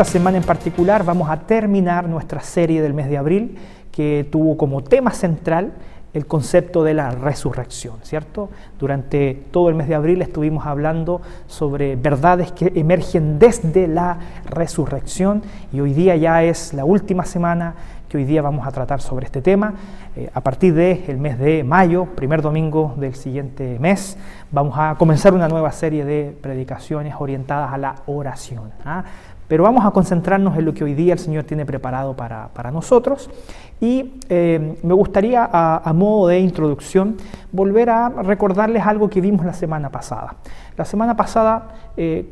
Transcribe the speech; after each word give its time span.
Esta 0.00 0.12
semana 0.12 0.38
en 0.38 0.44
particular 0.44 1.04
vamos 1.04 1.28
a 1.28 1.40
terminar 1.40 2.08
nuestra 2.08 2.40
serie 2.40 2.80
del 2.80 2.94
mes 2.94 3.10
de 3.10 3.18
abril 3.18 3.58
que 3.92 4.26
tuvo 4.32 4.56
como 4.56 4.82
tema 4.82 5.10
central 5.10 5.74
el 6.14 6.24
concepto 6.24 6.82
de 6.82 6.94
la 6.94 7.10
resurrección, 7.10 7.96
¿cierto? 8.02 8.48
Durante 8.78 9.34
todo 9.50 9.68
el 9.68 9.74
mes 9.74 9.88
de 9.88 9.94
abril 9.94 10.22
estuvimos 10.22 10.64
hablando 10.64 11.20
sobre 11.48 11.96
verdades 11.96 12.50
que 12.50 12.72
emergen 12.76 13.38
desde 13.38 13.88
la 13.88 14.18
resurrección 14.46 15.42
y 15.70 15.80
hoy 15.80 15.92
día 15.92 16.16
ya 16.16 16.44
es 16.44 16.72
la 16.72 16.86
última 16.86 17.26
semana 17.26 17.74
que 18.10 18.16
hoy 18.16 18.24
día 18.24 18.42
vamos 18.42 18.66
a 18.66 18.72
tratar 18.72 19.00
sobre 19.00 19.26
este 19.26 19.40
tema. 19.40 19.72
Eh, 20.16 20.28
a 20.34 20.40
partir 20.40 20.74
del 20.74 21.16
mes 21.16 21.38
de 21.38 21.62
mayo, 21.62 22.06
primer 22.06 22.42
domingo 22.42 22.94
del 22.96 23.14
siguiente 23.14 23.78
mes, 23.78 24.16
vamos 24.50 24.74
a 24.76 24.96
comenzar 24.98 25.32
una 25.32 25.46
nueva 25.46 25.70
serie 25.70 26.04
de 26.04 26.36
predicaciones 26.42 27.14
orientadas 27.16 27.72
a 27.72 27.78
la 27.78 27.94
oración. 28.06 28.72
¿ah? 28.84 29.04
Pero 29.50 29.64
vamos 29.64 29.84
a 29.84 29.90
concentrarnos 29.90 30.56
en 30.56 30.64
lo 30.64 30.72
que 30.72 30.84
hoy 30.84 30.94
día 30.94 31.14
el 31.14 31.18
Señor 31.18 31.42
tiene 31.42 31.66
preparado 31.66 32.14
para, 32.14 32.70
nosotros. 32.72 33.28
Y 33.80 34.12
eh, 34.28 34.76
me 34.84 34.94
gustaría, 34.94 35.50
a, 35.52 35.92
modo 35.92 36.28
de 36.28 36.38
introducción, 36.38 37.16
volver 37.50 37.90
a 37.90 38.10
recordarles 38.10 38.86
algo 38.86 39.10
que 39.10 39.20
vimos 39.20 39.44
la 39.44 39.52
semana 39.52 39.90
pasada. 39.90 40.36
La 40.76 40.84
semana 40.84 41.16
pasada, 41.16 41.66
eh, 41.96 42.30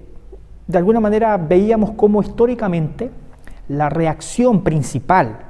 de 0.69 0.79
alguna 0.79 1.01
manera, 1.01 1.37
veíamos 1.39 1.91
cómo 1.97 2.23
históricamente 2.23 3.11
la 3.67 3.89
reacción 3.89 4.63
principal 4.63 5.41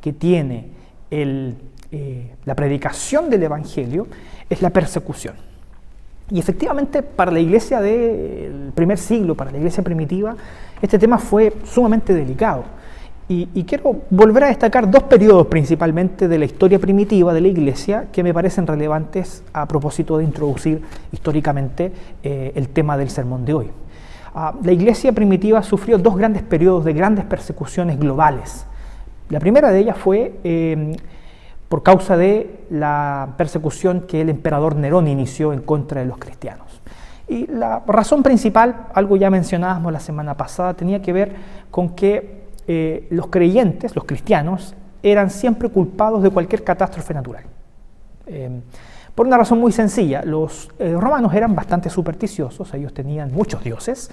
que 0.00 0.14
tiene 0.14 0.70
eh, 1.10 2.36
la 2.46 2.54
predicación 2.54 3.28
del 3.28 3.42
Evangelio 3.42 4.06
es 4.48 4.62
la 4.62 4.70
persecución. 4.70 5.34
Y 6.30 6.38
efectivamente 6.38 7.02
para 7.02 7.30
la 7.30 7.40
iglesia 7.40 7.80
del 7.80 8.72
primer 8.74 8.98
siglo, 8.98 9.34
para 9.34 9.50
la 9.50 9.56
iglesia 9.56 9.82
primitiva, 9.82 10.36
este 10.80 10.98
tema 10.98 11.18
fue 11.18 11.52
sumamente 11.64 12.14
delicado. 12.14 12.64
Y, 13.30 13.64
quiero 13.64 13.94
volver 14.08 14.44
a 14.44 14.46
destacar 14.46 14.90
dos 14.90 15.02
periodos 15.02 15.48
principalmente 15.48 16.28
de 16.28 16.38
la 16.38 16.46
historia 16.46 16.78
primitiva 16.78 17.34
de 17.34 17.42
la 17.42 17.48
iglesia 17.48 18.06
que 18.10 18.22
me 18.22 18.32
parecen 18.32 18.66
relevantes 18.66 19.44
a 19.52 19.66
propósito 19.68 20.16
de 20.16 20.24
introducir 20.24 20.80
históricamente 21.12 21.92
eh, 22.22 22.52
el 22.54 22.70
tema 22.70 22.96
del 22.96 23.10
sermón 23.10 23.44
de 23.44 23.52
hoy. 23.52 23.70
Ah, 24.34 24.54
la 24.62 24.72
iglesia 24.72 25.12
primitiva 25.12 25.62
sufrió 25.62 25.98
dos 25.98 26.16
grandes 26.16 26.42
periodos 26.42 26.86
de 26.86 26.94
grandes 26.94 27.26
persecuciones 27.26 27.98
globales. 27.98 28.64
La 29.28 29.40
primera 29.40 29.70
de 29.72 29.80
ellas 29.80 29.98
fue 29.98 30.38
eh, 30.42 30.96
por 31.68 31.82
causa 31.82 32.16
de 32.16 32.64
la 32.70 33.34
persecución 33.36 34.02
que 34.08 34.22
el 34.22 34.30
emperador 34.30 34.74
Nerón 34.74 35.06
inició 35.06 35.52
en 35.52 35.60
contra 35.60 36.00
de 36.00 36.06
los 36.06 36.16
cristianos. 36.16 36.67
Y 37.28 37.46
la 37.46 37.82
razón 37.86 38.22
principal, 38.22 38.86
algo 38.94 39.16
ya 39.16 39.30
mencionábamos 39.30 39.92
la 39.92 40.00
semana 40.00 40.34
pasada, 40.34 40.74
tenía 40.74 41.02
que 41.02 41.12
ver 41.12 41.36
con 41.70 41.90
que 41.90 42.44
eh, 42.66 43.06
los 43.10 43.26
creyentes, 43.26 43.94
los 43.94 44.04
cristianos, 44.04 44.74
eran 45.02 45.30
siempre 45.30 45.68
culpados 45.68 46.22
de 46.22 46.30
cualquier 46.30 46.64
catástrofe 46.64 47.12
natural. 47.12 47.44
Eh, 48.26 48.60
por 49.14 49.26
una 49.26 49.36
razón 49.36 49.58
muy 49.60 49.72
sencilla, 49.72 50.22
los 50.22 50.70
eh, 50.78 50.94
romanos 50.98 51.34
eran 51.34 51.54
bastante 51.54 51.90
supersticiosos, 51.90 52.72
ellos 52.74 52.94
tenían 52.94 53.32
muchos 53.32 53.62
dioses 53.62 54.10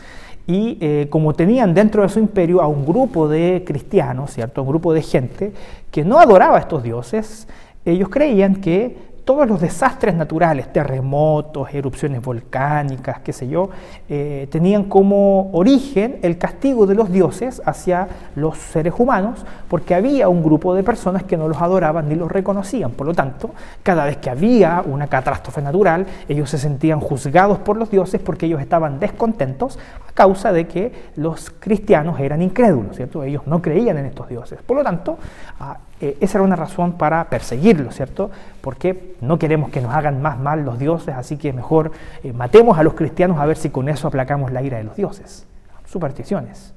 y 0.48 1.08
como 1.08 1.34
tenían 1.34 1.74
dentro 1.74 2.04
de 2.04 2.10
su 2.10 2.20
imperio 2.20 2.62
a 2.62 2.68
un 2.68 2.86
grupo 2.86 3.28
de 3.28 3.64
cristianos, 3.66 4.32
¿cierto? 4.32 4.62
un 4.62 4.70
grupo 4.70 4.94
de 4.94 5.02
gente 5.02 5.54
que 5.90 6.04
no 6.04 6.20
adoraba 6.20 6.58
a 6.58 6.60
estos 6.60 6.84
dioses, 6.84 7.48
ellos 7.84 8.10
creían 8.10 8.58
que 8.58 9.15
todos 9.26 9.48
los 9.48 9.60
desastres 9.60 10.14
naturales, 10.14 10.72
terremotos, 10.72 11.74
erupciones 11.74 12.22
volcánicas, 12.22 13.20
qué 13.22 13.34
sé 13.34 13.48
yo, 13.48 13.70
eh, 14.08 14.48
tenían 14.52 14.84
como 14.84 15.50
origen 15.52 16.20
el 16.22 16.38
castigo 16.38 16.86
de 16.86 16.94
los 16.94 17.12
dioses 17.12 17.62
hacia 17.66 18.08
los 18.36 18.56
seres 18.58 18.94
humanos, 18.98 19.44
porque 19.68 19.96
había 19.96 20.30
un 20.30 20.44
grupo 20.44 20.76
de 20.76 20.84
personas 20.84 21.24
que 21.24 21.38
no 21.38 21.48
los 21.48 21.60
adoraban 21.60 22.08
ni 22.08 22.14
los 22.14 22.32
reconocían. 22.32 22.92
Por 22.92 23.08
lo 23.08 23.16
tanto, 23.16 23.50
cada 23.82 24.06
vez 24.06 24.18
que 24.18 24.30
había 24.30 24.84
una 24.86 25.08
catástrofe 25.08 25.62
natural, 25.62 26.06
ellos 26.30 26.52
se 26.52 26.60
sentían 26.60 27.00
juzgados 27.00 27.58
por 27.58 27.78
los 27.78 27.90
dioses 27.90 28.22
porque 28.22 28.46
ellos 28.46 28.62
estaban 28.62 29.00
descontentos 29.00 29.80
a 30.08 30.12
causa 30.12 30.52
de 30.52 30.68
que 30.68 30.94
los 31.16 31.50
cristianos 31.50 32.20
eran 32.20 32.44
incrédulos, 32.44 32.96
¿cierto? 32.96 33.24
Ellos 33.24 33.48
no 33.48 33.60
creían 33.60 33.98
en 33.98 34.06
estos 34.06 34.30
dioses. 34.30 34.60
Por 34.62 34.78
lo 34.78 34.84
tanto, 34.84 35.18
ah, 35.60 35.78
eh, 36.02 36.18
esa 36.20 36.40
era 36.40 36.44
una 36.44 36.58
razón 36.58 36.94
para 36.94 37.30
perseguirlos, 37.30 37.96
¿cierto? 37.96 38.30
Porque 38.66 39.14
no 39.22 39.38
queremos 39.38 39.70
que 39.70 39.80
nos 39.80 39.94
hagan 39.94 40.24
más 40.24 40.40
mal 40.40 40.66
los 40.66 40.80
dioses, 40.80 41.14
así 41.14 41.38
que 41.38 41.54
mejor 41.54 41.92
eh, 42.24 42.34
matemos 42.34 42.80
a 42.80 42.84
los 42.84 42.96
cristianos 42.96 43.38
a 43.38 43.46
ver 43.46 43.58
si 43.58 43.70
con 43.70 43.88
eso 43.90 44.08
aplacamos 44.08 44.52
la 44.52 44.64
ira 44.64 44.80
de 44.80 44.86
los 44.86 44.96
dioses. 44.96 45.46
Supersticiones. 45.86 46.74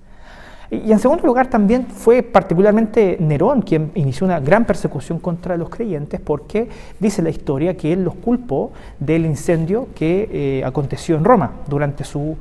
Y, 0.70 0.92
en 0.92 0.98
segundo 0.98 1.24
lugar 1.24 1.46
también 1.46 1.86
fue 1.86 2.22
particularmente 2.22 3.16
Nerón 3.20 3.62
quien 3.62 3.90
inició 3.94 4.26
una 4.26 4.38
gran 4.38 4.66
persecución 4.66 5.18
contra 5.18 5.56
los 5.56 5.70
creyentes 5.70 6.20
porque 6.20 6.68
dice 7.00 7.22
la 7.22 7.30
historia 7.30 7.74
que 7.74 7.94
él 7.94 8.04
los 8.04 8.16
culpó 8.16 8.72
del 9.00 9.24
incendio 9.24 9.88
que 9.94 10.28
eh, 10.30 10.64
aconteció 10.66 11.16
en 11.16 11.24
Roma 11.24 11.52
durante 11.66 12.04
su, 12.04 12.36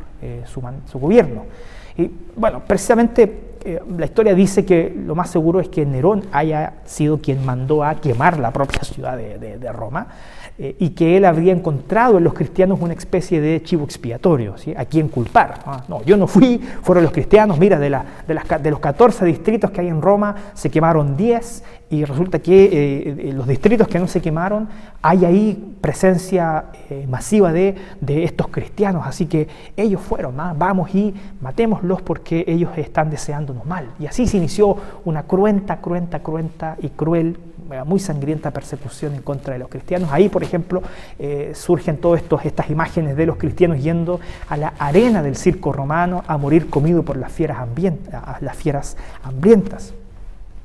su 0.91 0.99
gobierno. 0.99 1.45
Y 1.97 2.11
bueno, 2.35 2.63
precisamente 2.67 3.46
eh, 3.63 3.81
la 3.97 4.05
historia 4.05 4.33
dice 4.33 4.65
que 4.65 4.93
lo 5.05 5.15
más 5.15 5.29
seguro 5.29 5.59
es 5.59 5.69
que 5.69 5.85
Nerón 5.85 6.23
haya 6.31 6.73
sido 6.85 7.19
quien 7.19 7.45
mandó 7.45 7.83
a 7.83 7.95
quemar 7.95 8.39
la 8.39 8.51
propia 8.51 8.81
ciudad 8.81 9.17
de, 9.17 9.71
Roma 9.71 10.07
eh, 10.57 10.75
y 10.79 10.89
que 10.91 11.17
él 11.17 11.25
habría 11.25 11.53
encontrado 11.53 12.17
en 12.17 12.23
los 12.23 12.33
cristianos 12.33 12.79
una 12.81 12.93
especie 12.93 13.41
de 13.41 13.61
chivo 13.61 13.83
expiatorio, 13.83 14.55
a 14.75 14.85
quien 14.85 15.09
culpar. 15.09 15.83
No, 15.87 16.03
yo 16.03 16.17
no 16.17 16.27
fui, 16.27 16.59
fueron 16.81 17.03
los 17.03 17.13
cristianos, 17.13 17.59
mira, 17.59 17.77
de, 17.79 17.89
de, 18.27 18.71
los 18.71 18.79
14 18.79 19.25
distritos 19.25 19.71
que 19.71 19.81
hay 19.81 19.87
en 19.87 20.01
Roma 20.01 20.35
se 20.53 20.69
quemaron 20.69 21.17
10 21.17 21.63
y 21.89 22.03
resulta 22.05 22.39
que 22.39 22.69
eh, 23.29 23.33
los 23.33 23.47
distritos 23.47 23.87
que 23.87 23.99
no 23.99 24.07
se 24.07 24.21
quemaron 24.21 24.67
hay 25.01 25.25
ahí 25.25 25.75
presencia 25.79 26.65
masiva 27.07 27.53
de, 27.53 27.75
estos 28.07 28.47
cristianos, 28.47 29.05
así 29.05 29.25
que 29.25 29.47
ellos 29.75 30.01
fueron, 30.01 30.35
vamos 30.57 30.93
y 30.93 31.13
matémoslos 31.41 32.01
porque 32.01 32.43
ellos 32.47 32.71
están 32.77 33.09
deseando 33.09 33.53
mal. 33.65 33.89
Y 33.99 34.05
así 34.05 34.27
se 34.27 34.37
inició 34.37 34.75
una 35.05 35.23
cruenta, 35.23 35.77
cruenta, 35.77 36.19
cruenta 36.19 36.77
y 36.81 36.89
cruel, 36.89 37.37
eh, 37.71 37.83
muy 37.83 37.99
sangrienta 37.99 38.51
persecución 38.51 39.13
en 39.15 39.21
contra 39.21 39.53
de 39.53 39.59
los 39.59 39.67
cristianos. 39.67 40.09
Ahí, 40.11 40.29
por 40.29 40.43
ejemplo, 40.43 40.81
eh, 41.19 41.51
surgen 41.53 41.97
todas 41.97 42.23
estas 42.45 42.69
imágenes 42.69 43.17
de 43.17 43.25
los 43.25 43.37
cristianos 43.37 43.81
yendo 43.83 44.19
a 44.47 44.57
la 44.57 44.73
arena 44.79 45.21
del 45.21 45.35
circo 45.35 45.73
romano 45.73 46.23
a 46.27 46.37
morir 46.37 46.69
comido 46.69 47.03
por 47.03 47.17
las 47.17 47.31
fieras, 47.31 47.57
las 48.41 48.55
fieras 48.55 48.95
hambrientas. 49.23 49.93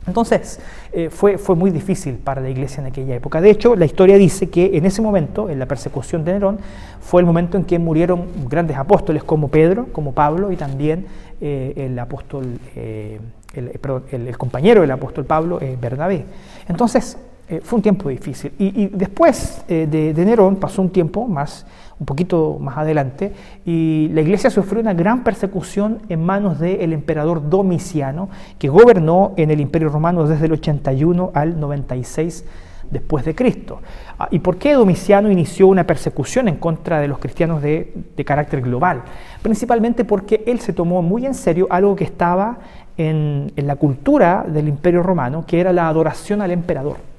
Entonces, 0.07 0.59
eh, 0.93 1.11
fue, 1.11 1.39
fue, 1.39 1.55
muy 1.55 1.71
difícil 1.71 2.15
para 2.15 2.41
la 2.41 2.51
iglesia 2.51 2.81
en 2.81 2.87
aquella 2.87 3.15
época. 3.15 3.41
De 3.41 3.51
hecho, 3.51 3.77
la 3.77 3.85
historia 3.85 4.19
dice 4.19 4.51
que 4.51 4.77
en 4.77 4.85
ese 4.85 5.01
momento, 5.01 5.49
en 5.49 5.59
la 5.59 5.67
persecución 5.67 6.25
de 6.25 6.33
Nerón, 6.33 6.59
fue 7.01 7.21
el 7.21 7.27
momento 7.27 7.57
en 7.57 7.65
que 7.65 7.79
murieron 7.79 8.27
grandes 8.49 8.77
apóstoles 8.77 9.23
como 9.23 9.49
Pedro, 9.49 9.87
como 9.93 10.13
Pablo 10.13 10.51
y 10.51 10.57
también 10.57 11.07
eh, 11.41 11.73
el 11.77 11.99
apóstol, 11.99 12.59
eh, 12.75 13.21
el, 13.55 14.39
compañero 14.39 14.81
del 14.81 14.91
apóstol 14.91 15.25
Pablo, 15.25 15.61
Bernabé. 15.81 16.25
Entonces, 16.69 17.17
fue 17.61 17.77
un 17.77 17.83
tiempo 17.83 18.09
difícil. 18.09 18.53
Y, 18.59 18.87
después 18.87 19.65
de, 19.69 19.87
de 19.87 20.25
Nerón 20.25 20.57
pasó 20.57 20.83
un 20.83 20.91
tiempo 20.91 21.27
más 21.27 21.67
un 22.03 22.07
poquito 22.07 22.59
más 22.59 22.79
adelante, 22.79 23.33
y 23.65 24.09
la 24.13 24.23
iglesia 24.23 24.51
sufrió 24.51 24.81
una 24.81 24.93
gran 24.93 25.23
persecución 25.23 26.01
en 26.09 26.25
manos 26.25 26.59
del 26.59 26.93
emperador 26.93 27.49
Domiciano, 27.49 28.29
que 28.59 28.69
gobernó 28.69 29.35
en 29.37 29.53
el 29.53 29.61
Imperio 29.61 29.89
Romano 29.89 30.27
desde 30.27 30.47
el 30.47 30.53
81 30.53 31.31
al 31.33 31.61
96 31.61 32.45
después 32.91 33.25
de 33.25 33.35
Cristo. 33.35 33.81
Ah, 34.19 34.29
¿Y 34.31 34.41
por 34.41 34.59
qué 34.59 34.75
Domiciano 34.75 35.31
inició 35.31 35.67
una 35.69 35.87
persecución 35.87 36.49
en 36.49 36.57
contra 36.57 37.01
de 37.01 37.09
los 37.09 37.19
cristianos 37.19 37.63
de, 37.63 38.05
carácter 38.25 38.61
global? 38.61 39.03
Principalmente 39.41 40.05
porque 40.05 40.43
él 40.47 40.61
se 40.61 40.73
tomó 40.73 41.03
muy 41.03 41.25
en 41.25 41.35
serio 41.35 41.67
algo 41.71 41.97
que 41.97 42.05
estaba 42.05 42.59
en, 42.97 43.53
la 43.57 43.77
cultura 43.77 44.45
del 44.47 44.69
Imperio 44.69 45.03
Romano, 45.03 45.45
que 45.47 45.61
era 45.61 45.73
la 45.73 45.89
adoración 45.89 46.43
al 46.43 46.51
emperador. 46.51 47.12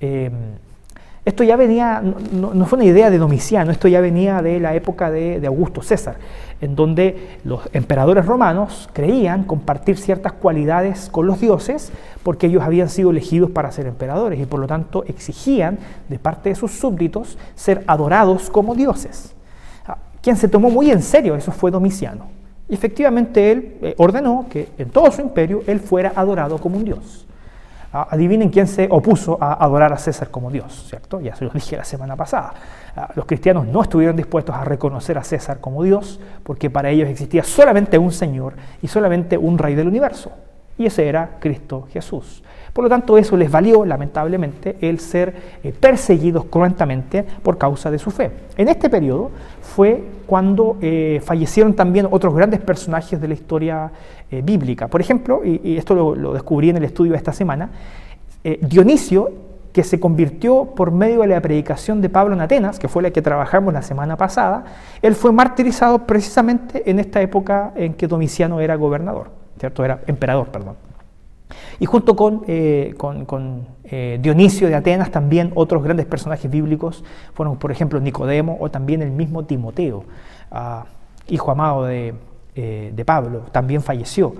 Eh, 0.00 0.30
esto 1.22 1.44
ya 1.44 1.56
venía, 1.56 2.02
no, 2.32 2.64
fue 2.64 2.78
una 2.78 2.86
idea 2.86 3.10
de 3.10 3.18
Domiciano, 3.18 3.70
esto 3.70 3.88
ya 3.88 4.00
venía 4.00 4.40
de 4.40 4.58
la 4.58 4.74
época 4.74 5.10
de, 5.10 5.46
Augusto 5.46 5.82
César, 5.82 6.16
en 6.62 6.74
donde 6.74 7.38
los 7.44 7.60
emperadores 7.74 8.24
romanos 8.24 8.88
creían 8.94 9.44
compartir 9.44 9.98
ciertas 9.98 10.32
cualidades 10.32 11.10
con 11.10 11.26
los 11.26 11.38
dioses 11.38 11.92
porque 12.22 12.46
ellos 12.46 12.62
habían 12.62 12.88
sido 12.88 13.10
elegidos 13.10 13.50
para 13.50 13.70
ser 13.70 13.86
emperadores 13.86 14.40
y 14.40 14.46
por 14.46 14.60
lo 14.60 14.66
tanto 14.66 15.04
exigían 15.04 15.78
de 16.08 16.18
parte 16.18 16.48
de 16.48 16.54
sus 16.54 16.72
súbditos 16.72 17.36
ser 17.54 17.84
adorados 17.86 18.48
como 18.48 18.74
dioses. 18.74 19.34
Ah, 19.86 19.98
quien 20.22 20.36
se 20.36 20.48
tomó 20.48 20.70
muy 20.70 20.90
en 20.90 21.02
serio 21.02 21.36
eso 21.36 21.52
fue 21.52 21.70
Domiciano. 21.70 22.28
Y 22.66 22.74
efectivamente 22.74 23.52
él 23.52 23.76
eh, 23.82 23.94
ordenó 23.98 24.46
que 24.48 24.68
en 24.78 24.88
todo 24.88 25.10
su 25.10 25.20
imperio 25.20 25.62
él 25.66 25.80
fuera 25.80 26.12
adorado 26.16 26.56
como 26.58 26.78
un 26.78 26.84
dios. 26.84 27.26
Adivinen 27.92 28.50
quién 28.50 28.68
se 28.68 28.86
opuso 28.90 29.36
a 29.40 29.64
adorar 29.64 29.92
a 29.92 29.98
César 29.98 30.30
como 30.30 30.50
Dios, 30.50 30.86
¿cierto? 30.88 31.20
Ya 31.20 31.34
se 31.34 31.44
los 31.44 31.52
dije 31.52 31.76
la 31.76 31.84
semana 31.84 32.14
pasada. 32.14 32.52
Los 33.16 33.26
cristianos 33.26 33.66
no 33.66 33.82
estuvieron 33.82 34.16
dispuestos 34.16 34.54
a 34.54 34.64
reconocer 34.64 35.18
a 35.18 35.24
César 35.24 35.60
como 35.60 35.82
Dios 35.82 36.20
porque 36.44 36.70
para 36.70 36.90
ellos 36.90 37.08
existía 37.08 37.42
solamente 37.42 37.98
un 37.98 38.12
Señor 38.12 38.54
y 38.80 38.88
solamente 38.88 39.36
un 39.36 39.58
Rey 39.58 39.74
del 39.74 39.88
universo. 39.88 40.30
Y 40.78 40.86
ese 40.86 41.08
era 41.08 41.36
Cristo 41.40 41.88
Jesús. 41.92 42.42
Por 42.72 42.84
lo 42.84 42.88
tanto, 42.88 43.18
eso 43.18 43.36
les 43.36 43.50
valió, 43.50 43.84
lamentablemente, 43.84 44.76
el 44.80 45.00
ser 45.00 45.34
eh, 45.62 45.72
perseguidos 45.78 46.44
cruentamente 46.46 47.24
por 47.42 47.58
causa 47.58 47.90
de 47.90 47.98
su 47.98 48.10
fe. 48.10 48.30
En 48.56 48.68
este 48.68 48.88
periodo 48.88 49.30
fue 49.60 50.02
cuando 50.26 50.76
eh, 50.80 51.20
fallecieron 51.24 51.74
también 51.74 52.06
otros 52.10 52.34
grandes 52.34 52.60
personajes 52.60 53.20
de 53.20 53.28
la 53.28 53.34
historia 53.34 53.90
eh, 54.30 54.42
bíblica. 54.42 54.88
Por 54.88 55.00
ejemplo, 55.00 55.42
y, 55.44 55.76
esto 55.76 55.94
lo, 55.94 56.32
descubrí 56.32 56.70
en 56.70 56.76
el 56.76 56.84
estudio 56.84 57.14
esta 57.14 57.32
semana, 57.32 57.70
Dionisio, 58.62 59.30
que 59.72 59.84
se 59.84 60.00
convirtió 60.00 60.66
por 60.74 60.90
medio 60.90 61.20
de 61.20 61.28
la 61.28 61.40
predicación 61.40 62.00
de 62.00 62.08
Pablo 62.08 62.34
en 62.34 62.40
Atenas, 62.40 62.78
que 62.78 62.88
fue 62.88 63.02
la 63.02 63.10
que 63.10 63.22
trabajamos 63.22 63.72
la 63.72 63.82
semana 63.82 64.16
pasada, 64.16 64.64
él 65.02 65.14
fue 65.14 65.32
martirizado 65.32 66.06
precisamente 66.06 66.90
en 66.90 66.98
esta 66.98 67.20
época 67.20 67.72
en 67.76 67.94
que 67.94 68.06
Domiciano 68.06 68.60
era 68.60 68.74
gobernador, 68.76 69.30
¿cierto? 69.58 69.84
Era 69.84 70.00
emperador, 70.06 70.48
perdón. 70.48 70.76
Y 71.78 71.86
junto 71.86 72.14
con, 72.16 72.44
eh, 72.46 72.94
eh, 73.84 74.18
Dionisio 74.20 74.68
de 74.68 74.74
Atenas, 74.74 75.10
también 75.10 75.52
otros 75.54 75.82
grandes 75.82 76.06
personajes 76.06 76.50
bíblicos 76.50 77.04
fueron, 77.34 77.56
por 77.56 77.70
ejemplo, 77.70 78.00
Nicodemo 78.00 78.56
o 78.60 78.70
también 78.70 79.02
el 79.02 79.10
mismo 79.10 79.44
Timoteo, 79.44 80.04
ah, 80.50 80.84
hijo 81.28 81.50
amado 81.50 81.84
de, 81.84 82.14
eh, 82.62 82.92
de, 82.94 83.04
Pablo, 83.04 83.46
también 83.50 83.80
falleció, 83.80 84.34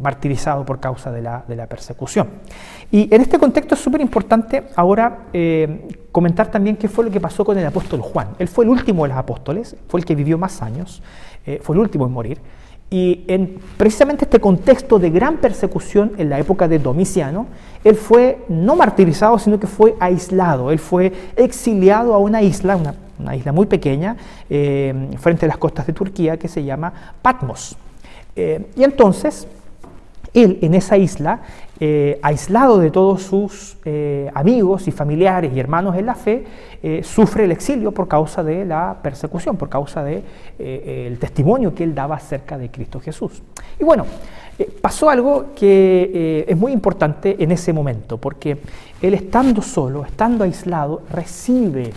martirizado 0.00 0.64
por 0.64 0.80
causa 0.80 1.12
de 1.12 1.20
la, 1.20 1.44
de 1.46 1.56
la, 1.56 1.66
persecución. 1.66 2.28
Y 2.90 3.14
en 3.14 3.20
este 3.20 3.38
contexto 3.38 3.74
es 3.74 3.80
súper 3.80 4.00
importante 4.00 4.64
ahora 4.74 5.26
comentar 6.10 6.50
también 6.50 6.76
qué 6.76 6.88
fue 6.88 7.04
lo 7.04 7.10
que 7.10 7.20
pasó 7.20 7.44
con 7.44 7.58
el 7.58 7.66
apóstol 7.66 8.00
Juan. 8.00 8.28
Él 8.38 8.48
fue 8.48 8.64
el 8.64 8.70
último 8.70 9.02
de 9.02 9.10
los 9.10 9.18
apóstoles, 9.18 9.76
fue 9.88 10.00
el 10.00 10.06
que 10.06 10.14
vivió 10.14 10.38
más 10.38 10.62
años, 10.62 11.02
fue 11.60 11.76
el 11.76 11.80
último 11.80 12.06
en 12.06 12.12
morir. 12.12 12.38
Y 12.88 13.24
en 13.26 13.58
precisamente 13.76 14.24
este 14.24 14.40
contexto 14.40 14.98
de 14.98 15.10
gran 15.10 15.38
persecución 15.38 16.12
en 16.18 16.30
la 16.30 16.38
época 16.38 16.68
de 16.68 16.78
Domiciano, 16.78 17.46
él 17.84 17.96
fue 17.96 18.44
no 18.48 18.76
martirizado, 18.76 19.38
sino 19.38 19.58
que 19.60 19.66
fue 19.66 19.96
aislado. 20.00 20.70
Él 20.70 20.78
fue 20.78 21.12
exiliado 21.36 22.14
a 22.14 22.18
una 22.18 22.42
isla, 22.42 22.76
una, 22.76 22.94
isla 23.34 23.52
muy 23.52 23.66
pequeña, 23.66 24.16
eh, 24.48 25.08
frente 25.18 25.46
a 25.46 25.48
las 25.48 25.58
costas 25.58 25.86
de 25.86 25.92
Turquía, 25.92 26.36
que 26.36 26.48
se 26.48 26.64
llama 26.64 26.92
Patmos. 27.22 27.76
Eh, 28.34 28.66
y 28.76 28.84
entonces, 28.84 29.48
él 30.34 30.58
en 30.60 30.74
esa 30.74 30.98
isla, 30.98 31.40
eh, 31.80 32.18
aislado 32.22 32.78
de 32.78 32.90
todos 32.90 33.22
sus 33.22 33.76
amigos 34.34 34.88
y 34.88 34.90
familiares 34.90 35.52
y 35.54 35.60
hermanos 35.60 35.96
en 35.96 36.06
la 36.06 36.14
fe, 36.14 36.44
sufre 37.02 37.44
el 37.44 37.52
exilio 37.52 37.92
por 37.92 38.06
causa 38.08 38.42
de 38.42 38.64
la 38.64 38.98
persecución, 39.02 39.56
por 39.56 39.68
causa 39.68 40.02
del 40.02 40.22
de, 40.58 41.16
testimonio 41.18 41.74
que 41.74 41.84
él 41.84 41.94
daba 41.94 42.16
acerca 42.16 42.58
de 42.58 42.70
Cristo 42.70 43.00
Jesús. 43.00 43.42
Y 43.78 43.84
bueno, 43.84 44.04
pasó 44.80 45.08
algo 45.08 45.46
que 45.54 46.44
es 46.46 46.56
muy 46.56 46.72
importante 46.72 47.36
en 47.38 47.52
ese 47.52 47.72
momento, 47.72 48.18
porque 48.18 48.58
él 49.00 49.14
estando 49.14 49.62
solo, 49.62 50.04
estando 50.04 50.44
aislado, 50.44 51.02
recibe 51.10 51.92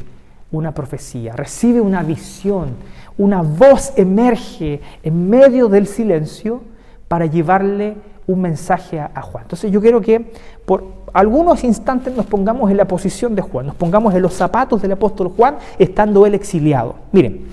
una 0.52 0.74
profecía, 0.74 1.34
recibe 1.34 1.80
una 1.82 2.04
visión, 2.04 2.70
una 3.18 3.42
voz 3.42 3.94
emerge 3.96 4.82
en 5.04 5.30
medio 5.30 5.70
del 5.70 5.88
silencio 5.88 6.62
para 7.08 7.26
llevarle 7.26 7.98
un 8.28 8.42
mensaje 8.42 9.00
a, 9.00 9.22
Juan. 9.22 9.44
Entonces 9.44 9.72
yo 9.72 9.82
quiero 9.82 10.02
que 10.02 10.32
por 10.66 10.84
algunos 11.14 11.64
instantes 11.64 12.16
nos 12.16 12.28
pongamos 12.28 12.70
en 12.70 12.78
la 12.78 12.86
posición 12.86 13.36
de 13.36 13.42
Juan, 13.42 13.66
nos 13.68 13.76
pongamos 13.76 14.14
en 14.14 14.22
los 14.22 14.34
zapatos 14.34 14.82
del 14.82 14.92
apóstol 14.92 15.34
Juan, 15.36 15.58
estando 15.80 16.26
él 16.26 16.36
exiliado. 16.36 16.96
Miren, 17.12 17.48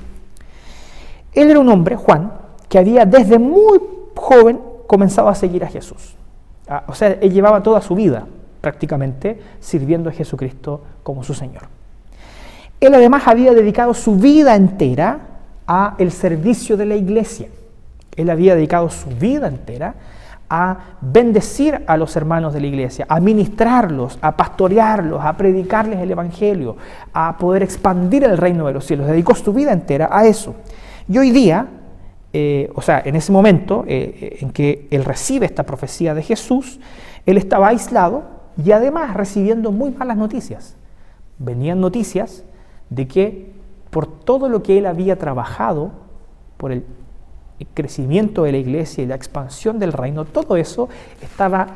él 1.33 1.51
era 1.51 1.61
un 1.61 1.69
hombre, 1.69 1.97
Juan, 1.97 2.33
que 2.69 2.79
había 2.79 3.05
desde 3.07 3.39
muy 3.39 3.81
joven 4.15 4.61
comenzado 4.87 5.29
a 5.29 5.35
seguir 5.35 5.65
a 5.65 5.69
Jesús. 5.69 6.15
Ah, 6.69 6.85
o 6.87 6.95
sea, 6.95 7.09
él 7.09 7.33
llevaba 7.33 7.63
toda 7.63 7.81
su 7.81 7.95
vida 7.95 8.27
prácticamente 8.61 9.41
sirviendo 9.61 10.11
a 10.11 10.13
Jesucristo 10.13 10.83
como 11.03 11.23
su 11.23 11.35
Señor. 11.35 11.69
Él 12.81 12.95
además 12.95 13.27
había 13.27 13.55
dedicado 13.55 13.95
su 13.95 14.17
vida 14.17 14.55
entera 14.55 15.21
a 15.67 15.95
el 15.99 16.13
servicio 16.13 16.77
de 16.77 16.87
la 16.87 16.95
iglesia. 16.95 17.49
Él 18.17 18.31
había 18.31 18.55
dedicado 18.55 18.89
su 18.91 19.09
vida 19.09 19.49
entera 19.49 19.95
a 20.49 20.79
bendecir 21.01 21.83
a 21.87 21.97
los 21.97 22.15
hermanos 22.15 22.55
de 22.55 22.61
la 22.61 22.67
iglesia, 22.69 23.05
a 23.09 23.19
ministrarlos, 23.19 24.19
a 24.21 24.37
pastorearlos, 24.37 25.25
a 25.25 25.37
predicarles 25.37 25.99
el 25.99 26.11
Evangelio, 26.11 26.77
a 27.13 27.37
poder 27.37 27.63
expandir 27.63 28.25
el 28.25 28.39
reino 28.39 28.67
de 28.67 28.73
los 28.73 28.87
cielos. 28.87 29.07
Dedicó 29.07 29.35
su 29.35 29.53
vida 29.53 29.73
entera 29.73 30.09
a 30.13 30.27
eso. 30.27 30.55
Y 31.09 31.19
hoy 31.19 31.31
día, 31.31 31.67
eh, 32.33 32.71
o 32.75 32.83
sea, 32.83 33.03
en 33.05 33.17
ese 33.17 33.33
momento 33.33 33.85
eh, 33.89 34.39
en 34.41 34.51
que 34.51 34.87
él 34.91 35.05
recibe 35.05 35.47
esta 35.47 35.65
profecía 35.65 36.15
de 36.15 36.23
Jesús, 36.23 36.79
él 37.25 37.39
estaba 37.39 37.69
aislado 37.69 38.25
y 38.63 38.71
además 38.71 39.15
recibiendo 39.15 39.73
muy 39.73 39.91
malas 39.91 40.17
noticias. 40.17 40.77
Venían 41.39 41.81
noticias 41.81 42.45
de 42.91 43.09
que 43.09 43.53
por 43.91 44.07
todo 44.07 44.49
lo 44.49 44.63
que 44.63 44.79
él 44.79 44.87
había 44.87 45.19
trabajado, 45.19 45.91
por 46.57 46.73
el 46.73 46.85
crecimiento 47.75 48.43
de 48.45 48.53
la 48.53 48.59
iglesia 48.59 49.03
y 49.03 49.07
la 49.07 49.15
expansión 49.15 49.79
del 49.79 49.93
reino, 49.93 50.25
todo 50.25 50.57
eso 50.57 50.89
estaba 51.23 51.67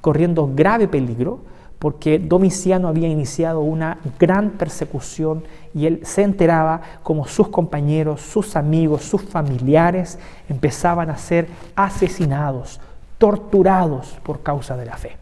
corriendo 0.00 0.50
grave 0.54 0.88
peligro 0.88 1.40
porque 1.80 2.18
Domiciano 2.18 2.88
había 2.88 3.08
iniciado 3.08 3.60
una 3.60 3.98
gran 4.18 4.50
persecución 4.50 5.44
y 5.74 5.86
él 5.86 6.00
se 6.04 6.22
enteraba 6.22 6.82
como 7.02 7.26
sus 7.26 7.48
compañeros, 7.48 8.20
sus 8.20 8.54
amigos, 8.54 9.02
sus 9.02 9.22
familiares 9.22 10.18
empezaban 10.50 11.08
a 11.08 11.16
ser 11.16 11.48
asesinados, 11.74 12.80
torturados 13.16 14.18
por 14.22 14.42
causa 14.42 14.76
de 14.76 14.84
la 14.84 14.98
fe. 14.98 15.16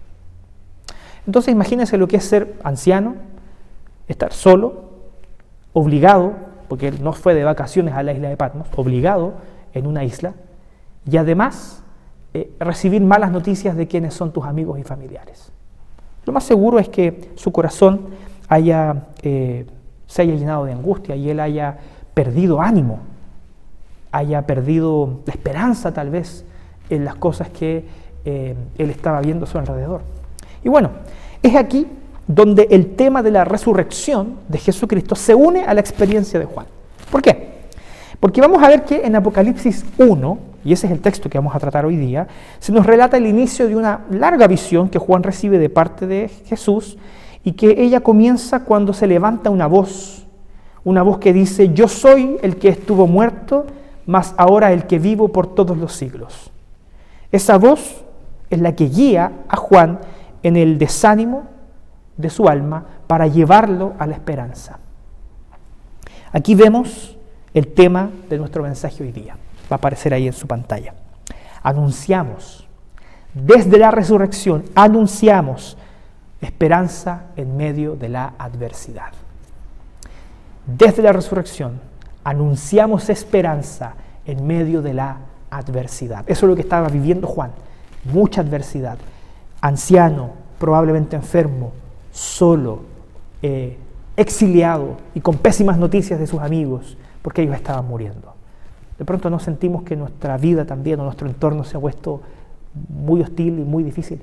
Entonces 1.27 1.53
imagínense 1.53 1.97
lo 1.97 2.09
que 2.09 2.17
es 2.17 2.25
ser 2.25 2.57
anciano, 2.65 3.15
estar 4.09 4.33
solo, 4.33 4.88
obligado, 5.73 6.35
porque 6.69 6.89
él 6.89 7.03
no 7.03 7.13
fue 7.13 7.35
de 7.35 7.45
vacaciones 7.45 7.95
a 7.95 8.03
la 8.03 8.13
isla 8.13 8.29
de 8.29 8.37
Patmos, 8.37 8.69
obligado 8.77 9.35
en 9.73 9.87
una 9.87 10.05
isla 10.05 10.35
y 11.11 11.17
además 11.17 11.83
eh, 12.35 12.51
recibir 12.61 13.03
malas 13.03 13.31
noticias 13.31 13.77
de 13.77 13.87
quienes 13.87 14.15
son 14.15 14.33
tus 14.33 14.45
amigos 14.45 14.79
y 14.79 14.83
familiares. 14.83 15.51
Lo 16.25 16.33
más 16.33 16.45
seguro 16.45 16.79
es 16.79 16.89
que 16.89 17.31
su 17.37 17.53
corazón 17.53 18.09
haya, 18.49 19.07
eh, 19.23 19.67
se 20.07 20.23
haya 20.23 20.35
llenado 20.35 20.65
de 20.67 20.73
angustia 20.73 21.17
y 21.17 21.31
él 21.31 21.41
haya 21.41 21.79
perdido 22.13 22.61
ánimo, 22.61 23.01
haya 24.13 24.43
perdido 24.47 25.21
la 25.25 25.33
esperanza 25.33 25.93
tal 25.93 26.11
vez 26.11 26.45
en 26.91 27.05
las 27.05 27.15
cosas 27.15 27.49
que 27.51 27.87
eh, 28.25 28.55
él 28.77 28.91
estaba 28.91 29.21
viendo 29.21 29.45
a 29.45 29.49
su 29.49 29.59
alrededor. 29.59 30.03
Y 30.63 30.69
bueno, 30.69 30.91
es 31.43 31.55
aquí 31.57 31.87
donde 32.29 32.69
el 32.71 32.95
tema 32.95 33.23
de 33.23 33.31
la 33.31 33.45
resurrección 33.45 34.35
de 34.49 34.59
Jesucristo 34.59 35.17
se 35.17 35.35
une 35.35 35.65
a 35.65 35.75
la 35.75 35.81
experiencia 35.81 36.39
de 36.39 36.45
Juan. 36.45 36.67
¿Por 37.11 37.23
qué? 37.23 37.49
Porque 38.21 38.41
vamos 38.41 38.63
a 38.63 38.69
ver 38.69 38.85
que 38.85 39.05
en 39.05 39.17
Apocalipsis 39.17 39.85
1, 39.97 40.39
y 40.65 40.73
ese 40.73 40.87
es 40.87 40.93
el 40.93 41.01
texto 41.01 41.31
que 41.31 41.39
vamos 41.39 41.55
a 41.55 41.59
tratar 41.59 41.87
hoy 41.87 41.97
día, 41.97 42.29
se 42.59 42.71
nos 42.71 42.85
relata 42.85 43.17
el 43.17 43.27
inicio 43.27 43.67
de 43.67 43.77
una 43.77 44.05
larga 44.11 44.47
visión 44.47 44.91
que 44.91 44.99
Juan 44.99 45.23
recibe 45.23 45.59
de 45.59 45.71
parte 45.71 46.07
de 46.07 46.29
Jesús 46.47 46.99
y 47.45 47.53
que 47.53 47.83
ella 47.83 48.01
comienza 48.01 48.65
cuando 48.65 48.93
se 48.93 49.07
levanta 49.07 49.49
una 49.49 49.67
voz, 49.67 50.27
una 50.85 51.03
voz 51.03 51.19
que 51.19 51.33
dice, 51.33 51.73
yo 51.73 51.89
soy 51.89 52.37
el 52.43 52.57
que 52.57 52.69
estuvo 52.69 53.07
muerto, 53.07 53.67
mas 54.05 54.35
ahora 54.37 54.73
el 54.73 54.87
que 54.87 54.99
vivo 54.99 55.29
por 55.29 55.55
todos 55.55 55.79
los 55.79 55.95
siglos. 55.95 56.51
Esa 57.33 57.57
voz 57.57 58.05
es 58.51 58.61
la 58.61 58.75
que 58.75 58.89
guía 58.89 59.33
a 59.49 59.57
Juan 59.57 60.01
en 60.43 60.57
el 60.57 60.79
desánimo 60.79 61.58
de 62.19 62.29
su 62.29 62.49
alma 62.49 62.85
para 63.07 63.27
llevarlo 63.27 63.95
a 63.99 64.07
la 64.07 64.15
esperanza. 64.15 64.79
Aquí 66.33 66.55
vemos 66.55 67.17
el 67.55 67.69
tema 67.69 68.11
de 68.29 68.37
nuestro 68.37 68.63
mensaje 68.63 69.03
hoy 69.03 69.13
día. 69.13 69.35
Va 69.73 69.75
a 69.75 69.77
aparecer 69.77 70.13
ahí 70.13 70.27
en 70.27 70.33
su 70.35 70.47
pantalla. 70.47 70.95
Anunciamos, 71.63 72.69
desde 73.33 73.79
la 73.79 73.91
resurrección, 73.91 74.65
anunciamos 74.75 75.79
esperanza 76.41 77.27
en 77.37 77.57
medio 77.57 77.97
de 77.97 78.09
la 78.11 78.35
adversidad. 78.39 79.13
Desde 80.67 81.03
la 81.03 81.13
resurrección, 81.13 81.81
anunciamos 82.25 83.09
esperanza 83.09 83.95
en 84.27 84.47
medio 84.47 84.83
de 84.83 84.95
la 84.95 85.17
adversidad. 85.51 86.25
Eso 86.29 86.47
es 86.47 86.51
lo 86.51 86.55
que 86.55 86.63
estaba 86.63 86.89
viviendo 86.89 87.27
Juan. 87.27 87.53
Mucha 88.05 88.43
adversidad. 88.43 88.99
Anciano, 89.61 90.31
probablemente 90.59 91.17
enfermo, 91.17 91.73
solo, 92.11 92.81
eh, 93.43 93.77
exiliado 94.17 94.97
y 95.15 95.21
con 95.21 95.37
pésimas 95.37 95.79
noticias 95.79 96.19
de 96.19 96.27
sus 96.27 96.41
amigos 96.41 96.97
porque 97.23 97.43
ellos 97.43 97.55
estaban 97.55 97.87
muriendo. 97.87 98.35
De 98.99 99.05
pronto 99.05 99.31
nos 99.31 99.45
sentimos 99.45 99.85
que 99.85 99.95
nuestra 99.95 100.37
vida 100.37 100.65
también 100.65 100.99
o 101.01 101.05
nuestro 101.05 101.29
entorno 101.29 101.63
se 101.63 101.77
ha 101.77 101.81
puesto 101.81 102.21
muy 102.89 103.21
hostil 103.21 103.59
y 103.61 103.65
muy 103.65 103.85
difícil. 103.85 104.23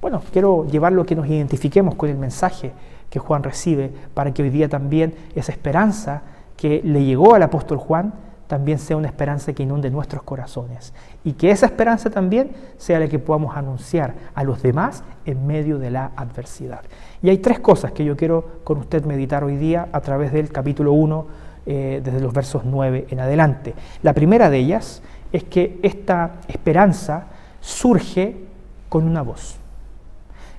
Bueno, 0.00 0.22
quiero 0.32 0.66
llevarlo 0.66 1.02
a 1.02 1.06
que 1.06 1.16
nos 1.16 1.26
identifiquemos 1.26 1.96
con 1.96 2.08
el 2.08 2.16
mensaje 2.16 2.72
que 3.10 3.18
Juan 3.18 3.42
recibe 3.42 3.90
para 4.14 4.32
que 4.32 4.42
hoy 4.42 4.50
día 4.50 4.68
también 4.68 5.14
esa 5.34 5.52
esperanza 5.52 6.22
que 6.56 6.80
le 6.84 7.04
llegó 7.04 7.34
al 7.34 7.42
apóstol 7.42 7.78
Juan 7.78 8.12
también 8.46 8.78
sea 8.78 8.96
una 8.96 9.08
esperanza 9.08 9.52
que 9.52 9.62
inunde 9.62 9.90
nuestros 9.90 10.22
corazones 10.22 10.92
y 11.24 11.32
que 11.32 11.50
esa 11.50 11.66
esperanza 11.66 12.10
también 12.10 12.50
sea 12.78 13.00
la 13.00 13.08
que 13.08 13.18
podamos 13.18 13.56
anunciar 13.56 14.14
a 14.34 14.44
los 14.44 14.62
demás 14.62 15.02
en 15.24 15.46
medio 15.46 15.78
de 15.78 15.90
la 15.90 16.12
adversidad. 16.16 16.82
Y 17.22 17.30
hay 17.30 17.38
tres 17.38 17.58
cosas 17.58 17.92
que 17.92 18.04
yo 18.04 18.16
quiero 18.16 18.60
con 18.64 18.78
usted 18.78 19.04
meditar 19.04 19.42
hoy 19.44 19.56
día 19.56 19.88
a 19.92 20.00
través 20.00 20.32
del 20.32 20.50
capítulo 20.50 20.92
1, 20.92 21.26
eh, 21.66 22.00
desde 22.04 22.20
los 22.20 22.32
versos 22.32 22.64
9 22.64 23.08
en 23.10 23.20
adelante. 23.20 23.74
La 24.02 24.12
primera 24.12 24.50
de 24.50 24.58
ellas 24.58 25.02
es 25.32 25.44
que 25.44 25.80
esta 25.82 26.36
esperanza 26.46 27.26
surge 27.60 28.36
con 28.88 29.04
una 29.04 29.22
voz. 29.22 29.56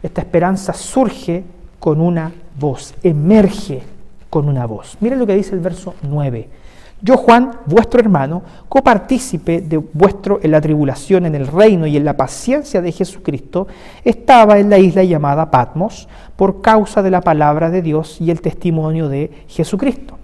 Esta 0.03 0.21
esperanza 0.21 0.73
surge 0.73 1.43
con 1.79 2.01
una 2.01 2.31
voz, 2.59 2.93
emerge 3.03 3.83
con 4.29 4.49
una 4.49 4.65
voz. 4.65 4.97
Miren 4.99 5.19
lo 5.19 5.25
que 5.25 5.35
dice 5.35 5.55
el 5.55 5.61
verso 5.61 5.95
9. 6.01 6.49
Yo, 6.99 7.15
Juan, 7.15 7.51
vuestro 7.67 7.99
hermano, 7.99 8.41
copartícipe 8.67 9.61
de 9.61 9.77
vuestro 9.77 10.39
en 10.41 10.49
la 10.49 10.61
tribulación, 10.61 11.27
en 11.27 11.35
el 11.35 11.45
reino 11.45 11.85
y 11.85 11.95
en 11.95 12.03
la 12.03 12.17
paciencia 12.17 12.81
de 12.81 12.91
Jesucristo, 12.91 13.67
estaba 14.03 14.57
en 14.57 14.71
la 14.71 14.79
isla 14.79 15.03
llamada 15.03 15.51
Patmos 15.51 16.07
por 16.35 16.61
causa 16.61 17.03
de 17.03 17.11
la 17.11 17.21
palabra 17.21 17.69
de 17.69 17.83
Dios 17.83 18.19
y 18.19 18.31
el 18.31 18.41
testimonio 18.41 19.09
de 19.09 19.45
Jesucristo. 19.47 20.17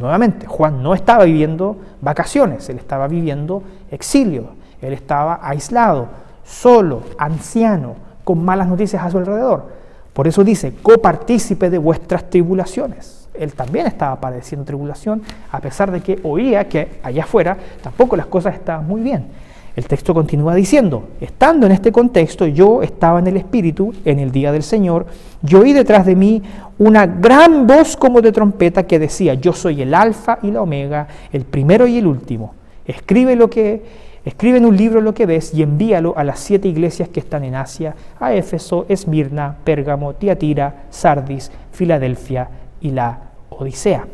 Nuevamente, 0.00 0.46
Juan 0.46 0.82
no 0.82 0.92
estaba 0.92 1.22
viviendo 1.22 1.76
vacaciones, 2.00 2.68
él 2.68 2.78
estaba 2.78 3.06
viviendo 3.06 3.62
exilio, 3.92 4.54
él 4.80 4.94
estaba 4.94 5.38
aislado, 5.40 6.08
solo, 6.42 7.02
anciano, 7.16 7.94
con 8.24 8.44
malas 8.44 8.66
noticias 8.66 9.04
a 9.04 9.10
su 9.10 9.18
alrededor. 9.18 9.68
Por 10.12 10.26
eso 10.26 10.42
dice, 10.42 10.74
copartícipe 10.82 11.70
de 11.70 11.78
vuestras 11.78 12.28
tribulaciones 12.28 13.21
él 13.34 13.54
también 13.54 13.86
estaba 13.86 14.20
padeciendo 14.20 14.64
tribulación, 14.64 15.22
a 15.50 15.60
pesar 15.60 15.90
de 15.90 16.00
que 16.00 16.18
oía 16.22 16.68
que 16.68 17.00
allá 17.02 17.24
afuera 17.24 17.56
tampoco 17.82 18.16
las 18.16 18.26
cosas 18.26 18.54
estaban 18.54 18.86
muy 18.86 19.00
bien. 19.00 19.26
El 19.74 19.86
texto 19.86 20.12
continúa 20.12 20.54
diciendo, 20.54 21.08
estando 21.18 21.64
en 21.64 21.72
este 21.72 21.92
contexto, 21.92 22.46
yo 22.46 22.82
estaba 22.82 23.20
en 23.20 23.26
el 23.26 23.38
Espíritu 23.38 23.94
en 24.04 24.18
el 24.18 24.30
día 24.30 24.52
del 24.52 24.62
Señor, 24.62 25.06
yo 25.40 25.60
oí 25.60 25.72
detrás 25.72 26.04
de 26.04 26.14
mí 26.14 26.42
una 26.78 27.06
gran 27.06 27.66
voz 27.66 27.96
como 27.96 28.20
de 28.20 28.32
trompeta 28.32 28.82
que 28.86 28.98
decía, 28.98 29.32
yo 29.32 29.54
soy 29.54 29.80
el 29.80 29.94
alfa 29.94 30.38
y 30.42 30.50
la 30.50 30.60
omega, 30.60 31.08
el 31.32 31.44
primero 31.44 31.86
y 31.86 31.96
el 31.96 32.06
último. 32.06 32.54
Escribe 32.84 33.34
lo 33.34 33.48
que 33.48 34.12
Escribe 34.24 34.58
en 34.58 34.66
un 34.66 34.76
libro 34.76 35.00
lo 35.00 35.14
que 35.14 35.26
ves 35.26 35.52
y 35.52 35.62
envíalo 35.62 36.14
a 36.16 36.22
las 36.22 36.38
siete 36.38 36.68
iglesias 36.68 37.08
que 37.08 37.18
están 37.18 37.42
en 37.42 37.56
Asia, 37.56 37.96
a 38.20 38.32
Éfeso, 38.32 38.86
Esmirna, 38.88 39.56
Pérgamo, 39.64 40.14
Tiatira, 40.14 40.84
Sardis, 40.90 41.50
Filadelfia 41.72 42.48
y 42.82 42.90
la 42.90 43.18
Odisea. 43.50 44.06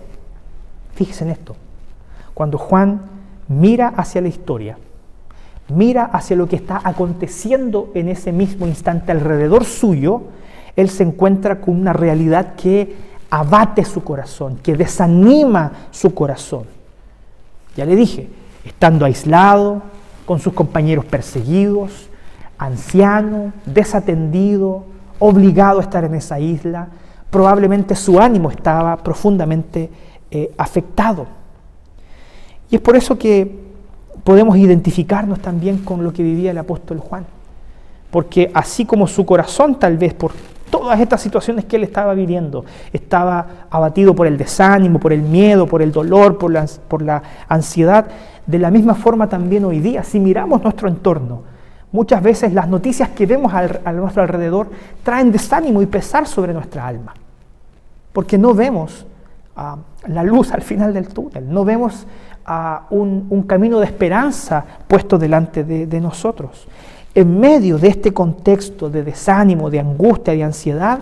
Fíjense 0.95 1.25
en 1.25 1.31
esto. 1.31 1.57
Cuando 2.35 2.59
Juan 2.59 3.03
mira 3.49 3.89
hacia 3.89 4.21
la 4.21 4.29
historia, 4.29 4.79
mira 5.69 6.05
hacia 6.05 6.37
lo 6.37 6.49
que 6.49 6.57
está 6.57 6.81
aconteciendo 6.85 7.91
en 7.95 8.09
ese 8.09 8.33
mismo 8.33 8.67
instante 8.67 9.13
alrededor 9.13 9.65
suyo, 9.65 10.23
él 10.77 10.89
se 10.89 11.03
encuentra 11.03 11.61
con 11.61 11.79
una 11.79 11.93
realidad 11.93 12.55
que 12.55 12.95
abate 13.31 13.85
su 13.85 14.05
corazón, 14.05 14.59
que 14.63 14.77
desanima 14.77 15.73
su 15.91 16.15
corazón. 16.15 16.65
Ya 17.77 17.85
le 17.85 17.97
dije, 17.97 18.29
estando 18.65 19.05
aislado, 19.05 19.83
con 20.25 20.41
sus 20.41 20.53
compañeros 20.53 21.05
perseguidos, 21.07 22.09
anciano, 22.59 23.53
desatendido, 23.65 24.85
obligado 25.19 25.79
a 25.79 25.83
estar 25.83 26.05
en 26.05 26.15
esa 26.15 26.39
isla, 26.39 26.89
probablemente 27.31 27.95
su 27.95 28.21
ánimo 28.21 28.51
estaba 28.51 28.97
profundamente 28.99 29.91
eh, 30.31 30.53
afectado. 30.57 31.27
Y 32.71 32.77
es 32.77 32.81
por 32.81 32.97
eso 32.97 33.19
que 33.19 33.69
podemos 34.25 34.57
identificarnos 34.57 35.41
también 35.41 35.79
con 35.79 36.05
lo 36.05 36.13
que 36.13 36.23
vivía 36.23 36.51
el 36.51 36.59
apóstol 36.59 36.99
Juan. 36.99 37.27
Porque 38.11 38.51
así 38.55 38.85
como 38.85 39.07
su 39.07 39.25
corazón 39.27 39.79
tal 39.79 39.97
vez 39.99 40.15
por 40.15 40.33
todas 40.71 41.01
estas 41.01 41.21
situaciones 41.21 41.65
que 41.65 41.77
él 41.77 41.85
estaba 41.85 42.15
viviendo, 42.15 42.65
estaba 42.93 43.47
abatido 43.71 44.15
por 44.15 44.27
el 44.27 44.37
desánimo, 44.37 44.99
por 45.01 45.13
el 45.13 45.23
miedo, 45.23 45.67
por 45.67 45.83
el 45.83 45.93
dolor, 45.93 46.39
por 46.39 46.51
la, 46.51 46.67
por 46.89 47.03
la 47.03 47.23
ansiedad, 47.49 48.07
de 48.47 48.59
la 48.59 48.71
misma 48.71 48.95
forma 48.95 49.29
también 49.29 49.65
hoy 49.65 49.81
día, 49.81 50.03
si 50.03 50.21
miramos 50.21 50.63
nuestro 50.63 50.89
entorno, 50.89 51.43
Muchas 51.91 52.23
veces 52.23 52.53
las 52.53 52.69
noticias 52.69 53.11
que 53.11 53.25
vemos 53.25 53.53
a 53.55 53.93
nuestro 53.93 54.23
alrededor 54.23 54.69
traen 55.03 55.33
desánimo 55.33 55.81
y 55.81 55.87
pesar 55.87 56.27
sobre 56.27 56.53
nuestra 56.53 56.87
alma, 56.87 57.15
porque 58.13 58.37
no 58.37 58.53
vemos 58.53 59.07
ah, 59.57 59.79
la 60.07 60.23
luz 60.23 60.53
al 60.53 60.61
final 60.61 60.93
del 60.93 61.09
túnel, 61.09 61.51
no 61.51 61.65
vemos 61.65 62.07
ah, 62.45 62.87
un, 62.91 63.43
camino 63.47 63.81
de 63.81 63.87
esperanza 63.87 64.63
puesto 64.87 65.17
delante 65.17 65.65
de, 65.65 65.87
de 65.87 66.01
nosotros. 66.01 66.69
En 67.15 67.41
medio 67.41 67.79
de 67.79 67.89
este 67.89 68.13
contexto 68.13 68.91
de 68.91 69.03
desánimo, 69.03 69.71
de 69.71 69.81
angustia, 69.81 70.35
de 70.35 70.45
ansiedad, 70.45 70.99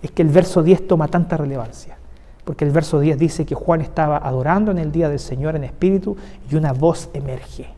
es 0.00 0.12
que 0.12 0.22
el 0.22 0.28
verso 0.28 0.62
10 0.62 0.86
toma 0.86 1.08
tanta 1.08 1.36
relevancia. 1.36 1.96
Porque 2.44 2.64
el 2.64 2.70
verso 2.70 3.00
10 3.00 3.18
dice 3.18 3.44
que 3.44 3.56
Juan 3.56 3.80
estaba 3.80 4.18
adorando 4.18 4.70
en 4.70 4.78
el 4.78 4.92
día 4.92 5.08
del 5.08 5.18
Señor 5.18 5.56
en 5.56 5.64
espíritu 5.64 6.16
y 6.48 6.54
una 6.54 6.72
voz 6.72 7.10
emerge 7.12 7.77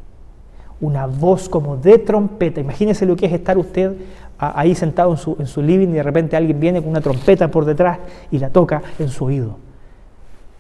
una 0.81 1.07
voz 1.07 1.49
como 1.49 1.77
de 1.77 1.99
trompeta. 1.99 2.61
Imagínese 2.61 3.07
lo 3.07 3.17
que 3.17 3.27
es 3.27 3.33
estar 3.33 3.59
usted 3.59 3.95
ahí 4.39 4.75
sentado 4.75 5.13
en 5.13 5.19
su, 5.19 5.37
en 5.39 5.47
su 5.47 5.61
living 5.61 5.89
y 5.89 5.93
de 5.93 6.03
repente 6.03 6.37
alguien 6.37 6.59
viene 6.59 6.81
con 6.81 6.91
una 6.91 7.01
trompeta 7.01 7.51
por 7.51 7.65
detrás 7.65 7.99
y 8.31 8.39
la 8.39 8.49
toca 8.51 8.83
en 8.99 9.09
su 9.09 9.27
oído. 9.27 9.57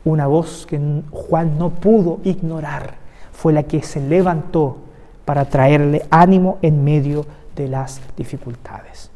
Una 0.04 0.26
voz 0.26 0.66
que 0.66 0.78
Juan 1.10 1.58
no 1.58 1.70
pudo 1.70 2.20
ignorar, 2.24 2.94
fue 3.32 3.52
la 3.52 3.62
que 3.62 3.82
se 3.82 4.00
levantó 4.00 4.76
para 5.24 5.46
traerle 5.46 6.04
ánimo 6.10 6.58
en 6.60 6.84
medio 6.84 7.24
de 7.56 7.68
las 7.68 8.00
dificultades. 8.16 9.10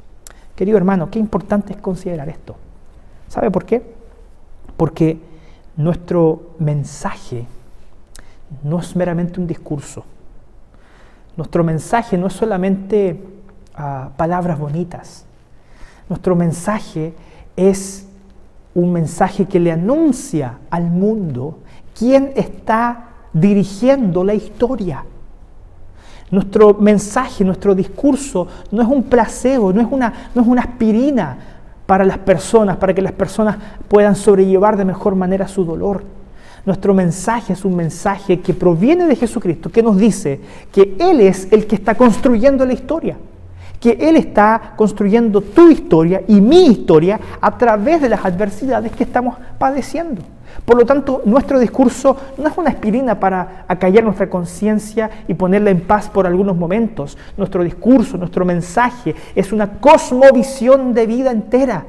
Querido 0.54 0.78
hermano, 0.78 1.11
qué 1.11 1.18
importante 1.18 1.75
es 1.75 1.80
considerar 1.80 2.28
esto. 2.28 2.56
¿Sabe 3.28 3.50
por 3.50 3.64
qué? 3.64 3.82
Porque 4.76 5.18
nuestro 5.76 6.54
mensaje 6.58 7.46
no 8.62 8.78
es 8.78 8.94
meramente 8.94 9.40
un 9.40 9.46
discurso 9.46 10.04
nuestro 11.36 11.64
mensaje 11.64 12.16
no 12.16 12.28
es 12.28 12.32
solamente 12.32 13.22
ah, 13.74 14.10
palabras 14.16 14.58
bonitas. 14.58 15.24
Nuestro 16.08 16.36
mensaje 16.36 17.14
es 17.56 18.06
un 18.74 18.92
mensaje 18.92 19.46
que 19.46 19.60
le 19.60 19.72
anuncia 19.72 20.58
al 20.70 20.84
mundo 20.84 21.58
quién 21.96 22.32
está 22.36 23.08
dirigiendo 23.32 24.24
la 24.24 24.34
historia. 24.34 25.04
Nuestro 26.30 26.74
mensaje, 26.74 27.44
nuestro 27.44 27.74
discurso 27.74 28.48
no 28.70 28.82
es 28.82 28.88
un 28.88 29.04
placebo, 29.04 29.72
no 29.72 29.80
es 29.80 29.88
una, 29.90 30.12
no 30.34 30.42
es 30.42 30.48
una 30.48 30.62
aspirina 30.62 31.38
para 31.86 32.04
las 32.04 32.18
personas, 32.18 32.76
para 32.78 32.94
que 32.94 33.02
las 33.02 33.12
personas 33.12 33.56
puedan 33.88 34.16
sobrellevar 34.16 34.76
de 34.76 34.84
mejor 34.84 35.14
manera 35.14 35.46
su 35.46 35.64
dolor. 35.64 36.02
Nuestro 36.66 36.94
mensaje 36.94 37.52
es 37.52 37.64
un 37.64 37.76
mensaje 37.76 38.40
que 38.40 38.54
proviene 38.54 39.06
de 39.06 39.16
Jesucristo, 39.16 39.71
que 39.71 39.83
nos 39.83 39.99
dice 39.99 40.40
que 40.73 40.97
Él 40.99 41.21
es 41.21 41.49
el 41.50 41.66
que 41.66 41.75
está 41.75 41.94
construyendo 41.94 42.64
la 42.64 42.73
historia, 42.73 43.18
que 43.78 43.99
Él 44.00 44.16
está 44.16 44.73
construyendo 44.75 45.42
tu 45.42 45.71
historia 45.71 46.23
y 46.26 46.40
mi 46.40 46.66
historia 46.66 47.21
a 47.38 47.59
través 47.59 48.00
de 48.00 48.09
las 48.09 48.25
adversidades 48.25 48.92
que 48.92 49.04
estamos 49.04 49.37
padeciendo. 49.59 50.23
Por 50.64 50.78
lo 50.78 50.87
tanto, 50.87 51.21
nuestro 51.26 51.59
discurso 51.59 52.16
no 52.38 52.49
es 52.49 52.56
una 52.56 52.71
aspirina 52.71 53.21
para 53.21 53.66
acallar 53.68 54.04
nuestra 54.04 54.30
conciencia 54.30 55.11
y 55.28 55.35
ponerla 55.35 55.68
en 55.68 55.83
paz 55.83 56.09
por 56.09 56.26
algunos 56.26 56.56
momentos. 56.56 57.18
Nuestro 57.37 57.62
discurso, 57.62 58.16
nuestro 58.16 58.47
mensaje 58.47 59.14
es 59.35 59.52
una 59.52 59.80
cosmovisión 59.80 60.94
de 60.94 61.06
vida 61.06 61.30
entera 61.30 61.85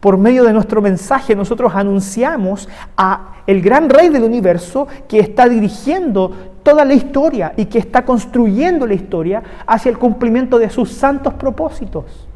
por 0.00 0.16
medio 0.16 0.44
de 0.44 0.52
nuestro 0.52 0.80
mensaje 0.80 1.36
nosotros 1.36 1.72
anunciamos 1.74 2.68
a 2.96 3.34
el 3.46 3.60
gran 3.60 3.90
rey 3.90 4.08
del 4.08 4.24
universo 4.24 4.88
que 5.06 5.20
está 5.20 5.48
dirigiendo 5.48 6.32
toda 6.62 6.84
la 6.84 6.94
historia 6.94 7.52
y 7.56 7.66
que 7.66 7.78
está 7.78 8.04
construyendo 8.04 8.86
la 8.86 8.94
historia 8.94 9.42
hacia 9.66 9.90
el 9.90 9.98
cumplimiento 9.98 10.58
de 10.58 10.70
sus 10.70 10.92
santos 10.92 11.34
propósitos. 11.34 12.26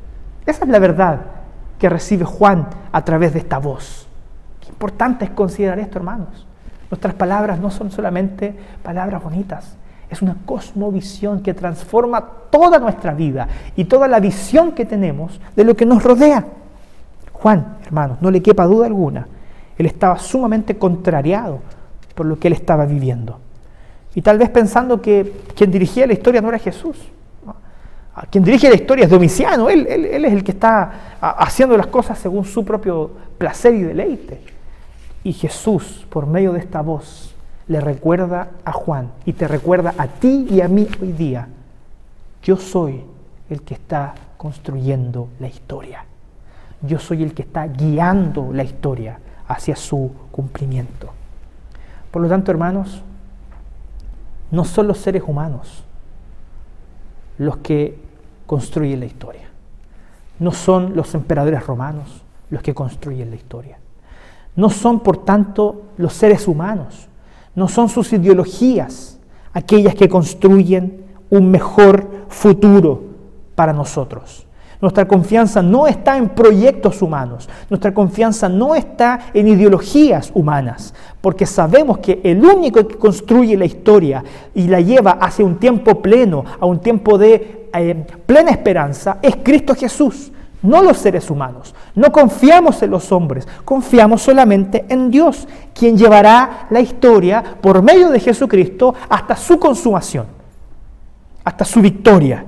Esa 0.45 0.65
es 0.65 0.71
la 0.71 0.79
verdad 0.79 1.21
que 1.79 1.89
recibe 1.89 2.25
Juan 2.25 2.69
a 2.93 3.05
través 3.05 3.33
de 3.33 3.39
esta 3.39 3.59
voz. 3.59 4.07
Qué 4.61 4.69
importante 4.69 5.25
es 5.25 5.31
considerar 5.31 5.79
esto, 5.79 5.99
hermanos. 5.99 6.47
Nuestras 6.91 7.15
palabras 7.15 7.59
no 7.59 7.71
son 7.71 7.91
solamente 7.91 8.55
palabras 8.83 9.23
bonitas, 9.23 9.77
es 10.11 10.23
una 10.23 10.37
cosmovisión 10.45 11.43
que 11.43 11.55
transforma 11.55 12.21
toda 12.51 12.79
nuestra 12.79 13.15
vida 13.15 13.49
y 13.75 13.87
toda 13.87 14.07
la 14.07 14.21
visión 14.21 14.73
que 14.73 14.85
tenemos 14.85 15.41
de 15.57 15.65
lo 15.65 15.75
que 15.75 15.87
nos 15.87 16.03
rodea. 16.03 16.45
Juan, 17.45 17.77
hermanos, 17.85 18.23
no 18.23 18.31
le 18.31 18.41
quepa 18.41 18.65
duda 18.65 18.87
alguna, 18.87 19.29
él 19.77 19.85
estaba 19.85 20.19
sumamente 20.19 20.79
contrariado 20.79 21.61
por 22.15 22.25
lo 22.25 22.39
que 22.39 22.49
él 22.49 22.55
estaba 22.55 22.87
viviendo. 22.87 23.39
Y 24.15 24.23
tal 24.23 24.39
vez 24.39 24.49
pensando 24.49 25.03
que 25.03 25.43
quien 25.55 25.71
dirigía 25.71 26.07
la 26.07 26.15
historia 26.15 26.41
no 26.41 26.49
era 26.49 26.59
Jesús. 26.59 26.97
quien 28.31 28.45
dirige 28.45 28.71
la 28.71 28.77
historia 28.77 29.05
es 29.05 29.11
Domiciano, 29.11 29.69
él, 29.69 29.87
él, 29.87 30.25
es 30.25 30.33
el 30.33 30.43
que 30.43 30.53
está 30.53 31.19
haciendo 31.21 31.77
las 31.77 31.89
cosas 31.89 32.19
según 32.19 32.47
su 32.47 32.65
propio 32.65 33.11
placer 33.37 33.75
y 33.75 33.83
deleite. 33.83 34.41
Y 35.23 35.35
Jesús, 35.35 36.07
por 36.09 36.27
medio 36.27 36.51
de 36.55 36.61
esta 36.61 36.81
voz, 36.81 37.35
le 37.69 37.79
recuerda 37.79 38.53
a 38.65 38.73
Juan 38.73 39.11
y 39.27 39.35
te 39.35 39.47
recuerda 39.49 39.93
a 39.99 40.07
ti 40.07 40.47
y 40.49 40.63
a 40.63 40.69
mí 40.69 40.89
hoy 40.99 41.13
día, 41.13 41.47
yo 42.43 42.57
soy 42.57 43.05
el 43.51 43.61
que 43.61 43.75
está 43.75 44.15
construyendo 44.39 45.29
la 45.41 45.49
historia. 45.49 46.07
Yo 46.87 46.99
soy 46.99 47.23
el 47.23 47.35
que 47.35 47.43
está 47.43 47.67
guiando 47.67 48.53
la 48.53 48.65
historia 48.65 49.19
hacia 49.49 49.77
su 49.77 50.11
cumplimiento. 50.31 51.11
Por 52.11 52.23
lo 52.23 52.29
tanto, 52.29 52.51
hermanos, 52.51 53.03
no 54.51 54.65
son 54.65 54.87
los 54.87 54.99
seres 54.99 55.23
humanos 55.27 55.85
los 57.39 57.57
que 57.59 57.99
construyen 58.47 59.01
la 59.01 59.07
historia. 59.07 59.49
No 60.39 60.53
son 60.53 60.95
los 60.95 61.15
emperadores 61.15 61.67
romanos 61.67 62.23
los 62.51 62.63
que 62.63 62.75
construyen 62.75 63.31
la 63.31 63.37
historia. 63.37 63.79
No 64.57 64.71
son, 64.71 65.01
por 65.01 65.25
tanto, 65.25 65.87
los 65.97 66.13
seres 66.13 66.47
humanos. 66.47 67.09
No 67.55 67.69
son 67.69 67.89
sus 67.89 68.13
ideologías 68.13 69.19
aquellas 69.53 69.95
que 69.95 70.09
construyen 70.09 71.05
un 71.31 71.51
mejor 71.51 72.09
futuro 72.29 73.03
para 73.55 73.73
nosotros. 73.73 74.44
Nuestra 74.85 75.09
confianza 75.09 75.63
no 75.63 75.87
está 75.87 76.19
en 76.19 76.29
proyectos 76.29 77.01
humanos, 77.01 77.49
nuestra 77.71 77.95
confianza 77.95 78.51
no 78.51 78.75
está 78.75 79.19
en 79.33 79.49
ideologías 79.49 80.31
humanas, 80.35 80.93
porque 81.23 81.47
sabemos 81.47 82.01
que 82.01 82.21
el 82.23 82.45
único 82.45 82.87
que 82.87 82.99
construye 82.99 83.57
la 83.57 83.65
historia 83.65 84.23
y 84.55 84.69
la 84.69 84.83
lleva 84.83 85.13
hacia 85.13 85.43
un 85.43 85.57
tiempo 85.57 86.03
pleno, 86.03 86.45
a 86.61 86.67
un 86.67 86.81
tiempo 86.81 87.17
de 87.17 87.71
eh, 87.73 88.07
plena 88.27 88.51
esperanza, 88.51 89.17
es 89.23 89.37
Cristo 89.43 89.75
Jesús, 89.75 90.31
no 90.61 90.83
los 90.83 90.99
seres 90.99 91.31
humanos. 91.31 91.75
No 91.95 92.13
confiamos 92.13 92.83
en 92.83 92.91
los 92.91 93.11
hombres, 93.11 93.49
confiamos 93.65 94.21
solamente 94.21 94.85
en 94.91 95.11
Dios, 95.11 95.49
quien 95.73 95.97
llevará 95.97 96.67
la 96.69 96.81
historia 96.81 97.43
por 97.63 97.81
medio 97.81 98.11
de 98.11 98.21
Jesucristo 98.21 98.95
hasta 99.09 99.35
su 99.35 99.59
consumación, 99.59 100.27
hasta 101.43 101.65
su 101.65 101.81
victoria, 101.81 102.45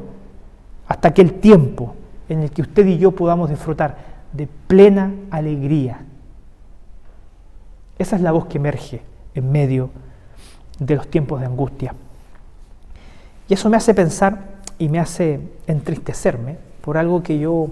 hasta 0.86 1.08
aquel 1.08 1.32
tiempo 1.40 1.94
en 2.28 2.40
el 2.40 2.50
que 2.50 2.62
usted 2.62 2.86
y 2.86 2.98
yo 2.98 3.12
podamos 3.12 3.50
disfrutar 3.50 3.96
de 4.32 4.46
plena 4.66 5.12
alegría. 5.30 6.00
Esa 7.98 8.16
es 8.16 8.22
la 8.22 8.32
voz 8.32 8.46
que 8.46 8.58
emerge 8.58 9.02
en 9.34 9.50
medio 9.50 9.90
de 10.78 10.96
los 10.96 11.08
tiempos 11.08 11.40
de 11.40 11.46
angustia. 11.46 11.94
Y 13.48 13.54
eso 13.54 13.70
me 13.70 13.76
hace 13.76 13.94
pensar 13.94 14.56
y 14.78 14.88
me 14.88 14.98
hace 14.98 15.40
entristecerme 15.66 16.58
por 16.82 16.98
algo 16.98 17.22
que 17.22 17.38
yo 17.38 17.70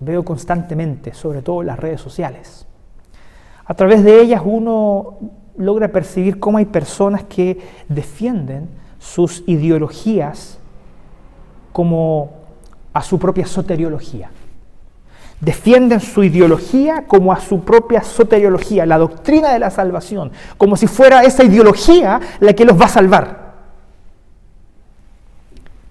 veo 0.00 0.24
constantemente, 0.24 1.12
sobre 1.12 1.42
todo 1.42 1.60
en 1.60 1.66
las 1.66 1.78
redes 1.78 2.00
sociales. 2.00 2.66
A 3.64 3.74
través 3.74 4.04
de 4.04 4.20
ellas 4.20 4.42
uno 4.44 5.18
logra 5.56 5.88
percibir 5.88 6.38
cómo 6.38 6.58
hay 6.58 6.64
personas 6.64 7.24
que 7.24 7.60
defienden 7.88 8.68
sus 8.98 9.42
ideologías 9.46 10.58
como 11.72 12.37
a 12.98 13.02
su 13.02 13.18
propia 13.18 13.46
soteriología. 13.46 14.30
Defienden 15.40 16.00
su 16.00 16.24
ideología 16.24 17.04
como 17.06 17.32
a 17.32 17.38
su 17.38 17.60
propia 17.60 18.02
soteriología, 18.02 18.86
la 18.86 18.98
doctrina 18.98 19.52
de 19.52 19.60
la 19.60 19.70
salvación, 19.70 20.32
como 20.56 20.76
si 20.76 20.88
fuera 20.88 21.22
esa 21.22 21.44
ideología 21.44 22.20
la 22.40 22.52
que 22.54 22.64
los 22.64 22.78
va 22.78 22.86
a 22.86 22.88
salvar. 22.88 23.48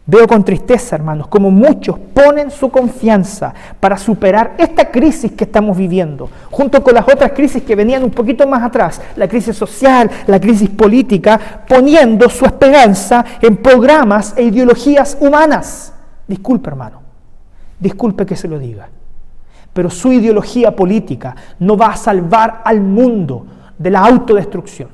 Veo 0.05 0.27
con 0.27 0.43
tristeza, 0.43 0.97
hermanos, 0.97 1.27
como 1.27 1.49
muchos 1.49 1.97
ponen 2.13 2.51
su 2.51 2.69
confianza 2.69 3.53
para 3.79 3.97
superar 3.97 4.55
esta 4.57 4.89
crisis 4.89 5.31
que 5.31 5.45
estamos 5.45 5.77
viviendo, 5.77 6.29
junto 6.51 6.83
con 6.83 6.93
las 6.93 7.07
otras 7.07 7.31
crisis 7.31 7.63
que 7.63 7.75
venían 7.75 8.03
un 8.03 8.11
poquito 8.11 8.45
más 8.47 8.63
atrás, 8.63 9.01
la 9.15 9.29
crisis 9.29 9.55
social, 9.55 10.09
la 10.27 10.39
crisis 10.39 10.69
política, 10.69 11.39
poniendo 11.67 12.29
su 12.29 12.45
esperanza 12.45 13.23
en 13.41 13.57
programas 13.57 14.33
e 14.35 14.43
ideologías 14.43 15.17
humanas. 15.21 15.93
Disculpe, 16.27 16.69
hermano, 16.69 17.01
disculpe 17.79 18.25
que 18.25 18.35
se 18.35 18.47
lo 18.47 18.59
diga, 18.59 18.89
pero 19.71 19.89
su 19.89 20.11
ideología 20.11 20.75
política 20.75 21.35
no 21.59 21.77
va 21.77 21.87
a 21.87 21.95
salvar 21.97 22.61
al 22.65 22.81
mundo 22.81 23.45
de 23.77 23.89
la 23.89 24.01
autodestrucción. 24.01 24.89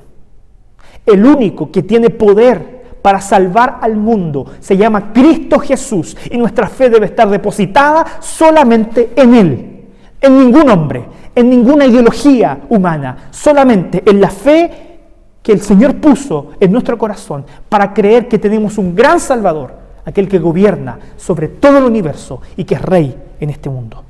El 1.04 1.24
único 1.26 1.70
que 1.70 1.82
tiene 1.82 2.10
poder 2.10 2.84
para 3.02 3.20
salvar 3.20 3.78
al 3.82 3.96
mundo 3.96 4.46
se 4.60 4.76
llama 4.76 5.12
Cristo 5.12 5.58
Jesús 5.58 6.16
y 6.30 6.38
nuestra 6.38 6.68
fe 6.68 6.88
debe 6.88 7.06
estar 7.06 7.28
depositada 7.28 8.06
solamente 8.20 9.12
en 9.16 9.34
Él, 9.34 9.82
en 10.20 10.38
ningún 10.38 10.70
hombre, 10.70 11.04
en 11.34 11.50
ninguna 11.50 11.84
ideología 11.84 12.60
humana, 12.68 13.28
solamente 13.30 14.02
en 14.06 14.20
la 14.20 14.30
fe 14.30 14.98
que 15.42 15.52
el 15.52 15.60
Señor 15.60 15.96
puso 15.96 16.52
en 16.58 16.72
nuestro 16.72 16.96
corazón 16.96 17.44
para 17.68 17.92
creer 17.92 18.28
que 18.28 18.38
tenemos 18.38 18.78
un 18.78 18.94
gran 18.94 19.20
Salvador 19.20 19.83
aquel 20.04 20.28
que 20.28 20.38
gobierna 20.38 20.98
sobre 21.16 21.48
todo 21.48 21.78
el 21.78 21.84
universo 21.84 22.40
y 22.56 22.64
que 22.64 22.74
es 22.74 22.82
rey 22.82 23.16
en 23.40 23.50
este 23.50 23.70
mundo. 23.70 24.04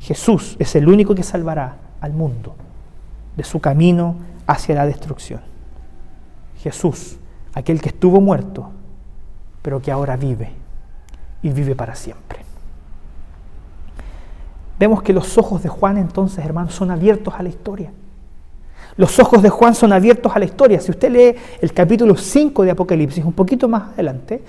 Jesús 0.00 0.56
es 0.58 0.74
el 0.76 0.88
único 0.88 1.14
que 1.14 1.22
salvará 1.22 1.76
al 2.00 2.12
mundo 2.12 2.54
de 3.36 3.44
su 3.44 3.60
camino 3.60 4.16
hacia 4.46 4.74
la 4.74 4.86
destrucción. 4.86 5.40
Jesús, 6.58 7.16
aquel 7.54 7.80
que 7.80 7.88
estuvo 7.88 8.20
muerto, 8.20 8.70
pero 9.62 9.80
que 9.80 9.90
ahora 9.90 10.16
vive 10.16 10.50
y 11.42 11.50
vive 11.50 11.74
para 11.74 11.94
siempre. 11.94 12.40
Vemos 14.78 15.02
que 15.02 15.12
los 15.12 15.38
ojos 15.38 15.62
de 15.62 15.68
Juan 15.68 15.96
entonces, 15.96 16.44
hermanos, 16.44 16.74
son 16.74 16.90
abiertos 16.90 17.34
a 17.36 17.42
la 17.42 17.48
historia. 17.48 17.90
Los 18.96 19.18
ojos 19.18 19.42
de 19.42 19.50
Juan 19.50 19.74
son 19.74 19.92
abiertos 19.92 20.34
a 20.34 20.38
la 20.38 20.44
historia. 20.44 20.80
Si 20.80 20.90
usted 20.90 21.10
lee 21.10 21.34
el 21.60 21.72
capítulo 21.72 22.16
5 22.16 22.62
de 22.64 22.70
Apocalipsis, 22.70 23.24
un 23.24 23.32
poquito 23.32 23.68
más 23.68 23.92
adelante, 23.94 24.42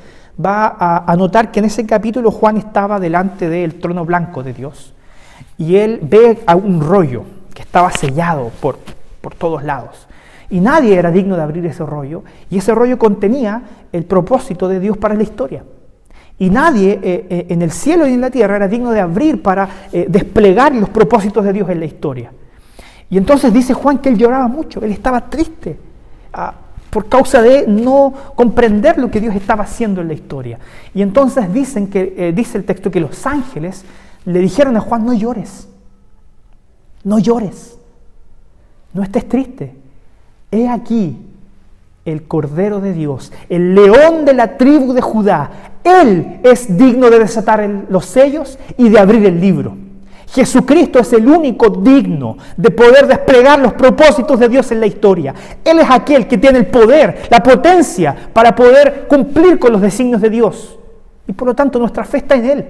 va 0.44 1.04
a, 1.06 1.16
notar 1.16 1.52
que 1.52 1.60
en 1.60 1.66
ese 1.66 1.86
capítulo 1.86 2.32
Juan 2.32 2.58
estaba 2.58 3.00
delante 3.00 3.50
del 3.50 3.76
trono 3.76 4.06
blanco 4.06 4.44
de 4.44 4.54
Dios 4.54 4.94
y 5.58 5.76
él 5.78 6.00
ve 6.04 6.40
a 6.46 6.56
un 6.56 6.82
rollo 6.82 7.24
que 7.54 7.64
estaba 7.64 7.92
sellado 7.92 8.52
por, 8.62 8.78
por 9.22 9.34
todos 9.34 9.64
lados. 9.64 10.08
Y 10.50 10.60
nadie 10.60 10.96
era 10.96 11.12
digno 11.12 11.36
de 11.36 11.42
abrir 11.42 11.66
ese 11.66 11.86
rollo. 11.86 12.24
Y 12.50 12.60
ese 12.60 12.74
rollo 12.74 12.98
contenía 12.98 13.62
el 13.92 14.06
propósito 14.06 14.68
de 14.68 14.80
Dios 14.80 14.98
para 14.98 15.16
la 15.16 15.24
historia. 15.24 15.64
Y 16.40 16.50
nadie 16.50 17.00
eh, 17.02 17.28
eh, 17.30 17.46
en 17.50 17.62
el 17.62 17.72
cielo 17.72 18.08
y 18.08 18.14
en 18.14 18.22
la 18.22 18.30
tierra 18.30 18.56
era 18.56 18.68
digno 18.68 18.92
de 18.92 19.02
abrir 19.02 19.42
para 19.42 19.68
eh, 19.92 20.06
desplegar 20.08 20.74
los 20.76 20.90
propósitos 20.90 21.44
de 21.44 21.52
Dios 21.52 21.70
en 21.70 21.80
la 21.80 21.86
historia. 21.86 22.32
Y 23.10 23.18
entonces 23.18 23.52
dice 23.52 23.74
Juan 23.74 23.98
que 23.98 24.10
él 24.10 24.18
lloraba 24.18 24.48
mucho, 24.48 24.82
él 24.82 24.92
estaba 24.92 25.30
triste. 25.30 25.78
Ah, 26.32 26.54
por 26.98 27.10
causa 27.10 27.44
de 27.44 27.68
no 27.68 28.12
comprender 28.34 28.98
lo 28.98 29.12
que 29.12 29.22
Dios 29.22 29.36
estaba 29.36 29.66
haciendo 29.66 30.02
en 30.02 30.08
la 30.08 30.16
historia. 30.16 30.58
Y 30.96 31.04
entonces 31.04 31.54
dicen 31.54 31.92
que, 31.92 32.16
eh, 32.18 32.34
dice 32.36 32.58
el 32.58 32.64
texto 32.64 32.90
que 32.90 33.00
los 33.00 33.28
ángeles 33.28 33.86
le 34.26 34.40
dijeron 34.40 34.76
a 34.78 34.80
Juan, 34.80 35.06
no 35.06 35.14
llores, 35.14 35.68
no 37.04 37.20
llores, 37.20 37.78
no 38.96 39.04
estés 39.04 39.30
triste. 39.30 39.76
He 40.50 40.68
aquí 40.68 41.20
el 42.04 42.24
Cordero 42.24 42.82
de 42.82 42.94
Dios, 42.94 43.32
el 43.48 43.76
león 43.76 44.26
de 44.26 44.34
la 44.34 44.58
tribu 44.58 44.94
de 44.94 45.02
Judá. 45.02 45.52
Él 45.84 46.40
es 46.42 46.80
digno 46.80 47.12
de 47.12 47.20
desatar 47.20 47.86
los 47.92 48.08
sellos 48.08 48.58
y 48.76 48.90
de 48.90 48.98
abrir 48.98 49.24
el 49.24 49.40
libro. 49.40 49.78
Jesucristo 50.30 51.00
es 51.00 51.14
el 51.14 51.28
único 51.28 51.70
digno 51.70 52.38
de 52.58 52.70
poder 52.70 53.08
desplegar 53.08 53.60
los 53.60 53.74
propósitos 53.74 54.40
de 54.40 54.50
Dios 54.50 54.72
en 54.72 54.82
la 54.82 54.86
historia. 54.86 55.34
Él 55.64 55.80
es 55.80 55.90
aquel 55.90 56.28
que 56.28 56.38
tiene 56.38 56.60
el 56.60 56.68
poder, 56.68 57.28
la 57.30 57.42
potencia 57.42 58.16
para 58.34 58.54
poder 58.56 59.08
cumplir 59.08 59.58
con 59.58 59.72
los 59.72 59.82
designios 59.82 60.22
de 60.22 60.30
Dios. 60.30 60.78
Y 61.28 61.34
por 61.34 61.48
lo 61.48 61.56
tanto 61.56 61.80
nuestra 61.80 62.04
fe 62.04 62.18
está 62.18 62.36
en 62.36 62.46
Él. 62.46 62.66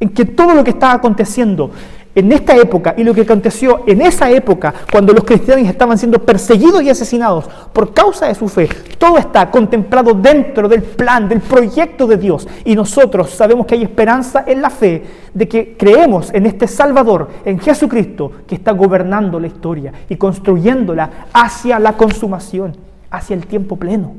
En 0.00 0.10
que 0.10 0.26
todo 0.26 0.54
lo 0.54 0.62
que 0.62 0.70
está 0.70 0.92
aconteciendo 0.92 1.70
en 2.18 2.32
esta 2.32 2.56
época 2.56 2.94
y 2.96 3.04
lo 3.04 3.14
que 3.14 3.20
aconteció 3.20 3.84
en 3.86 4.02
esa 4.02 4.28
época 4.30 4.74
cuando 4.90 5.12
los 5.12 5.22
cristianos 5.22 5.68
estaban 5.68 5.96
siendo 5.96 6.18
perseguidos 6.18 6.82
y 6.82 6.90
asesinados 6.90 7.44
por 7.72 7.94
causa 7.94 8.26
de 8.26 8.34
su 8.34 8.48
fe, 8.48 8.68
todo 8.98 9.18
está 9.18 9.50
contemplado 9.50 10.14
dentro 10.14 10.68
del 10.68 10.82
plan, 10.82 11.28
del 11.28 11.40
proyecto 11.40 12.08
de 12.08 12.16
Dios. 12.16 12.48
Y 12.64 12.74
nosotros 12.74 13.30
sabemos 13.30 13.66
que 13.66 13.76
hay 13.76 13.84
esperanza 13.84 14.44
en 14.46 14.60
la 14.60 14.70
fe 14.70 15.04
de 15.32 15.46
que 15.46 15.76
creemos 15.76 16.34
en 16.34 16.46
este 16.46 16.66
Salvador, 16.66 17.28
en 17.44 17.60
Jesucristo, 17.60 18.32
que 18.48 18.56
está 18.56 18.72
gobernando 18.72 19.38
la 19.38 19.46
historia 19.46 19.92
y 20.08 20.16
construyéndola 20.16 21.28
hacia 21.32 21.78
la 21.78 21.96
consumación, 21.96 22.76
hacia 23.10 23.34
el 23.34 23.46
tiempo 23.46 23.76
pleno. 23.76 24.14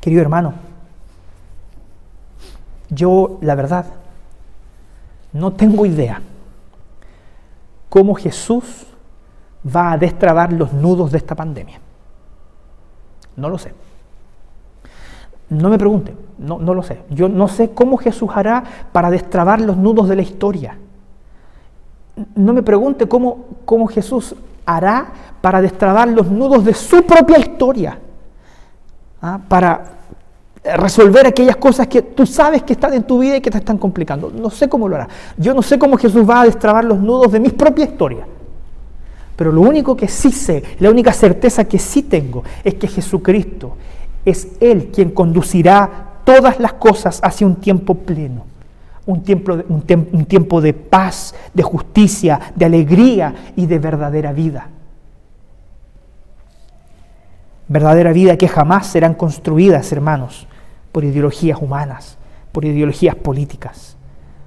Querido 0.00 0.20
hermano, 0.20 0.52
yo 2.90 3.38
la 3.40 3.54
verdad 3.54 3.86
no 5.34 5.52
tengo 5.52 5.84
idea 5.84 6.22
cómo 7.90 8.14
Jesús 8.14 8.86
va 9.64 9.92
a 9.92 9.98
destrabar 9.98 10.52
los 10.52 10.72
nudos 10.72 11.12
de 11.12 11.18
esta 11.18 11.34
pandemia. 11.34 11.80
No 13.36 13.48
lo 13.48 13.58
sé. 13.58 13.74
No 15.50 15.68
me 15.68 15.76
pregunte. 15.76 16.14
no, 16.38 16.58
no 16.58 16.72
lo 16.72 16.82
sé. 16.82 17.02
Yo 17.10 17.28
no 17.28 17.48
sé 17.48 17.70
cómo 17.70 17.96
Jesús 17.96 18.30
hará 18.34 18.64
para 18.92 19.10
destrabar 19.10 19.60
los 19.60 19.76
nudos 19.76 20.08
de 20.08 20.16
la 20.16 20.22
historia. 20.22 20.78
No 22.36 22.52
me 22.52 22.62
pregunte 22.62 23.08
cómo, 23.08 23.46
cómo 23.64 23.86
Jesús 23.88 24.34
hará 24.64 25.12
para 25.40 25.60
destrabar 25.60 26.08
los 26.08 26.28
nudos 26.28 26.64
de 26.64 26.74
su 26.74 27.02
propia 27.04 27.38
historia, 27.38 27.98
¿ah? 29.20 29.40
para 29.48 29.84
resolver 30.64 31.26
aquellas 31.26 31.56
cosas 31.56 31.86
que 31.88 32.00
tú 32.00 32.26
sabes 32.26 32.62
que 32.62 32.72
están 32.72 32.94
en 32.94 33.02
tu 33.02 33.18
vida 33.18 33.36
y 33.36 33.40
que 33.40 33.50
te 33.50 33.58
están 33.58 33.76
complicando. 33.76 34.30
No 34.30 34.48
sé 34.48 34.68
cómo 34.68 34.88
lo 34.88 34.96
hará. 34.96 35.08
Yo 35.36 35.52
no 35.52 35.62
sé 35.62 35.78
cómo 35.78 35.98
Jesús 35.98 36.28
va 36.28 36.40
a 36.40 36.44
destrabar 36.44 36.84
los 36.84 36.98
nudos 36.98 37.32
de 37.32 37.40
mi 37.40 37.50
propia 37.50 37.84
historia. 37.84 38.26
Pero 39.36 39.52
lo 39.52 39.60
único 39.60 39.96
que 39.96 40.08
sí 40.08 40.32
sé, 40.32 40.62
la 40.78 40.90
única 40.90 41.12
certeza 41.12 41.64
que 41.64 41.78
sí 41.78 42.02
tengo, 42.02 42.44
es 42.62 42.74
que 42.74 42.88
Jesucristo 42.88 43.76
es 44.24 44.48
Él 44.60 44.90
quien 44.92 45.10
conducirá 45.10 46.12
todas 46.24 46.58
las 46.58 46.74
cosas 46.74 47.20
hacia 47.22 47.46
un 47.46 47.56
tiempo 47.56 47.94
pleno. 47.94 48.46
Un 49.06 49.22
tiempo, 49.22 49.52
un, 49.52 49.84
un 50.12 50.24
tiempo 50.24 50.62
de 50.62 50.72
paz, 50.72 51.34
de 51.52 51.62
justicia, 51.62 52.40
de 52.54 52.64
alegría 52.64 53.34
y 53.54 53.66
de 53.66 53.78
verdadera 53.78 54.32
vida. 54.32 54.68
Verdadera 57.68 58.12
vida 58.12 58.38
que 58.38 58.48
jamás 58.48 58.86
serán 58.86 59.12
construidas, 59.12 59.92
hermanos, 59.92 60.46
por 60.94 61.02
ideologías 61.02 61.60
humanas, 61.60 62.18
por 62.52 62.64
ideologías 62.64 63.16
políticas. 63.16 63.96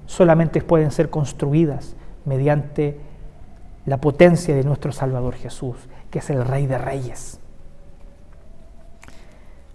Solamente 0.06 0.62
pueden 0.62 0.90
ser 0.90 1.10
construidas 1.10 1.94
mediante 2.24 2.98
la 3.84 3.98
potencia 3.98 4.56
de 4.56 4.64
nuestro 4.64 4.90
Salvador 4.90 5.34
Jesús, 5.34 5.76
que 6.10 6.20
es 6.20 6.30
el 6.30 6.46
Rey 6.46 6.66
de 6.66 6.78
Reyes. 6.78 7.38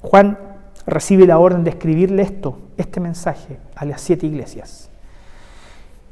Juan 0.02 0.40
recibe 0.88 1.28
la 1.28 1.38
orden 1.38 1.64
de 1.64 1.70
escribirle 1.70 2.24
esto, 2.24 2.58
este 2.76 3.00
mensaje, 3.00 3.60
a 3.76 3.86
las 3.86 4.02
siete 4.02 4.26
iglesias. 4.26 4.90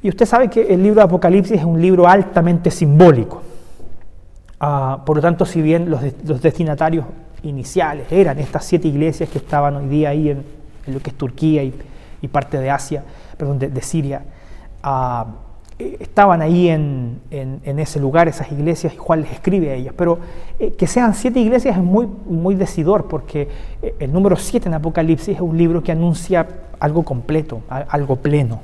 Y 0.04 0.10
usted 0.10 0.28
sabe 0.28 0.47
que 0.47 0.71
el 0.71 0.84
libro 0.84 1.00
de 1.00 1.06
Apocalipsis 1.06 1.58
es 1.58 1.65
un 1.65 1.82
libro 1.82 2.08
altamente 2.08 2.69
simbólico. 2.69 3.41
Ah, 4.60 5.02
por 5.08 5.15
lo 5.15 5.24
tanto, 5.24 5.43
si 5.43 5.60
bien 5.60 5.89
los, 5.89 6.04
los 6.24 6.39
destinatarios 6.39 7.06
iniciales 7.43 8.12
eran 8.12 8.39
estas 8.39 8.65
siete 8.65 8.88
iglesias 8.88 9.30
que 9.30 9.38
estaban 9.38 9.75
hoy 9.75 9.88
día 9.88 10.10
ahí 10.10 10.30
en, 10.30 10.43
lo 10.88 10.99
que 10.99 11.10
es 11.12 11.17
Turquía 11.17 11.63
y, 11.63 11.73
parte 12.27 12.60
de 12.60 12.69
Asia, 12.69 13.04
perdón, 13.38 13.60
de, 13.60 13.82
Siria. 13.82 14.23
Ah, 14.84 15.25
eh, 15.80 15.97
estaban 15.99 16.41
ahí 16.41 16.69
en, 16.69 17.21
ese 17.63 17.99
lugar, 17.99 18.27
esas 18.27 18.51
iglesias, 18.51 18.93
y 18.93 18.97
Juan 18.97 19.21
les 19.21 19.32
escribe 19.32 19.71
a 19.71 19.73
ellas. 19.73 19.93
Pero 19.97 20.19
eh, 20.60 20.73
que 20.73 20.86
sean 20.86 21.15
siete 21.15 21.39
iglesias 21.39 21.77
es 21.77 21.84
muy, 21.84 22.08
muy 22.25 22.54
decidor, 22.54 23.08
porque 23.08 23.47
eh, 23.82 23.95
el 23.99 24.13
número 24.13 24.36
siete 24.36 24.69
en 24.69 24.75
Apocalipsis 24.75 25.36
es 25.36 25.41
un 25.41 25.58
libro 25.58 25.82
que 25.82 25.91
anuncia 25.91 26.47
algo 26.80 27.04
completo, 27.04 27.62
algo 27.69 28.17
pleno. 28.17 28.62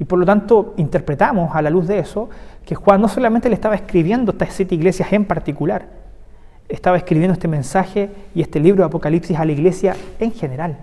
Y 0.00 0.04
por 0.04 0.18
lo 0.18 0.26
tanto 0.26 0.74
interpretamos 0.76 1.54
a 1.54 1.62
la 1.62 1.70
luz 1.70 1.86
de 1.86 2.00
eso 2.00 2.28
que 2.64 2.74
Juan 2.74 3.00
no 3.00 3.08
solamente 3.08 3.48
le 3.48 3.54
estaba 3.54 3.76
escribiendo 3.76 4.32
estas 4.32 4.52
siete 4.52 4.74
iglesias 4.74 5.12
en 5.12 5.24
particular, 5.24 5.86
estaba 6.68 6.96
escribiendo 6.96 7.34
este 7.34 7.48
mensaje 7.48 8.10
y 8.34 8.40
este 8.42 8.60
libro 8.60 8.82
de 8.82 8.86
Apocalipsis 8.86 9.36
a 9.38 9.44
la 9.44 9.52
iglesia 9.52 9.96
en 10.18 10.32
general. 10.32 10.78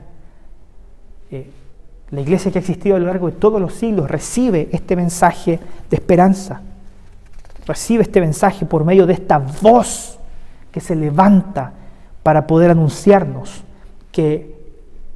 Eh, 1.31 1.49
la 2.11 2.21
iglesia 2.21 2.51
que 2.51 2.59
ha 2.59 2.61
existido 2.61 2.95
a 2.95 2.99
lo 2.99 3.07
largo 3.07 3.27
de 3.27 3.33
todos 3.37 3.59
los 3.61 3.73
siglos 3.73 4.11
recibe 4.11 4.69
este 4.71 4.95
mensaje 4.95 5.59
de 5.89 5.95
esperanza, 5.95 6.61
recibe 7.65 8.03
este 8.03 8.19
mensaje 8.19 8.65
por 8.65 8.83
medio 8.83 9.05
de 9.05 9.13
esta 9.13 9.37
voz 9.37 10.19
que 10.71 10.81
se 10.81 10.95
levanta 10.95 11.73
para 12.21 12.47
poder 12.47 12.71
anunciarnos 12.71 13.63
que 14.11 14.55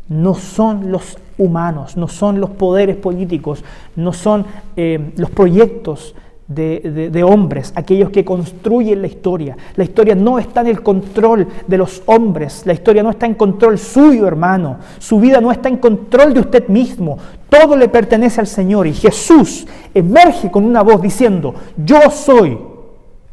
no 0.07 0.35
son 0.35 0.91
los 0.91 1.17
humanos, 1.37 1.97
no 1.97 2.07
son 2.07 2.39
los 2.39 2.51
poderes 2.51 2.95
políticos, 2.95 3.63
no 3.95 4.13
son 4.13 4.45
eh, 4.77 5.11
los 5.17 5.29
proyectos 5.29 6.15
de, 6.47 7.23
hombres, 7.23 7.73
aquellos 7.75 8.11
que 8.11 8.23
construyen 8.23 9.01
la 9.01 9.07
historia. 9.07 9.57
La 9.75 9.83
historia 9.83 10.15
no 10.15 10.37
está 10.37 10.61
en 10.61 10.67
el 10.67 10.83
control 10.83 11.47
de 11.67 11.77
los 11.77 12.03
hombres, 12.05 12.63
la 12.65 12.73
historia 12.73 13.01
no 13.01 13.09
está 13.09 13.25
en 13.25 13.33
control 13.33 13.77
suyo, 13.79 14.27
hermano. 14.27 14.77
Su 14.99 15.19
vida 15.19 15.41
no 15.41 15.51
está 15.51 15.69
en 15.69 15.77
control 15.77 16.33
de 16.33 16.41
usted 16.41 16.67
mismo. 16.67 17.17
Todo 17.49 17.75
le 17.75 17.87
pertenece 17.87 18.41
al 18.41 18.47
Señor. 18.47 18.85
Y 18.87 18.93
Jesús 18.93 19.65
emerge 19.93 20.51
con 20.51 20.65
una 20.65 20.83
voz 20.83 21.01
diciendo, 21.01 21.55
yo 21.83 22.09
soy 22.11 22.57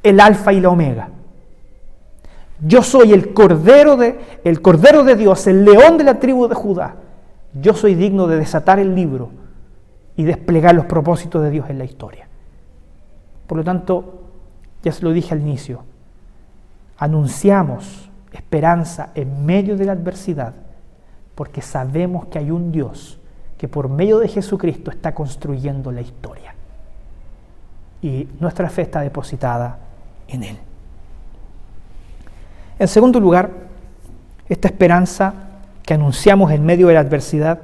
el 0.03 0.21
alfa 0.21 0.53
y 0.53 0.61
la 0.61 0.71
omega. 0.71 1.09
Yo 2.65 2.83
soy 2.83 3.13
el 3.13 3.35
cordero 3.35 3.97
de, 3.97 4.19
el 4.45 4.63
cordero 4.63 5.03
de 5.03 5.17
Dios, 5.17 5.47
el 5.49 5.65
león 5.65 5.99
de 5.99 6.05
la 6.05 6.21
tribu 6.21 6.49
de 6.49 6.55
Judá. 6.55 6.95
Yo 7.61 7.75
soy 7.75 7.95
digno 7.95 8.27
de 8.27 8.37
desatar 8.37 8.79
el 8.79 8.95
libro 8.95 9.31
y 10.17 10.25
desplegar 10.25 10.75
los 10.75 10.87
propósitos 10.87 11.43
de 11.43 11.51
Dios 11.51 11.69
en 11.69 11.79
la 11.79 11.85
historia. 11.85 12.29
Por 13.47 13.59
lo 13.59 13.65
tanto, 13.65 14.23
ya 14.83 14.93
se 14.93 15.03
lo 15.03 15.13
dije 15.13 15.35
al 15.35 15.41
inicio, 15.41 15.85
anunciamos 16.99 18.11
esperanza 18.33 19.11
en 19.15 19.45
medio 19.45 19.77
de 19.77 19.85
la 19.85 19.93
adversidad 19.93 20.55
porque 21.35 21.63
sabemos 21.63 22.27
que 22.27 22.39
hay 22.39 22.51
un 22.51 22.73
Dios 22.73 23.19
que 23.59 23.69
por 23.69 23.89
medio 23.89 24.19
de 24.19 24.29
Jesucristo 24.29 24.91
está 24.91 25.15
construyendo 25.15 25.93
la 25.93 26.01
historia. 26.01 26.55
Y 28.03 28.29
nuestra 28.41 28.69
fe 28.69 28.83
está 28.83 29.01
depositada 29.01 29.79
en 30.27 30.43
Él. 30.43 30.59
En 32.79 32.89
segundo 32.89 33.21
lugar, 33.21 33.51
esta 34.49 34.67
esperanza 34.67 35.35
que 35.85 35.95
anunciamos 35.95 36.51
en 36.51 36.65
medio 36.65 36.89
de 36.89 36.95
la 36.95 37.01
adversidad 37.01 37.61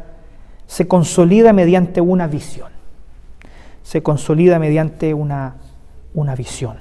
se 0.67 0.87
consolida 0.87 1.53
mediante 1.53 2.01
una 2.01 2.29
visión. 2.29 2.69
Se 3.83 4.03
consolida 4.03 4.59
mediante 4.59 5.15
una 5.15 5.57
una 6.15 6.35
visión. 6.35 6.77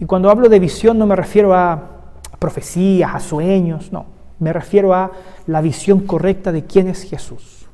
Y 0.00 0.06
cuando 0.06 0.30
hablo 0.30 0.48
de 0.48 0.58
visión 0.58 0.98
no 0.98 1.06
me 1.06 1.16
refiero 1.16 1.54
a 1.54 1.90
profecías, 2.38 3.14
a 3.14 3.20
sueños, 3.20 3.92
no, 3.92 4.06
me 4.38 4.52
refiero 4.52 4.94
a 4.94 5.12
la 5.46 5.60
visión 5.60 6.00
correcta 6.00 6.52
de 6.52 6.64
quién 6.64 6.88
es 6.88 7.02
Jesús. 7.02 7.66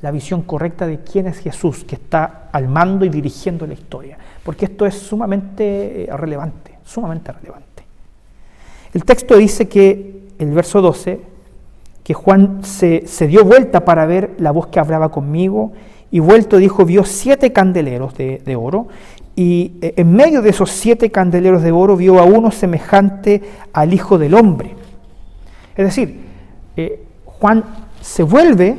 La 0.00 0.10
visión 0.10 0.42
correcta 0.42 0.86
de 0.86 1.00
quién 1.00 1.26
es 1.26 1.38
Jesús 1.38 1.84
que 1.84 1.94
está 1.94 2.48
al 2.52 2.68
mando 2.68 3.04
y 3.04 3.08
dirigiendo 3.08 3.66
la 3.66 3.74
historia. 3.74 4.18
Porque 4.42 4.66
esto 4.66 4.84
es 4.84 4.94
sumamente 4.94 6.04
eh, 6.04 6.16
relevante, 6.16 6.78
sumamente 6.84 7.32
relevante. 7.32 7.84
El 8.92 9.04
texto 9.04 9.36
dice 9.36 9.66
que, 9.66 10.24
el 10.38 10.50
verso 10.52 10.82
12, 10.82 11.20
que 12.02 12.14
Juan 12.14 12.62
se, 12.64 13.06
se 13.06 13.26
dio 13.26 13.44
vuelta 13.44 13.84
para 13.84 14.04
ver 14.04 14.34
la 14.38 14.50
voz 14.50 14.66
que 14.66 14.78
hablaba 14.78 15.10
conmigo 15.10 15.72
y 16.10 16.20
vuelto 16.20 16.58
dijo, 16.58 16.84
vio 16.84 17.04
siete 17.04 17.52
candeleros 17.52 18.14
de, 18.14 18.42
de, 18.44 18.56
oro 18.56 18.88
y 19.36 19.72
eh, 19.80 19.94
en 19.96 20.12
medio 20.12 20.42
de 20.42 20.50
esos 20.50 20.70
siete 20.70 21.10
candeleros 21.10 21.62
de 21.62 21.72
oro 21.72 21.96
vio 21.96 22.18
a 22.18 22.24
uno 22.24 22.50
semejante 22.50 23.42
al 23.72 23.92
Hijo 23.92 24.18
del 24.18 24.34
Hombre. 24.34 24.74
Es 25.76 25.84
decir, 25.86 26.20
eh, 26.76 27.02
Juan 27.24 27.64
se 28.00 28.22
vuelve 28.22 28.78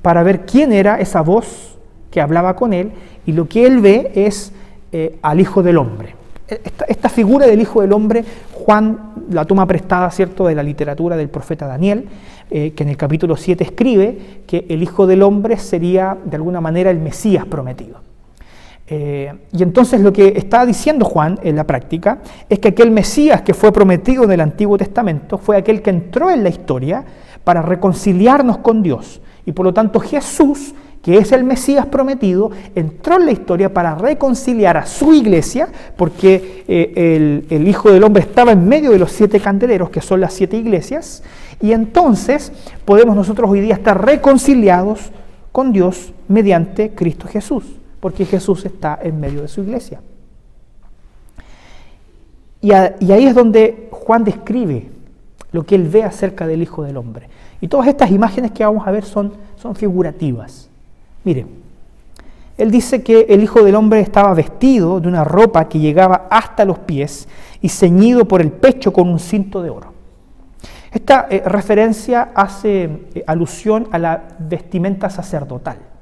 para 0.00 0.22
ver 0.22 0.46
quién 0.46 0.72
era 0.72 0.98
esa 1.00 1.20
voz 1.20 1.76
que 2.10 2.20
hablaba 2.20 2.56
con 2.56 2.72
él 2.72 2.92
y 3.26 3.32
lo 3.32 3.46
que 3.46 3.66
él 3.66 3.80
ve 3.80 4.12
es 4.14 4.52
eh, 4.92 5.18
al 5.20 5.40
Hijo 5.40 5.62
del 5.62 5.76
Hombre. 5.76 6.14
E, 6.48 6.60
esta, 6.88 7.08
figura 7.08 7.46
del 7.46 7.60
Hijo 7.60 7.82
del 7.82 7.92
Hombre, 7.92 8.24
Juan 8.52 9.12
la 9.30 9.44
toma 9.44 9.66
prestada, 9.66 10.10
¿cierto?, 10.10 10.46
de 10.46 10.54
la 10.54 10.62
literatura 10.62 11.16
del 11.16 11.28
profeta 11.28 11.66
Daniel, 11.66 12.06
que 12.50 12.74
en 12.76 12.88
el 12.88 12.96
capítulo 12.96 13.36
7 13.36 13.64
escribe 13.64 14.42
que 14.46 14.66
el 14.68 14.82
Hijo 14.82 15.06
del 15.06 15.22
Hombre 15.22 15.56
sería, 15.56 16.16
de 16.24 16.36
alguna 16.36 16.60
manera, 16.60 16.90
el 16.90 17.00
Mesías 17.00 17.46
prometido. 17.46 17.98
Eh, 18.86 19.32
y 19.52 19.62
entonces 19.62 20.02
lo 20.02 20.12
que 20.12 20.34
está 20.36 20.66
diciendo 20.66 21.06
Juan 21.06 21.38
en 21.42 21.56
la 21.56 21.64
práctica 21.64 22.18
es 22.50 22.58
que 22.58 22.68
aquel 22.68 22.90
Mesías 22.90 23.40
que 23.40 23.54
fue 23.54 23.72
prometido 23.72 24.24
en 24.24 24.32
el 24.32 24.42
Antiguo 24.42 24.76
Testamento 24.76 25.38
fue 25.38 25.56
aquel 25.56 25.80
que 25.80 25.88
entró 25.88 26.30
en 26.30 26.42
la 26.42 26.50
historia 26.50 27.02
para 27.44 27.62
reconciliarnos 27.62 28.58
con 28.58 28.82
Dios. 28.82 29.22
Y 29.46 29.52
por 29.52 29.64
lo 29.64 29.72
tanto 29.72 30.00
Jesús, 30.00 30.74
que 31.02 31.16
es 31.16 31.32
el 31.32 31.44
Mesías 31.44 31.86
prometido, 31.86 32.50
entró 32.74 33.16
en 33.16 33.26
la 33.26 33.32
historia 33.32 33.72
para 33.72 33.94
reconciliar 33.94 34.76
a 34.76 34.86
su 34.86 35.14
iglesia, 35.14 35.68
porque 35.96 36.64
eh, 36.68 36.92
el, 36.96 37.46
el 37.50 37.68
Hijo 37.68 37.90
del 37.90 38.04
Hombre 38.04 38.22
estaba 38.22 38.52
en 38.52 38.66
medio 38.66 38.90
de 38.90 38.98
los 38.98 39.12
siete 39.12 39.40
candeleros, 39.40 39.90
que 39.90 40.00
son 40.00 40.20
las 40.20 40.32
siete 40.32 40.56
iglesias, 40.56 41.22
y 41.60 41.72
entonces 41.72 42.52
podemos 42.84 43.16
nosotros 43.16 43.50
hoy 43.50 43.60
día 43.60 43.74
estar 43.74 44.04
reconciliados 44.04 45.10
con 45.52 45.72
Dios 45.72 46.12
mediante 46.28 46.94
Cristo 46.94 47.28
Jesús 47.28 47.64
porque 48.04 48.26
Jesús 48.26 48.66
está 48.66 48.98
en 49.02 49.18
medio 49.18 49.40
de 49.40 49.48
su 49.48 49.62
iglesia. 49.62 50.02
Y, 52.60 52.70
ahí 52.70 53.24
es 53.24 53.34
donde 53.34 53.88
Juan 53.92 54.24
describe 54.24 54.90
lo 55.52 55.64
que 55.64 55.74
él 55.74 55.88
ve 55.88 56.02
acerca 56.02 56.46
del 56.46 56.60
Hijo 56.60 56.82
del 56.82 56.98
Hombre. 56.98 57.30
Y 57.62 57.68
todas 57.68 57.88
estas 57.88 58.10
imágenes 58.10 58.50
que 58.50 58.62
vamos 58.62 58.86
a 58.86 58.90
ver 58.90 59.06
son, 59.06 59.32
son 59.56 59.74
figurativas. 59.74 60.68
Mire, 61.24 61.46
él 62.58 62.70
dice 62.70 63.02
que 63.02 63.20
el 63.30 63.42
Hijo 63.42 63.64
del 63.64 63.74
Hombre 63.74 64.00
estaba 64.00 64.34
vestido 64.34 65.00
de 65.00 65.08
una 65.08 65.24
ropa 65.24 65.66
que 65.66 65.78
llegaba 65.78 66.26
hasta 66.30 66.66
los 66.66 66.80
pies 66.80 67.26
y 67.62 67.70
ceñido 67.70 68.28
por 68.28 68.42
el 68.42 68.52
pecho 68.52 68.92
con 68.92 69.08
un 69.08 69.18
cinto 69.18 69.62
de 69.62 69.70
oro. 69.70 69.94
Esta 70.92 71.26
eh, 71.30 71.42
referencia 71.46 72.32
hace 72.34 72.82
eh, 73.14 73.24
alusión 73.26 73.88
a 73.92 73.98
la 73.98 74.24
vestimenta 74.40 75.08
sacerdotal. 75.08 75.93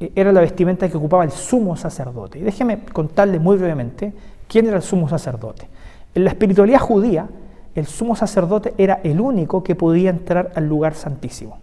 Eh, 0.00 0.12
era 0.14 0.32
la 0.32 0.40
vestimenta 0.40 0.88
que 0.88 0.96
ocupaba 0.96 1.24
el 1.24 1.30
sumo 1.30 1.76
sacerdote. 1.76 2.38
Y 2.38 2.42
déjeme 2.42 2.80
contarle 2.92 3.38
muy 3.38 3.56
brevemente 3.56 4.12
quién 4.48 4.66
era 4.66 4.76
el 4.76 4.82
sumo 4.82 5.08
sacerdote. 5.08 5.68
En 6.14 6.24
la 6.24 6.30
espiritualidad 6.30 6.80
judía, 6.80 7.28
el 7.74 7.86
sumo 7.86 8.16
sacerdote 8.16 8.74
era 8.78 9.00
el 9.02 9.20
único 9.20 9.62
que 9.62 9.74
podía 9.74 10.10
entrar 10.10 10.52
al 10.54 10.66
lugar 10.66 10.94
santísimo. 10.94 11.58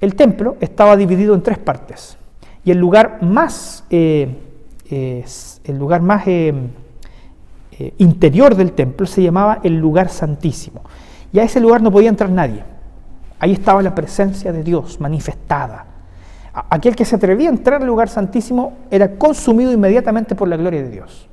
El 0.00 0.14
templo 0.14 0.56
estaba 0.60 0.96
dividido 0.96 1.34
en 1.34 1.42
tres 1.42 1.58
partes 1.58 2.16
y 2.64 2.70
el 2.70 2.78
lugar 2.78 3.22
más, 3.22 3.84
el 3.90 4.34
lugar 5.68 6.00
más 6.00 6.24
interior 7.98 8.54
del 8.54 8.72
templo 8.72 9.06
se 9.06 9.22
llamaba 9.22 9.60
el 9.62 9.76
lugar 9.78 10.08
santísimo. 10.08 10.80
Y 11.32 11.38
a 11.38 11.44
ese 11.44 11.60
lugar 11.60 11.82
no 11.82 11.92
podía 11.92 12.08
entrar 12.08 12.30
nadie. 12.30 12.64
Ahí 13.38 13.52
estaba 13.52 13.82
la 13.82 13.94
presencia 13.94 14.52
de 14.52 14.62
Dios 14.62 15.00
manifestada. 15.00 15.91
Aquel 16.52 16.94
que 16.94 17.04
se 17.04 17.16
atrevía 17.16 17.48
a 17.48 17.52
entrar 17.52 17.80
al 17.80 17.86
lugar 17.86 18.08
santísimo 18.08 18.74
era 18.90 19.16
consumido 19.16 19.72
inmediatamente 19.72 20.34
por 20.34 20.48
la 20.48 20.56
gloria 20.56 20.82
de 20.82 20.90
Dios. 20.90 21.28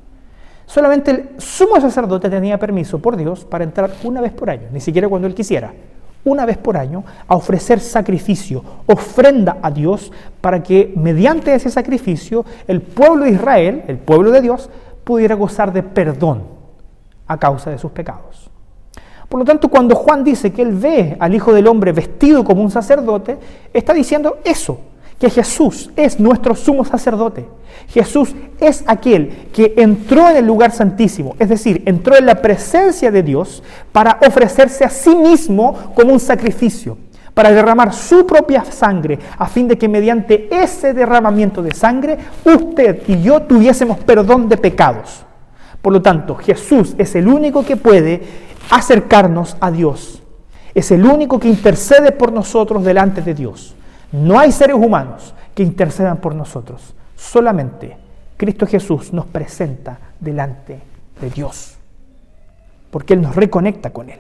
Solamente 0.66 1.12
el 1.12 1.30
sumo 1.42 1.82
sacerdote 1.82 2.30
tenía 2.30 2.58
permiso 2.58 3.00
por 3.00 3.18
Dios 3.18 3.44
para 3.44 3.64
entrar 3.64 3.92
una 4.04 4.22
vez 4.22 4.32
por 4.32 4.50
año, 4.50 4.68
ni 4.72 4.80
siquiera 4.80 5.10
cuando 5.10 5.28
él 5.28 5.34
quisiera, 5.34 5.74
una 6.24 6.46
vez 6.46 6.58
por 6.58 6.78
año, 6.78 7.04
a 7.28 7.36
ofrecer 7.36 7.80
sacrificio, 7.80 8.64
ofrenda 8.86 9.58
a 9.62 9.72
Dios, 9.72 10.12
para 10.40 10.62
que 10.62 10.94
mediante 10.96 11.54
ese 11.54 11.70
sacrificio 11.70 12.46
el 12.68 12.82
pueblo 12.82 13.26
de 13.26 13.32
Israel, 13.32 13.84
el 13.88 13.98
pueblo 13.98 14.32
de 14.32 14.42
Dios, 14.42 14.70
pudiera 15.04 15.36
gozar 15.36 15.74
de 15.74 15.84
perdón 15.84 16.44
a 17.28 17.38
causa 17.38 17.72
de 17.72 17.78
sus 17.78 17.92
pecados. 17.92 18.50
Por 19.28 19.40
lo 19.40 19.46
tanto, 19.46 19.70
cuando 19.70 19.96
Juan 19.96 20.24
dice 20.24 20.54
que 20.54 20.62
él 20.62 20.74
ve 20.74 21.18
al 21.20 21.34
Hijo 21.36 21.54
del 21.54 21.68
Hombre 21.68 21.92
vestido 21.92 22.44
como 22.44 22.62
un 22.62 22.72
sacerdote, 22.72 23.38
está 23.74 23.94
diciendo 23.94 24.38
eso, 24.44 24.80
que 25.20 25.30
Jesús 25.30 25.90
es 25.96 26.20
nuestro 26.20 26.56
sumo 26.56 26.86
sacerdote. 26.86 27.46
Jesús 27.90 28.34
es 28.60 28.84
aquel 28.88 29.50
que 29.52 29.74
entró 29.78 30.30
en 30.30 30.38
el 30.38 30.46
lugar 30.46 30.72
santísimo, 30.72 31.36
es 31.40 31.50
decir, 31.50 31.84
entró 31.86 32.18
en 32.18 32.26
la 32.26 32.42
presencia 32.42 33.12
de 33.12 33.22
Dios 33.22 33.62
para 33.92 34.18
ofrecerse 34.26 34.86
a 34.86 34.90
sí 34.90 35.14
mismo 35.16 35.92
como 35.94 36.14
un 36.14 36.20
sacrificio, 36.20 36.98
para 37.34 37.52
derramar 37.52 37.94
su 37.94 38.26
propia 38.26 38.64
sangre, 38.64 39.20
a 39.38 39.48
fin 39.48 39.68
de 39.68 39.78
que 39.78 39.90
mediante 39.90 40.48
ese 40.52 40.94
derramamiento 40.94 41.62
de 41.62 41.74
sangre 41.74 42.18
usted 42.46 43.04
y 43.08 43.22
yo 43.22 43.42
tuviésemos 43.42 44.00
perdón 44.00 44.48
de 44.48 44.58
pecados. 44.58 45.26
Por 45.82 45.94
lo 45.94 46.02
tanto, 46.02 46.36
Jesús 46.36 46.96
es 46.98 47.16
el 47.16 47.28
único 47.28 47.66
que 47.66 47.78
puede 47.78 48.22
acercarnos 48.70 49.58
a 49.60 49.72
Dios. 49.72 50.22
Es 50.74 50.92
el 50.92 51.06
único 51.06 51.40
que 51.40 51.48
intercede 51.48 52.12
por 52.12 52.32
nosotros 52.32 52.84
delante 52.84 53.22
de 53.22 53.34
Dios. 53.34 53.76
No 54.12 54.40
hay 54.40 54.52
seres 54.52 54.76
humanos 54.76 55.34
que 55.54 55.64
intercedan 55.64 56.18
por 56.18 56.36
nosotros. 56.36 56.94
Solamente 57.16 57.98
Cristo 58.38 58.66
Jesús 58.66 59.14
nos 59.14 59.26
presenta 59.26 60.00
delante 60.20 60.80
de 61.20 61.30
Dios. 61.30 61.78
Porque 62.92 63.14
Él 63.14 63.22
nos 63.22 63.36
reconecta 63.36 63.92
con 63.92 64.10
Él. 64.10 64.20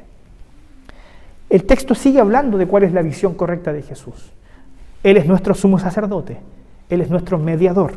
El 1.49 1.63
texto 1.63 1.95
sigue 1.95 2.19
hablando 2.19 2.57
de 2.57 2.67
cuál 2.67 2.83
es 2.83 2.93
la 2.93 3.01
visión 3.01 3.33
correcta 3.33 3.73
de 3.73 3.81
Jesús. 3.81 4.31
Él 5.01 5.17
es 5.17 5.25
nuestro 5.25 5.55
sumo 5.55 5.79
sacerdote. 5.79 6.37
Él 6.89 7.01
es 7.01 7.09
nuestro 7.09 7.39
mediador. 7.39 7.93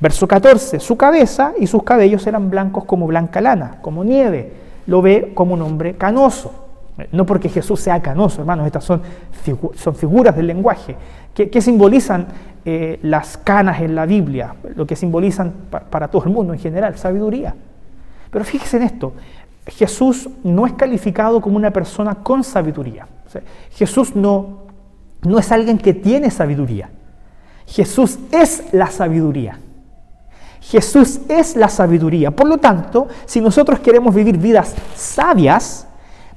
Verso 0.00 0.26
14. 0.26 0.80
Su 0.80 0.96
cabeza 0.96 1.52
y 1.58 1.66
sus 1.66 1.84
cabellos 1.84 2.26
eran 2.26 2.50
blancos 2.50 2.84
como 2.84 3.06
blanca 3.06 3.40
lana, 3.40 3.78
como 3.82 4.02
nieve 4.02 4.64
lo 4.86 5.02
ve 5.02 5.32
como 5.34 5.54
un 5.54 5.62
hombre 5.62 5.94
canoso. 5.96 6.63
No 7.10 7.26
porque 7.26 7.48
Jesús 7.48 7.80
sea 7.80 8.00
canoso, 8.00 8.40
hermanos, 8.40 8.66
estas 8.66 8.84
son, 8.84 9.02
son 9.74 9.94
figuras 9.94 10.36
del 10.36 10.46
lenguaje. 10.46 10.94
que 11.34 11.60
simbolizan 11.60 12.26
eh, 12.66 12.98
las 13.02 13.36
canas 13.36 13.80
en 13.80 13.94
la 13.94 14.06
Biblia? 14.06 14.54
Lo 14.74 14.86
que 14.86 14.96
simbolizan 14.96 15.52
para 15.90 16.08
todo 16.08 16.24
el 16.24 16.30
mundo 16.30 16.54
en 16.54 16.58
general, 16.58 16.96
sabiduría. 16.96 17.54
Pero 18.30 18.44
fíjese 18.44 18.78
en 18.78 18.84
esto, 18.84 19.12
Jesús 19.66 20.30
no 20.42 20.66
es 20.66 20.72
calificado 20.72 21.40
como 21.40 21.56
una 21.56 21.70
persona 21.70 22.14
con 22.14 22.42
sabiduría. 22.42 23.06
Jesús 23.72 24.16
no, 24.16 24.64
no 25.22 25.38
es 25.38 25.52
alguien 25.52 25.76
que 25.76 25.92
tiene 25.92 26.30
sabiduría. 26.30 26.90
Jesús 27.66 28.18
es 28.30 28.72
la 28.72 28.86
sabiduría. 28.86 29.58
Jesús 30.60 31.20
es 31.28 31.56
la 31.56 31.68
sabiduría. 31.68 32.30
Por 32.30 32.48
lo 32.48 32.56
tanto, 32.56 33.08
si 33.26 33.40
nosotros 33.40 33.80
queremos 33.80 34.14
vivir 34.14 34.38
vidas 34.38 34.74
sabias, 34.94 35.86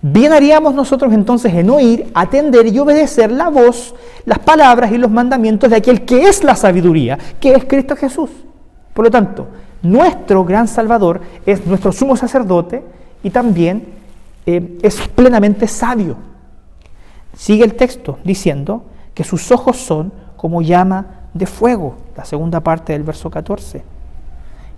bien 0.01 0.33
haríamos 0.33 0.73
nosotros 0.73 1.13
entonces 1.13 1.53
en 1.53 1.69
oír, 1.69 2.11
atender 2.13 2.67
y 2.67 2.79
obedecer 2.79 3.31
la 3.31 3.49
voz, 3.49 3.95
las 4.25 4.39
palabras 4.39 4.91
y 4.91 4.97
los 4.97 5.11
mandamientos 5.11 5.69
de 5.69 5.77
aquel 5.77 6.05
que 6.05 6.23
es 6.23 6.43
la 6.43 6.55
sabiduría, 6.55 7.17
que 7.39 7.53
es 7.53 7.65
Cristo 7.65 7.95
Jesús. 7.95 8.29
Por 8.93 9.05
lo 9.05 9.11
tanto, 9.11 9.47
nuestro 9.81 10.43
gran 10.43 10.67
Salvador 10.67 11.21
es 11.45 11.65
nuestro 11.65 11.91
sumo 11.91 12.15
sacerdote 12.15 12.83
y 13.23 13.29
también 13.29 13.85
eh, 14.45 14.77
es 14.81 15.07
plenamente 15.09 15.67
sabio. 15.67 16.17
Sigue 17.35 17.63
el 17.63 17.75
texto 17.75 18.17
diciendo 18.23 18.85
que 19.13 19.23
sus 19.23 19.51
ojos 19.51 19.77
son 19.77 20.11
como 20.35 20.61
llama 20.61 21.29
de 21.33 21.45
fuego, 21.45 21.95
la 22.15 22.25
segunda 22.25 22.61
parte 22.61 22.93
del 22.93 23.03
verso 23.03 23.29
14. 23.29 23.83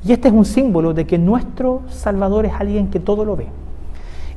Y 0.04 0.14
este 0.14 0.30
es 0.30 0.34
un 0.34 0.46
símbolo 0.46 0.94
de 0.94 1.06
que 1.06 1.18
nuestro 1.18 1.84
Salvador 1.90 2.46
es 2.46 2.54
alguien 2.54 2.90
que 2.90 3.00
todo 3.00 3.26
lo 3.26 3.36
ve. 3.36 3.48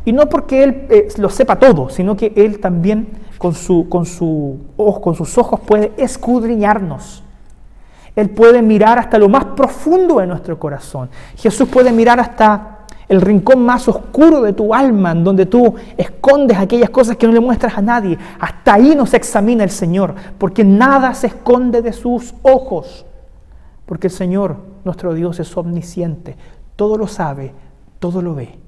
Y 0.05 0.13
no 0.13 0.29
porque 0.29 0.65
Él 0.65 0.87
eh, 0.91 1.09
lo 1.19 1.29
sepa 1.29 1.59
todo, 1.59 1.89
sino 1.89 2.17
que 2.17 2.33
Él 2.37 2.59
también 2.61 3.09
con, 3.39 3.55
su, 3.55 3.89
con, 3.89 4.05
con 4.77 5.15
sus 5.15 5.39
ojos 5.39 5.61
puede 5.61 5.93
escudriñarnos. 5.97 7.23
Él 8.15 8.31
puede 8.31 8.61
mirar 8.63 8.99
hasta 8.99 9.19
lo 9.19 9.29
más 9.29 9.45
profundo 9.45 10.19
de 10.19 10.27
nuestro 10.27 10.59
corazón. 10.59 11.09
Jesús 11.37 11.69
puede 11.69 11.93
mirar 11.93 12.21
hasta 12.21 12.73
el 13.09 13.21
rincón 13.21 13.65
más 13.65 13.89
oscuro 13.89 14.43
de 14.43 14.53
tu 14.53 14.75
alma, 14.75 15.13
en 15.13 15.25
donde 15.25 15.47
tú 15.47 15.75
escondes 15.97 16.59
aquellas 16.59 16.91
cosas 16.91 17.17
que 17.17 17.27
no 17.27 17.33
le 17.33 17.41
muestras 17.41 17.77
a 17.77 17.83
nadie. 17.83 18.19
Hasta 18.39 18.75
ahí 18.75 18.95
nos 18.95 19.15
examina 19.15 19.65
el 19.65 19.71
Señor, 19.71 20.15
porque 20.39 20.65
nada 20.65 21.15
se 21.15 21.29
esconde 21.29 21.83
de 21.83 21.93
sus 21.93 22.35
ojos. 22.43 23.07
Porque 23.87 24.07
el 24.07 24.13
Señor, 24.13 24.57
nuestro 24.85 25.15
Dios, 25.15 25.41
es 25.41 25.57
omnisciente, 25.57 26.37
todo 26.77 26.97
lo 26.97 27.07
sabe, 27.07 27.53
todo 27.99 28.23
lo 28.23 28.35
ve, 28.35 28.59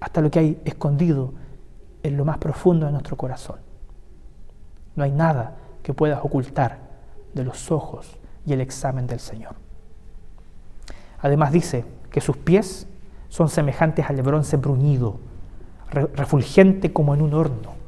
hasta 0.00 0.20
lo 0.20 0.30
que 0.30 0.38
hay 0.38 0.60
escondido 0.64 1.32
en 2.02 2.16
lo 2.16 2.24
más 2.24 2.38
profundo 2.38 2.86
de 2.86 2.92
nuestro 2.92 3.16
corazón. 3.16 3.56
No 4.96 5.04
hay 5.04 5.10
nada 5.10 5.56
que 5.82 5.94
puedas 5.94 6.20
ocultar 6.24 6.78
de 7.34 7.44
los 7.44 7.70
ojos 7.70 8.18
y 8.46 8.52
el 8.52 8.60
examen 8.60 9.06
del 9.06 9.20
Señor. 9.20 9.56
Además 11.20 11.52
dice 11.52 11.84
que 12.10 12.20
sus 12.20 12.36
pies 12.36 12.86
son 13.28 13.48
semejantes 13.48 14.08
al 14.08 14.22
bronce 14.22 14.56
bruñido, 14.56 15.18
refulgente 15.90 16.92
como 16.92 17.14
en 17.14 17.22
un 17.22 17.34
horno. 17.34 17.78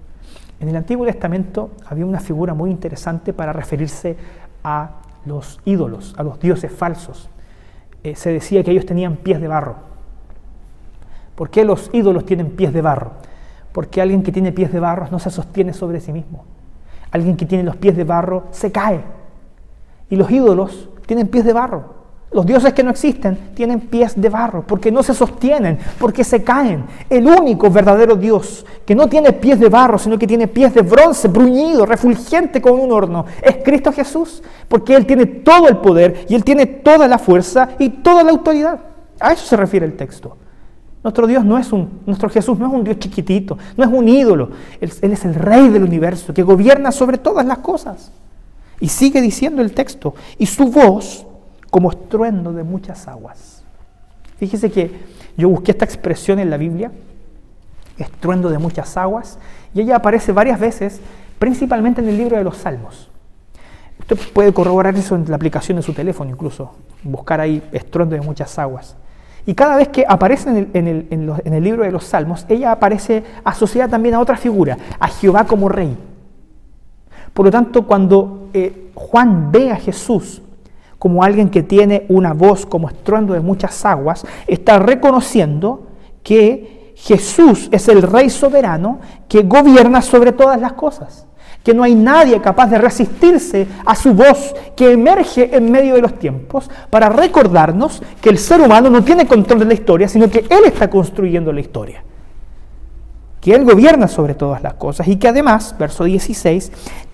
En 0.59 0.69
el 0.69 0.77
Antiguo 0.77 1.07
Testamento 1.07 1.71
había 1.87 2.05
una 2.05 2.21
figura 2.21 2.55
muy 2.55 2.71
interesante 2.71 3.33
para 3.33 3.53
referirse 3.53 4.17
a 4.63 5.01
los 5.25 5.61
ídolos, 5.65 6.15
a 6.19 6.23
los 6.23 6.39
dioses 6.39 6.71
falsos. 6.71 7.31
Eh, 8.03 8.15
se 8.15 8.33
decía 8.33 8.63
que 8.63 8.71
ellos 8.71 8.87
tenían 8.87 9.17
pies 9.17 9.41
de 9.41 9.49
barro. 9.49 9.90
¿Por 11.41 11.49
qué 11.49 11.65
los 11.65 11.89
ídolos 11.95 12.27
tienen 12.27 12.51
pies 12.51 12.71
de 12.71 12.83
barro? 12.83 13.13
Porque 13.73 14.03
alguien 14.03 14.23
que 14.23 14.31
tiene 14.31 14.53
pies 14.53 14.75
de 14.75 14.79
barro 14.79 15.09
no 15.11 15.19
se 15.19 15.31
sostiene 15.31 15.73
sobre 15.73 15.99
sí 15.99 16.13
mismo. 16.13 16.45
Alguien 17.13 17.35
que 17.35 17.47
tiene 17.47 17.65
los 17.65 17.77
pies 17.77 17.97
de 17.97 18.05
barro 18.05 18.49
se 18.51 18.71
cae. 18.71 19.01
Y 20.11 20.17
los 20.17 20.31
ídolos 20.31 20.91
tienen 21.07 21.29
pies 21.29 21.47
de 21.47 21.55
barro. 21.55 21.95
Los 22.31 22.45
dioses 22.45 22.75
que 22.75 22.83
no 22.83 22.91
existen 22.91 23.55
tienen 23.55 23.81
pies 23.81 24.21
de 24.21 24.29
barro 24.29 24.67
porque 24.67 24.93
no 24.93 25.03
se 25.03 25.15
sostienen, 25.15 25.79
porque 25.99 26.25
se 26.25 26.45
caen. 26.45 26.85
El 27.09 27.27
único 27.27 27.71
verdadero 27.71 28.17
Dios 28.17 28.67
que 28.85 28.95
no 28.95 29.09
tiene 29.09 29.33
pies 29.33 29.59
de 29.59 29.71
barro, 29.71 29.97
sino 29.99 30.19
que 30.19 30.27
tiene 30.27 30.47
pies 30.47 30.75
de 30.75 30.83
bronce, 30.83 31.29
bruñido, 31.29 31.87
refulgente 31.87 32.61
como 32.61 32.83
un 32.83 32.93
horno, 32.93 33.25
es 33.41 33.57
Cristo 33.65 33.93
Jesús, 33.93 34.43
porque 34.69 34.95
Él 34.95 35.07
tiene 35.07 35.25
todo 35.25 35.69
el 35.69 35.79
poder 35.79 36.27
y 36.29 36.35
Él 36.35 36.45
tiene 36.45 36.67
toda 36.67 37.09
la 37.09 37.17
fuerza 37.17 37.71
y 37.79 37.89
toda 37.89 38.23
la 38.25 38.31
autoridad. 38.31 38.79
A 39.19 39.33
eso 39.33 39.47
se 39.47 39.57
refiere 39.57 39.87
el 39.87 39.97
texto. 39.97 40.37
Nuestro 41.03 41.27
Dios 41.27 41.45
no 41.45 41.57
es 41.57 41.73
un, 41.73 42.01
nuestro 42.05 42.29
Jesús 42.29 42.59
no 42.59 42.67
es 42.67 42.73
un 42.73 42.85
Dios 42.85 42.99
chiquitito, 42.99 43.57
no 43.77 43.85
es 43.85 43.91
un 43.91 44.07
ídolo. 44.09 44.51
Él, 44.81 44.91
es 45.01 45.25
el 45.25 45.35
Rey 45.35 45.69
del 45.69 45.83
universo 45.83 46.35
que 46.35 46.43
gobierna 46.43 46.93
sobre 46.93 47.17
todas 47.17 47.47
las 47.47 47.59
cosas. 47.59 48.13
Y 48.81 48.89
sigue 48.89 49.21
diciendo 49.21 49.63
el 49.63 49.73
texto, 49.73 50.15
y 50.39 50.47
su 50.47 50.71
voz 50.71 51.27
como 51.71 51.91
estruendo 51.91 52.53
de 52.53 52.65
muchas 52.65 53.09
aguas. 53.09 53.63
Fíjese 54.39 54.71
que 54.71 54.91
yo 55.37 55.49
busqué 55.49 55.73
esta 55.73 55.85
expresión 55.85 56.39
en 56.39 56.51
la 56.51 56.57
Biblia, 56.57 56.91
estruendo 57.97 58.51
de 58.51 58.59
muchas 58.59 58.97
aguas, 58.97 59.39
y 59.75 59.83
ella 59.83 59.97
aparece 59.97 60.33
varias 60.33 60.59
veces, 60.59 61.01
principalmente 61.39 62.01
en 62.01 62.09
el 62.09 62.19
libro 62.19 62.37
de 62.37 62.45
los 62.45 62.57
Salmos. 62.57 63.11
Usted 64.01 64.19
puede 64.33 64.53
corroborar 64.53 64.97
eso 64.97 65.15
en 65.15 65.29
la 65.29 65.37
aplicación 65.37 65.77
de 65.77 65.83
su 65.83 65.93
teléfono 65.93 66.31
incluso, 66.31 66.73
buscar 67.03 67.41
ahí 67.41 67.63
estruendo 67.73 68.17
de 68.17 68.23
muchas 68.23 68.59
aguas. 68.59 68.97
Y 69.51 69.55
cada 69.55 69.75
vez 69.75 69.89
que 69.89 70.05
aparece 70.09 70.49
en 70.49 70.87
el, 70.87 71.65
libro 71.65 71.83
de 71.83 71.91
los 71.91 72.05
Salmos, 72.05 72.47
ella 72.49 72.71
aparece 72.71 73.25
asociada 73.43 73.89
también 73.91 74.15
a 74.15 74.21
otra 74.21 74.37
figura, 74.37 74.79
a 75.01 75.09
Jehová 75.09 75.43
como 75.43 75.69
rey. 75.69 75.97
Por 77.35 77.47
lo 77.47 77.51
tanto, 77.51 77.85
cuando 77.85 78.51
eh, 78.55 78.93
Juan 78.95 79.51
ve 79.51 79.73
a 79.73 79.75
Jesús 79.75 80.41
como 81.01 81.25
alguien 81.25 81.51
que 81.51 81.65
tiene 81.65 82.07
una 82.11 82.33
voz 82.33 82.65
como 82.65 82.89
estruendo 82.91 83.35
de 83.35 83.41
muchas 83.41 83.85
aguas, 83.85 84.25
está 84.47 84.79
reconociendo 84.79 85.89
que 86.23 86.93
Jesús 86.95 87.69
es 87.73 87.89
el 87.89 88.03
rey 88.03 88.31
soberano 88.31 89.01
que 89.27 89.43
gobierna 89.43 90.01
sobre 90.01 90.31
todas 90.31 90.61
las 90.61 90.75
cosas 90.75 91.27
que 91.63 91.75
no 91.75 91.83
hay 91.83 91.95
nadie 91.95 92.41
capaz 92.41 92.69
de 92.69 92.79
resistirse 92.79 93.67
a 93.85 93.95
su 93.95 94.15
voz 94.15 94.55
que 94.75 94.93
emerge 94.93 95.55
en 95.55 95.71
medio 95.71 95.95
de 95.95 96.03
los 96.03 96.19
tiempos 96.19 96.71
para 96.89 97.09
recordarnos 97.09 98.03
que 98.21 98.31
el 98.31 98.39
ser 98.39 98.61
humano 98.61 98.89
no 98.89 99.05
tiene 99.05 99.27
control 99.27 99.61
de 99.61 99.67
la 99.67 99.75
historia, 99.75 100.09
sino 100.09 100.31
que 100.31 100.47
Él 100.49 100.65
está 100.65 100.89
construyendo 100.89 101.53
la 101.53 101.61
historia. 101.61 102.03
Que 103.41 103.55
Él 103.55 103.65
gobierna 103.65 104.09
sobre 104.09 104.35
todas 104.35 104.63
las 104.63 104.75
cosas 104.75 105.07
y 105.09 105.17
que 105.17 105.29
además, 105.29 105.75
verso 105.79 106.05
16, 106.05 106.73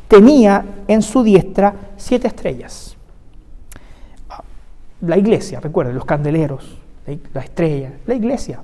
tenía 0.08 0.64
en 0.86 1.02
su 1.02 1.22
diestra 1.22 1.74
siete 1.96 2.28
estrellas. 2.28 2.96
La 5.00 5.18
iglesia, 5.18 5.60
recuerden, 5.60 5.94
los 5.94 6.04
candeleros, 6.04 6.78
la 7.34 7.40
estrella, 7.40 7.92
la 8.06 8.14
iglesia, 8.14 8.62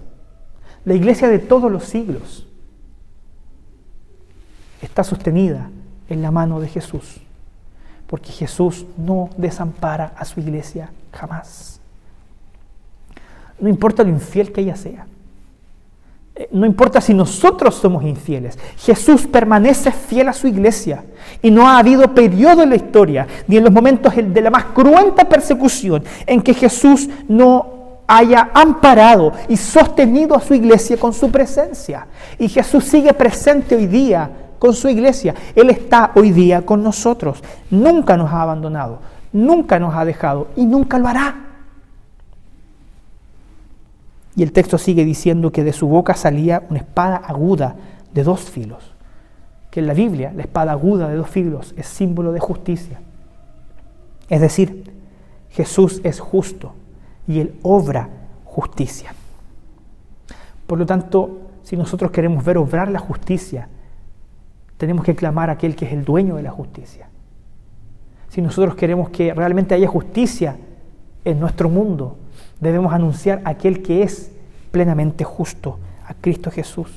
la 0.84 0.94
iglesia 0.94 1.28
de 1.28 1.38
todos 1.38 1.70
los 1.70 1.84
siglos 1.84 2.46
está 4.82 5.04
sostenida 5.04 5.70
en 6.08 6.22
la 6.22 6.30
mano 6.30 6.60
de 6.60 6.68
Jesús, 6.68 7.20
porque 8.06 8.32
Jesús 8.32 8.84
no 8.98 9.30
desampara 9.36 10.12
a 10.16 10.24
su 10.24 10.40
iglesia 10.40 10.90
jamás. 11.12 11.80
No 13.58 13.68
importa 13.68 14.02
lo 14.02 14.10
infiel 14.10 14.52
que 14.52 14.60
ella 14.60 14.76
sea. 14.76 15.06
Eh, 16.34 16.48
no 16.50 16.66
importa 16.66 17.00
si 17.00 17.14
nosotros 17.14 17.74
somos 17.74 18.02
infieles, 18.04 18.58
Jesús 18.78 19.26
permanece 19.26 19.92
fiel 19.92 20.28
a 20.28 20.32
su 20.32 20.48
iglesia 20.48 21.04
y 21.42 21.50
no 21.50 21.68
ha 21.68 21.78
habido 21.78 22.14
periodo 22.14 22.62
en 22.62 22.70
la 22.70 22.76
historia, 22.76 23.26
ni 23.46 23.56
en 23.56 23.64
los 23.64 23.72
momentos 23.72 24.14
de 24.16 24.40
la 24.40 24.50
más 24.50 24.64
cruenta 24.66 25.28
persecución, 25.28 26.02
en 26.26 26.42
que 26.42 26.54
Jesús 26.54 27.08
no 27.28 27.82
haya 28.06 28.50
amparado 28.52 29.32
y 29.48 29.56
sostenido 29.56 30.36
a 30.36 30.40
su 30.40 30.54
iglesia 30.54 30.96
con 30.96 31.12
su 31.12 31.30
presencia. 31.30 32.06
Y 32.38 32.48
Jesús 32.48 32.84
sigue 32.84 33.14
presente 33.14 33.76
hoy 33.76 33.86
día 33.86 34.41
con 34.62 34.75
su 34.75 34.88
iglesia. 34.88 35.35
Él 35.57 35.70
está 35.70 36.12
hoy 36.14 36.31
día 36.31 36.64
con 36.64 36.85
nosotros. 36.85 37.42
Nunca 37.68 38.16
nos 38.16 38.31
ha 38.31 38.42
abandonado, 38.42 39.01
nunca 39.33 39.81
nos 39.81 39.92
ha 39.92 40.05
dejado 40.05 40.46
y 40.55 40.66
nunca 40.66 41.01
lo 41.01 41.09
hará. 41.09 41.35
Y 44.37 44.44
el 44.44 44.53
texto 44.53 44.79
sigue 44.79 45.05
diciendo 45.05 45.51
que 45.51 45.64
de 45.64 45.72
su 45.72 45.88
boca 45.88 46.14
salía 46.14 46.62
una 46.70 46.79
espada 46.79 47.16
aguda 47.16 47.75
de 48.14 48.22
dos 48.22 48.42
filos. 48.42 48.94
Que 49.72 49.81
en 49.81 49.88
la 49.88 49.94
Biblia 49.94 50.33
la 50.33 50.42
espada 50.42 50.70
aguda 50.70 51.09
de 51.09 51.16
dos 51.16 51.29
filos 51.29 51.75
es 51.77 51.88
símbolo 51.88 52.31
de 52.31 52.38
justicia. 52.38 53.01
Es 54.29 54.40
decir, 54.40 54.92
Jesús 55.51 56.01
es 56.05 56.20
justo 56.20 56.75
y 57.27 57.40
Él 57.40 57.57
obra 57.62 58.09
justicia. 58.44 59.12
Por 60.68 60.79
lo 60.79 60.87
tanto, 60.87 61.48
si 61.64 61.77
nosotros 61.77 62.12
queremos 62.12 62.44
ver 62.44 62.59
obrar 62.59 62.88
la 62.92 63.01
justicia, 63.01 63.68
tenemos 64.82 65.04
que 65.04 65.14
clamar 65.14 65.48
a 65.48 65.52
aquel 65.52 65.76
que 65.76 65.84
es 65.84 65.92
el 65.92 66.04
dueño 66.04 66.34
de 66.34 66.42
la 66.42 66.50
justicia. 66.50 67.06
Si 68.30 68.42
nosotros 68.42 68.74
queremos 68.74 69.10
que 69.10 69.32
realmente 69.32 69.76
haya 69.76 69.86
justicia 69.86 70.56
en 71.24 71.38
nuestro 71.38 71.68
mundo, 71.68 72.16
debemos 72.58 72.92
anunciar 72.92 73.40
a 73.44 73.50
aquel 73.50 73.80
que 73.80 74.02
es 74.02 74.32
plenamente 74.72 75.22
justo, 75.22 75.78
a 76.04 76.14
Cristo 76.14 76.50
Jesús. 76.50 76.88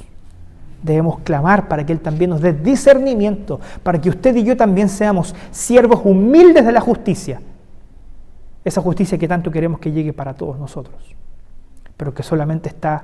Debemos 0.82 1.20
clamar 1.20 1.68
para 1.68 1.86
que 1.86 1.94
Él 1.94 2.00
también 2.00 2.32
nos 2.32 2.42
dé 2.42 2.54
discernimiento, 2.54 3.60
para 3.84 4.02
que 4.02 4.10
usted 4.10 4.36
y 4.36 4.44
yo 4.44 4.58
también 4.58 4.90
seamos 4.90 5.36
siervos 5.52 6.02
humildes 6.04 6.66
de 6.66 6.72
la 6.72 6.82
justicia. 6.82 7.40
Esa 8.64 8.82
justicia 8.82 9.20
que 9.20 9.28
tanto 9.28 9.52
queremos 9.52 9.80
que 9.80 9.92
llegue 9.92 10.12
para 10.12 10.34
todos 10.34 10.58
nosotros, 10.58 11.16
pero 11.98 12.16
que 12.16 12.24
solamente 12.24 12.68
está 12.68 13.04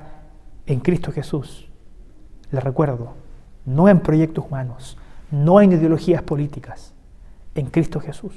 en 0.66 0.80
Cristo 0.80 1.12
Jesús. 1.12 1.68
Le 2.50 2.58
recuerdo, 2.58 3.21
no 3.64 3.88
en 3.88 4.00
proyectos 4.00 4.44
humanos, 4.46 4.98
no 5.30 5.60
en 5.60 5.72
ideologías 5.72 6.22
políticas, 6.22 6.92
en 7.54 7.66
Cristo 7.66 8.00
Jesús. 8.00 8.32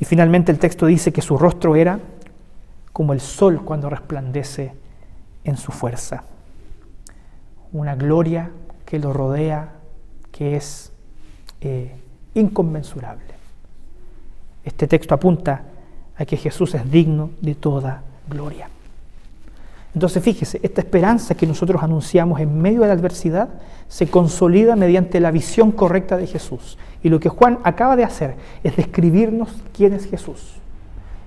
Y 0.00 0.04
finalmente 0.04 0.50
el 0.50 0.58
texto 0.58 0.86
dice 0.86 1.12
que 1.12 1.22
su 1.22 1.38
rostro 1.38 1.76
era 1.76 2.00
como 2.92 3.12
el 3.12 3.20
sol 3.20 3.64
cuando 3.64 3.88
resplandece 3.88 4.74
en 5.44 5.56
su 5.56 5.72
fuerza. 5.72 6.24
Una 7.72 7.94
gloria 7.94 8.50
que 8.84 8.98
lo 8.98 9.12
rodea, 9.12 9.72
que 10.30 10.56
es 10.56 10.92
eh, 11.60 11.94
inconmensurable. 12.34 13.32
Este 14.64 14.86
texto 14.86 15.14
apunta 15.14 15.64
a 16.16 16.24
que 16.24 16.36
Jesús 16.36 16.74
es 16.74 16.90
digno 16.90 17.30
de 17.40 17.54
toda 17.54 18.02
gloria. 18.28 18.68
Entonces 19.94 20.22
fíjese, 20.22 20.58
esta 20.62 20.80
esperanza 20.80 21.34
que 21.34 21.46
nosotros 21.46 21.82
anunciamos 21.82 22.40
en 22.40 22.60
medio 22.60 22.80
de 22.80 22.86
la 22.86 22.94
adversidad 22.94 23.48
se 23.88 24.08
consolida 24.08 24.74
mediante 24.74 25.20
la 25.20 25.30
visión 25.30 25.70
correcta 25.70 26.16
de 26.16 26.26
Jesús. 26.26 26.78
Y 27.02 27.10
lo 27.10 27.20
que 27.20 27.28
Juan 27.28 27.58
acaba 27.62 27.94
de 27.94 28.04
hacer 28.04 28.36
es 28.62 28.74
describirnos 28.76 29.50
quién 29.76 29.92
es 29.92 30.06
Jesús. 30.06 30.54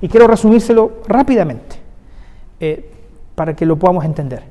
Y 0.01 0.07
quiero 0.07 0.27
resumírselo 0.27 1.01
rápidamente 1.07 1.77
eh, 2.59 2.89
para 3.35 3.55
que 3.55 3.65
lo 3.65 3.77
podamos 3.77 4.03
entender. 4.03 4.43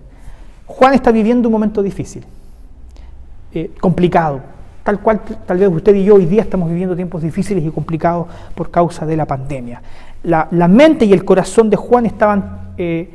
Juan 0.67 0.95
está 0.95 1.11
viviendo 1.11 1.49
un 1.49 1.53
momento 1.53 1.83
difícil, 1.83 2.25
eh, 3.53 3.73
complicado, 3.81 4.41
tal 4.83 5.01
cual 5.01 5.21
tal 5.21 5.59
vez 5.59 5.69
usted 5.69 5.95
y 5.95 6.05
yo 6.05 6.15
hoy 6.15 6.27
día 6.27 6.43
estamos 6.43 6.69
viviendo 6.69 6.95
tiempos 6.95 7.23
difíciles 7.23 7.65
y 7.65 7.71
complicados 7.71 8.29
por 8.55 8.71
causa 8.71 9.05
de 9.05 9.17
la 9.17 9.27
pandemia. 9.27 9.83
La, 10.23 10.69
mente 10.69 11.05
y 11.05 11.13
el 11.13 11.25
corazón 11.25 11.69
de 11.69 11.77
Juan 11.77 12.07
estaban 12.07 12.73
eh, 12.79 13.11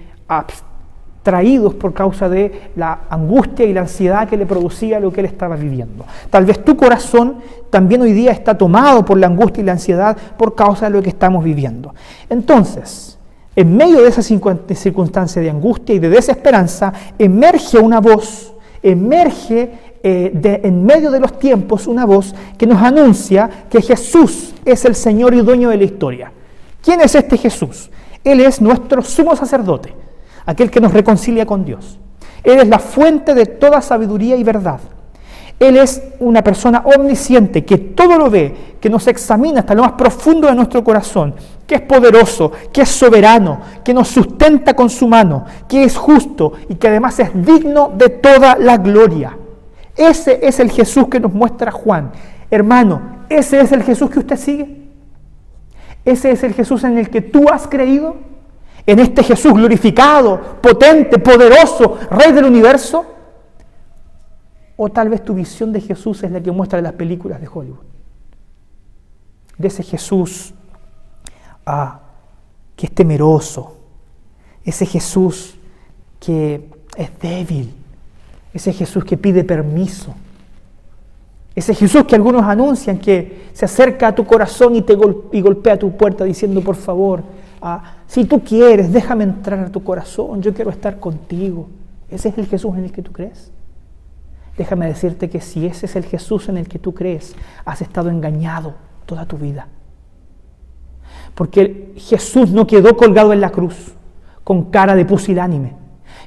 traídos 1.30 1.76
por 1.76 1.94
causa 1.94 2.28
de 2.28 2.72
la 2.76 3.02
angustia 3.08 3.64
y 3.64 3.72
la 3.72 3.82
ansiedad 3.82 4.28
que 4.28 4.36
le 4.36 4.48
producía 4.48 5.00
lo 5.00 5.14
que 5.14 5.20
él 5.20 5.28
estaba 5.28 5.56
viviendo. 5.56 6.04
Tal 6.32 6.44
vez 6.44 6.66
tu 6.66 6.76
corazón 6.76 7.36
también 7.70 8.02
hoy 8.02 8.14
día 8.14 8.32
está 8.32 8.58
tomado 8.58 9.06
por 9.06 9.16
la 9.16 9.28
angustia 9.28 9.62
y 9.62 9.64
la 9.64 9.74
ansiedad 9.74 10.18
por 10.40 10.56
causa 10.56 10.86
de 10.86 10.98
lo 10.98 11.04
que 11.04 11.10
estamos 11.10 11.44
viviendo. 11.44 11.94
Entonces, 12.32 13.20
en 13.56 13.78
medio 13.78 14.02
de 14.02 14.10
esa 14.10 14.24
circunstancia 14.24 15.40
de 15.40 15.52
angustia 15.52 15.94
y 15.94 16.00
de 16.00 16.10
desesperanza, 16.10 16.92
emerge 17.20 17.78
una 17.78 18.02
voz, 18.02 18.52
emerge 18.82 19.72
eh, 20.02 20.60
en 20.64 20.84
medio 20.84 21.12
de 21.12 21.20
los 21.20 21.38
tiempos 21.38 21.86
una 21.86 22.08
voz 22.08 22.34
que 22.58 22.66
nos 22.66 22.82
anuncia 22.82 23.68
que 23.70 23.84
Jesús 23.84 24.56
es 24.66 24.84
el 24.84 24.96
Señor 24.96 25.36
y 25.36 25.42
dueño 25.42 25.70
de 25.70 25.78
la 25.78 25.84
historia. 25.84 26.32
¿Quién 26.82 27.02
es 27.02 27.14
este 27.14 27.38
Jesús? 27.38 27.92
Él 28.24 28.40
es 28.40 28.60
nuestro 28.60 29.04
sumo 29.04 29.36
sacerdote 29.36 30.09
aquel 30.46 30.72
que 30.72 30.82
nos 30.82 30.94
reconcilia 30.94 31.46
con 31.46 31.66
Dios. 31.66 32.00
Él 32.44 32.60
es 32.60 32.68
la 32.68 32.80
fuente 32.80 33.34
de 33.34 33.46
toda 33.46 33.82
sabiduría 33.82 34.36
y 34.36 34.44
verdad. 34.44 34.80
Él 35.60 35.78
es 35.78 36.02
una 36.20 36.42
persona 36.42 36.84
omnisciente 36.86 37.66
que 37.66 37.78
todo 37.78 38.18
lo 38.18 38.30
ve, 38.30 38.56
que 38.80 38.90
nos 38.90 39.08
examina 39.08 39.60
hasta 39.60 39.76
lo 39.76 39.84
más 39.84 39.92
profundo 39.94 40.48
de 40.48 40.56
nuestro 40.56 40.84
corazón, 40.84 41.36
que 41.68 41.76
es 41.76 41.82
poderoso, 41.82 42.52
que 42.72 42.84
es 42.84 42.90
soberano, 42.90 43.60
que 43.84 43.94
nos 43.94 44.08
sustenta 44.08 44.74
con 44.74 44.90
su 44.90 45.08
mano, 45.08 45.46
que 45.68 45.84
es 45.84 45.98
justo 45.98 46.54
y 46.70 46.76
que 46.76 46.88
además 46.88 47.20
es 47.20 47.32
digno 47.34 47.92
de 47.94 48.10
toda 48.10 48.56
la 48.58 48.78
gloria. 48.78 49.38
Ese 49.98 50.40
es 50.42 50.62
el 50.62 50.72
Jesús 50.72 51.10
que 51.10 51.20
nos 51.20 51.34
muestra 51.34 51.72
Juan. 51.72 52.12
Hermano, 52.50 53.02
ese 53.28 53.60
es 53.60 53.74
el 53.74 53.84
Jesús 53.84 54.10
que 54.10 54.20
usted 54.20 54.38
sigue. 54.38 54.78
Ese 56.06 56.32
es 56.32 56.42
el 56.44 56.54
Jesús 56.54 56.86
en 56.86 56.98
el 56.98 57.10
que 57.10 57.22
tú 57.22 57.50
has 57.52 57.68
creído 57.68 58.16
en 58.92 59.00
este 59.00 59.24
Jesús 59.24 59.54
glorificado, 59.54 60.60
potente, 60.62 61.20
poderoso, 61.20 61.98
Rey 62.10 62.32
del 62.32 62.46
universo? 62.46 63.06
O 64.78 64.90
tal 64.90 65.10
vez 65.10 65.24
tu 65.24 65.34
visión 65.34 65.72
de 65.74 65.82
Jesús 65.82 66.24
es 66.24 66.32
la 66.32 66.42
que 66.42 66.52
muestra 66.52 66.82
las 66.82 66.94
películas 66.94 67.42
de 67.42 67.48
Hollywood. 67.48 67.84
De 69.58 69.68
ese 69.68 69.84
Jesús 69.84 70.54
ah, 71.66 72.00
que 72.76 72.88
es 72.88 72.96
temeroso, 72.96 73.76
ese 74.64 74.86
Jesús 74.86 75.56
que 76.20 76.70
es 76.96 77.20
débil, 77.20 77.74
ese 78.54 78.72
Jesús 78.74 79.04
que 79.04 79.18
pide 79.18 79.44
permiso, 79.44 80.16
ese 81.56 81.76
Jesús 81.76 82.06
que 82.06 82.16
algunos 82.16 82.44
anuncian 82.44 82.98
que 82.98 83.50
se 83.54 83.66
acerca 83.66 84.08
a 84.08 84.16
tu 84.16 84.26
corazón 84.26 84.76
y 84.76 84.82
te 84.82 84.98
y 85.34 85.42
golpea 85.42 85.78
tu 85.78 85.92
puerta 85.98 86.24
diciendo, 86.24 86.62
por 86.62 86.76
favor, 86.76 87.22
si 88.10 88.26
tú 88.26 88.44
quieres, 88.44 88.92
déjame 88.92 89.24
entrar 89.24 89.60
a 89.60 89.72
tu 89.72 89.84
corazón, 89.84 90.42
yo 90.42 90.52
quiero 90.52 90.72
estar 90.72 91.00
contigo. 91.00 91.70
¿Ese 92.10 92.30
es 92.30 92.40
el 92.40 92.48
Jesús 92.48 92.76
en 92.76 92.86
el 92.86 92.92
que 92.92 93.04
tú 93.04 93.12
crees? 93.12 93.52
Déjame 94.58 94.88
decirte 94.88 95.30
que 95.30 95.40
si 95.40 95.68
ese 95.68 95.86
es 95.86 95.96
el 95.96 96.06
Jesús 96.06 96.50
en 96.50 96.58
el 96.58 96.68
que 96.68 96.80
tú 96.80 96.96
crees, 96.96 97.36
has 97.66 97.84
estado 97.84 98.10
engañado 98.10 98.74
toda 99.06 99.28
tu 99.28 99.38
vida. 99.38 99.68
Porque 101.36 101.94
Jesús 101.98 102.50
no 102.50 102.66
quedó 102.66 102.98
colgado 102.98 103.32
en 103.32 103.42
la 103.42 103.52
cruz 103.52 103.94
con 104.44 104.72
cara 104.72 104.96
de 104.96 105.06
pusilánime. 105.06 105.76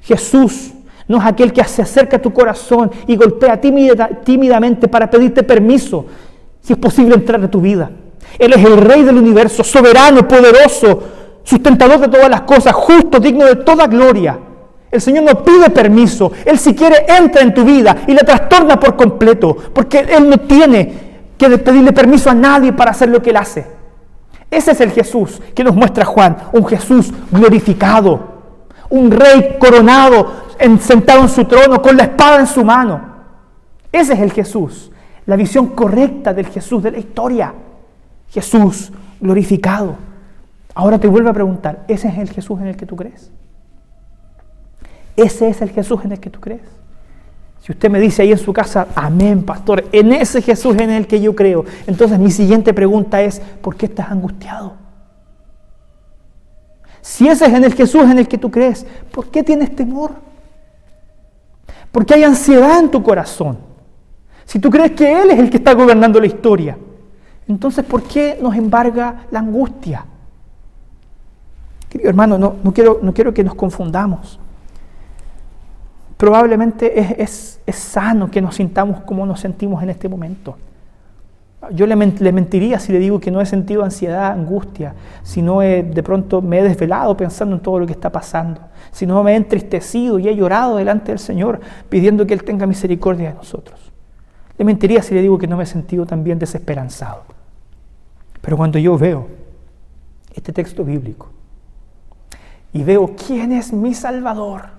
Jesús 0.02 0.74
no 1.08 1.18
es 1.18 1.24
aquel 1.24 1.52
que 1.52 1.64
se 1.64 1.82
acerca 1.82 2.18
a 2.18 2.22
tu 2.22 2.32
corazón 2.32 2.92
y 3.08 3.16
golpea 3.16 3.60
tímidamente 3.60 4.86
para 4.86 5.10
pedirte 5.10 5.42
permiso, 5.42 6.06
si 6.60 6.74
es 6.74 6.78
posible 6.78 7.16
entrar 7.16 7.42
a 7.42 7.50
tu 7.50 7.60
vida. 7.60 7.90
Él 8.38 8.52
es 8.52 8.64
el 8.64 8.76
rey 8.76 9.02
del 9.02 9.16
universo, 9.16 9.64
soberano, 9.64 10.28
poderoso, 10.28 11.21
sustentador 11.44 12.00
de 12.00 12.08
todas 12.08 12.28
las 12.28 12.42
cosas, 12.42 12.72
justo, 12.74 13.18
digno 13.18 13.44
de 13.44 13.56
toda 13.56 13.86
gloria. 13.86 14.38
El 14.90 15.00
Señor 15.00 15.24
no 15.24 15.42
pide 15.42 15.70
permiso, 15.70 16.32
Él 16.44 16.58
si 16.58 16.74
quiere 16.74 17.06
entra 17.08 17.40
en 17.40 17.54
tu 17.54 17.64
vida 17.64 18.02
y 18.06 18.12
la 18.12 18.22
trastorna 18.22 18.78
por 18.78 18.94
completo, 18.94 19.56
porque 19.72 20.00
Él 20.00 20.28
no 20.28 20.38
tiene 20.38 21.12
que 21.38 21.48
pedirle 21.58 21.92
permiso 21.92 22.28
a 22.30 22.34
nadie 22.34 22.72
para 22.72 22.90
hacer 22.90 23.08
lo 23.08 23.22
que 23.22 23.30
Él 23.30 23.38
hace. 23.38 23.66
Ese 24.50 24.72
es 24.72 24.80
el 24.82 24.90
Jesús 24.90 25.40
que 25.54 25.64
nos 25.64 25.74
muestra 25.74 26.04
Juan, 26.04 26.36
un 26.52 26.66
Jesús 26.66 27.10
glorificado, 27.30 28.20
un 28.90 29.10
rey 29.10 29.56
coronado, 29.58 30.42
sentado 30.80 31.22
en 31.22 31.30
su 31.30 31.46
trono, 31.46 31.80
con 31.80 31.96
la 31.96 32.04
espada 32.04 32.40
en 32.40 32.46
su 32.46 32.62
mano. 32.62 33.00
Ese 33.90 34.12
es 34.12 34.20
el 34.20 34.30
Jesús, 34.30 34.90
la 35.24 35.36
visión 35.36 35.68
correcta 35.68 36.34
del 36.34 36.46
Jesús 36.48 36.82
de 36.82 36.90
la 36.90 36.98
historia. 36.98 37.54
Jesús 38.28 38.92
glorificado. 39.20 39.96
Ahora 40.74 40.98
te 40.98 41.06
vuelvo 41.08 41.28
a 41.28 41.34
preguntar, 41.34 41.84
¿ese 41.88 42.08
es 42.08 42.18
el 42.18 42.30
Jesús 42.30 42.60
en 42.60 42.68
el 42.68 42.76
que 42.76 42.86
tú 42.86 42.96
crees? 42.96 43.30
¿Ese 45.16 45.48
es 45.48 45.60
el 45.60 45.70
Jesús 45.70 46.04
en 46.04 46.12
el 46.12 46.20
que 46.20 46.30
tú 46.30 46.40
crees? 46.40 46.62
Si 47.60 47.70
usted 47.70 47.90
me 47.90 48.00
dice 48.00 48.22
ahí 48.22 48.32
en 48.32 48.38
su 48.38 48.52
casa, 48.52 48.88
amén, 48.94 49.44
pastor, 49.44 49.84
en 49.92 50.12
ese 50.12 50.42
Jesús 50.42 50.76
en 50.78 50.90
el 50.90 51.06
que 51.06 51.20
yo 51.20 51.36
creo, 51.36 51.64
entonces 51.86 52.18
mi 52.18 52.30
siguiente 52.30 52.74
pregunta 52.74 53.22
es, 53.22 53.40
¿por 53.60 53.76
qué 53.76 53.86
estás 53.86 54.10
angustiado? 54.10 54.74
Si 57.00 57.28
ese 57.28 57.46
es 57.46 57.52
en 57.52 57.64
el 57.64 57.74
Jesús 57.74 58.02
en 58.04 58.18
el 58.18 58.26
que 58.26 58.38
tú 58.38 58.50
crees, 58.50 58.86
¿por 59.12 59.28
qué 59.28 59.42
tienes 59.42 59.76
temor? 59.76 60.12
¿Por 61.92 62.06
qué 62.06 62.14
hay 62.14 62.24
ansiedad 62.24 62.80
en 62.80 62.90
tu 62.90 63.02
corazón? 63.02 63.58
Si 64.44 64.58
tú 64.58 64.70
crees 64.70 64.92
que 64.92 65.22
Él 65.22 65.30
es 65.30 65.38
el 65.38 65.50
que 65.50 65.58
está 65.58 65.74
gobernando 65.74 66.18
la 66.18 66.26
historia, 66.26 66.76
entonces 67.46 67.84
¿por 67.84 68.02
qué 68.02 68.38
nos 68.40 68.56
embarga 68.56 69.26
la 69.30 69.40
angustia? 69.40 70.06
Querido 71.92 72.08
hermano, 72.08 72.38
no, 72.38 72.54
no, 72.64 72.72
quiero, 72.72 73.00
no 73.02 73.12
quiero 73.12 73.34
que 73.34 73.44
nos 73.44 73.54
confundamos. 73.54 74.40
Probablemente 76.16 77.22
es, 77.22 77.60
sano 77.70 78.30
que 78.30 78.40
nos 78.40 78.54
sintamos 78.54 79.02
como 79.02 79.26
nos 79.26 79.40
sentimos 79.40 79.82
en 79.82 79.90
este 79.90 80.08
momento. 80.08 80.56
Yo 81.72 81.86
le, 81.86 81.94
mentiría 81.94 82.78
si 82.78 82.92
le 82.92 82.98
digo 82.98 83.20
que 83.20 83.30
no 83.30 83.42
he 83.42 83.46
sentido 83.46 83.84
ansiedad, 83.84 84.32
angustia, 84.32 84.94
si 85.22 85.42
no 85.42 85.60
de 85.60 86.02
pronto 86.02 86.40
me 86.40 86.60
he 86.60 86.62
desvelado 86.62 87.14
pensando 87.14 87.56
en 87.56 87.60
todo 87.60 87.78
lo 87.78 87.84
que 87.84 87.92
está 87.92 88.08
pasando, 88.08 88.62
si 88.90 89.04
no 89.04 89.22
me 89.22 89.32
he 89.32 89.36
entristecido 89.36 90.18
y 90.18 90.28
he 90.28 90.34
llorado 90.34 90.76
delante 90.76 91.12
del 91.12 91.18
Señor 91.18 91.60
pidiendo 91.90 92.26
que 92.26 92.32
Él 92.32 92.42
tenga 92.42 92.64
misericordia 92.64 93.28
de 93.28 93.34
nosotros. 93.34 93.92
Le 94.56 94.64
mentiría 94.64 95.02
si 95.02 95.14
le 95.14 95.20
digo 95.20 95.36
que 95.36 95.46
no 95.46 95.58
me 95.58 95.64
he 95.64 95.66
sentido 95.66 96.06
también 96.06 96.38
desesperanzado. 96.38 97.24
Pero 98.40 98.56
cuando 98.56 98.78
yo 98.78 98.96
veo 98.96 99.26
este 100.34 100.54
texto 100.54 100.84
bíblico 100.84 101.31
y 102.72 102.82
veo 102.82 103.14
quién 103.26 103.52
es 103.52 103.72
mi 103.72 103.94
Salvador 103.94 104.70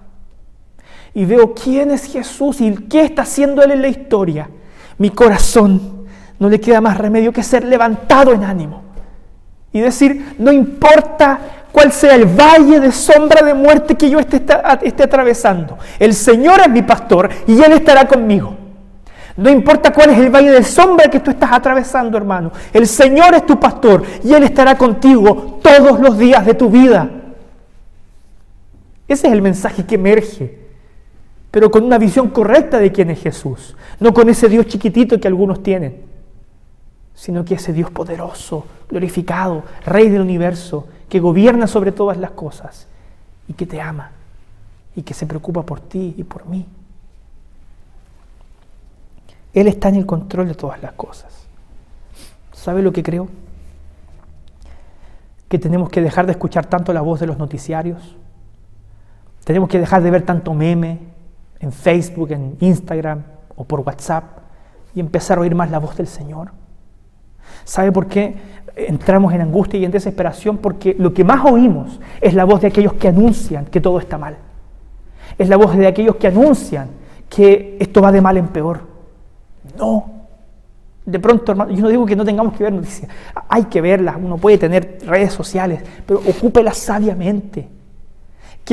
y 1.13 1.25
veo 1.25 1.53
quién 1.53 1.91
es 1.91 2.05
Jesús 2.05 2.59
y 2.61 2.73
qué 2.87 3.03
está 3.03 3.21
haciendo 3.21 3.61
Él 3.61 3.71
en 3.71 3.81
la 3.81 3.87
historia, 3.87 4.49
mi 4.97 5.09
corazón 5.11 6.05
no 6.39 6.49
le 6.49 6.59
queda 6.59 6.81
más 6.81 6.97
remedio 6.97 7.31
que 7.31 7.43
ser 7.43 7.63
levantado 7.63 8.33
en 8.33 8.43
ánimo 8.43 8.81
y 9.71 9.79
decir, 9.79 10.35
no 10.39 10.51
importa 10.51 11.39
cuál 11.71 11.91
sea 11.91 12.15
el 12.15 12.25
valle 12.25 12.79
de 12.79 12.91
sombra 12.91 13.43
de 13.43 13.53
muerte 13.53 13.95
que 13.95 14.09
yo 14.09 14.19
esté, 14.19 14.43
esté 14.81 15.03
atravesando, 15.03 15.77
el 15.99 16.13
Señor 16.13 16.59
es 16.61 16.69
mi 16.69 16.81
pastor 16.81 17.29
y 17.47 17.61
Él 17.61 17.73
estará 17.73 18.07
conmigo. 18.07 18.57
No 19.35 19.49
importa 19.49 19.91
cuál 19.91 20.11
es 20.11 20.19
el 20.19 20.29
valle 20.29 20.51
de 20.51 20.63
sombra 20.63 21.09
que 21.09 21.19
tú 21.19 21.31
estás 21.31 21.51
atravesando, 21.51 22.17
hermano. 22.17 22.51
El 22.71 22.85
Señor 22.85 23.33
es 23.33 23.47
tu 23.47 23.59
pastor 23.59 24.03
y 24.23 24.31
Él 24.31 24.43
estará 24.43 24.77
contigo 24.77 25.59
todos 25.63 25.99
los 25.99 26.19
días 26.19 26.45
de 26.45 26.53
tu 26.53 26.69
vida. 26.69 27.09
Ese 29.13 29.27
es 29.27 29.33
el 29.33 29.43
mensaje 29.43 29.85
que 29.85 29.93
emerge, 29.93 30.57
pero 31.51 31.69
con 31.69 31.83
una 31.83 31.99
visión 31.99 32.29
correcta 32.29 32.79
de 32.79 32.91
quién 32.91 33.11
es 33.11 33.21
Jesús. 33.21 33.75
No 33.99 34.11
con 34.11 34.27
ese 34.27 34.49
Dios 34.49 34.65
chiquitito 34.65 35.19
que 35.19 35.27
algunos 35.27 35.61
tienen, 35.61 36.01
sino 37.13 37.45
que 37.45 37.53
ese 37.53 37.73
Dios 37.73 37.91
poderoso, 37.91 38.65
glorificado, 38.89 39.65
Rey 39.85 40.09
del 40.09 40.21
universo, 40.21 40.87
que 41.09 41.19
gobierna 41.19 41.67
sobre 41.67 41.91
todas 41.91 42.17
las 42.17 42.31
cosas 42.31 42.87
y 43.47 43.53
que 43.53 43.67
te 43.67 43.79
ama 43.79 44.09
y 44.95 45.03
que 45.03 45.13
se 45.13 45.27
preocupa 45.27 45.61
por 45.61 45.79
ti 45.79 46.15
y 46.17 46.23
por 46.23 46.47
mí. 46.47 46.65
Él 49.53 49.67
está 49.67 49.89
en 49.89 49.95
el 49.97 50.07
control 50.07 50.47
de 50.47 50.55
todas 50.55 50.81
las 50.81 50.93
cosas. 50.93 51.45
¿Sabe 52.51 52.81
lo 52.81 52.91
que 52.91 53.03
creo? 53.03 53.29
Que 55.49 55.59
tenemos 55.59 55.91
que 55.91 56.01
dejar 56.01 56.25
de 56.25 56.31
escuchar 56.31 56.65
tanto 56.65 56.91
la 56.93 57.01
voz 57.01 57.19
de 57.19 57.27
los 57.27 57.37
noticiarios. 57.37 58.17
Tenemos 59.43 59.69
que 59.69 59.79
dejar 59.79 60.01
de 60.01 60.11
ver 60.11 60.21
tanto 60.23 60.53
meme 60.53 60.99
en 61.59 61.71
Facebook, 61.71 62.31
en 62.31 62.55
Instagram 62.59 63.23
o 63.55 63.63
por 63.63 63.81
WhatsApp 63.81 64.23
y 64.95 64.99
empezar 64.99 65.37
a 65.37 65.41
oír 65.41 65.55
más 65.55 65.71
la 65.71 65.79
voz 65.79 65.95
del 65.97 66.07
Señor. 66.07 66.51
¿Sabe 67.63 67.91
por 67.91 68.07
qué 68.07 68.35
entramos 68.75 69.33
en 69.33 69.41
angustia 69.41 69.79
y 69.79 69.85
en 69.85 69.91
desesperación? 69.91 70.57
Porque 70.57 70.95
lo 70.97 71.13
que 71.13 71.23
más 71.23 71.45
oímos 71.45 71.99
es 72.21 72.33
la 72.33 72.45
voz 72.45 72.61
de 72.61 72.67
aquellos 72.67 72.93
que 72.93 73.07
anuncian 73.07 73.65
que 73.65 73.81
todo 73.81 73.99
está 73.99 74.17
mal. 74.17 74.37
Es 75.37 75.49
la 75.49 75.57
voz 75.57 75.75
de 75.75 75.87
aquellos 75.87 76.15
que 76.15 76.27
anuncian 76.27 76.89
que 77.29 77.77
esto 77.79 78.01
va 78.01 78.11
de 78.11 78.21
mal 78.21 78.37
en 78.37 78.47
peor. 78.47 78.81
No. 79.77 80.05
De 81.05 81.19
pronto, 81.19 81.51
hermano, 81.51 81.71
yo 81.71 81.81
no 81.81 81.89
digo 81.89 82.05
que 82.05 82.15
no 82.15 82.23
tengamos 82.23 82.53
que 82.53 82.63
ver 82.63 82.71
noticias, 82.71 83.11
hay 83.49 83.65
que 83.65 83.81
verlas, 83.81 84.15
uno 84.17 84.37
puede 84.37 84.57
tener 84.57 84.99
redes 85.05 85.33
sociales, 85.33 85.83
pero 86.05 86.19
ocúpelas 86.19 86.77
sabiamente. 86.77 87.67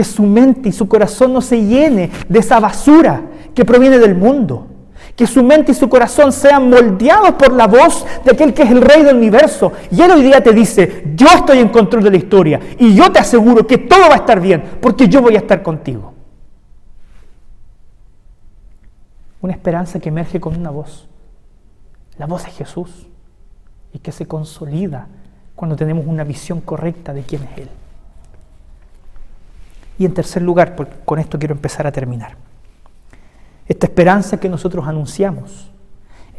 Que 0.01 0.05
su 0.05 0.23
mente 0.23 0.71
y 0.71 0.73
su 0.73 0.89
corazón 0.89 1.35
no 1.35 1.43
se 1.43 1.63
llene 1.63 2.11
de 2.27 2.39
esa 2.39 2.59
basura 2.59 3.21
que 3.55 3.67
proviene 3.67 3.99
del 3.99 4.15
mundo. 4.15 4.67
Que 5.15 5.27
su 5.27 5.45
mente 5.45 5.73
y 5.73 5.75
su 5.75 5.91
corazón 5.91 6.33
sean 6.33 6.71
moldeados 6.71 7.33
por 7.33 7.53
la 7.53 7.67
voz 7.67 8.07
de 8.25 8.31
aquel 8.31 8.55
que 8.55 8.63
es 8.63 8.71
el 8.71 8.81
rey 8.81 9.03
del 9.03 9.17
universo. 9.17 9.75
Y 9.91 10.01
él 10.01 10.11
hoy 10.13 10.23
día 10.23 10.43
te 10.43 10.55
dice, 10.55 11.13
yo 11.15 11.27
estoy 11.27 11.59
en 11.59 11.69
control 11.69 12.03
de 12.03 12.13
la 12.13 12.17
historia 12.17 12.59
y 12.79 12.95
yo 12.95 13.13
te 13.13 13.19
aseguro 13.19 13.67
que 13.67 13.77
todo 13.77 14.09
va 14.09 14.15
a 14.15 14.21
estar 14.21 14.41
bien 14.41 14.65
porque 14.81 15.07
yo 15.07 15.21
voy 15.21 15.35
a 15.35 15.41
estar 15.41 15.63
contigo. 15.63 16.15
Una 19.43 19.53
esperanza 19.53 20.01
que 20.01 20.09
emerge 20.09 20.41
con 20.41 20.57
una 20.57 20.71
voz, 20.71 21.11
la 22.17 22.25
voz 22.25 22.45
de 22.45 22.53
Jesús, 22.53 23.07
y 23.93 23.99
que 23.99 24.13
se 24.13 24.25
consolida 24.25 25.09
cuando 25.55 25.77
tenemos 25.77 26.07
una 26.07 26.25
visión 26.25 26.63
correcta 26.63 27.13
de 27.13 27.21
quién 27.21 27.43
es 27.43 27.59
Él. 27.59 27.69
Y 30.01 30.07
en 30.07 30.15
tercer 30.15 30.41
lugar, 30.41 30.75
con 31.05 31.19
esto 31.19 31.39
quiero 31.39 31.55
empezar 31.55 31.87
a 31.87 31.93
terminar, 31.93 32.39
esta 33.67 33.87
esperanza 33.87 34.41
que 34.41 34.49
nosotros 34.49 34.89
anunciamos 34.89 35.71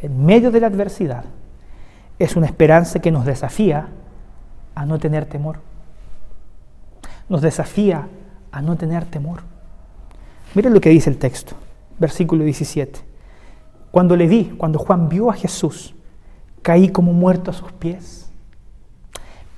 en 0.02 0.26
medio 0.26 0.50
de 0.50 0.58
la 0.58 0.66
adversidad 0.66 1.26
es 2.18 2.34
una 2.34 2.46
esperanza 2.46 2.98
que 2.98 3.12
nos 3.12 3.24
desafía 3.24 3.86
a 4.74 4.84
no 4.84 4.98
tener 4.98 5.26
temor. 5.26 5.60
Nos 7.28 7.40
desafía 7.40 8.08
a 8.50 8.62
no 8.62 8.74
tener 8.76 9.04
temor. 9.04 9.42
Miren 10.56 10.74
lo 10.74 10.80
que 10.80 10.90
dice 10.90 11.08
el 11.08 11.18
texto 11.18 11.54
versículo 12.00 12.42
17. 12.42 12.98
Cuando 13.92 14.16
le 14.16 14.26
vi, 14.26 14.56
cuando 14.58 14.80
Juan 14.80 15.08
vio 15.08 15.30
a 15.30 15.34
Jesús, 15.34 15.94
caí 16.62 16.88
como 16.88 17.12
muerto 17.12 17.52
a 17.52 17.54
sus 17.54 17.70
pies. 17.70 18.21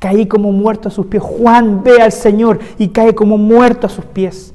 Caí 0.04 0.26
como 0.26 0.52
muerto 0.52 0.88
a 0.88 0.90
sus 0.90 1.06
pies. 1.06 1.22
Juan 1.22 1.82
ve 1.82 2.02
al 2.02 2.12
Señor 2.12 2.58
y 2.76 2.88
cae 2.88 3.14
como 3.14 3.38
muerto 3.38 3.86
a 3.86 3.88
sus 3.90 4.04
pies. 4.04 4.52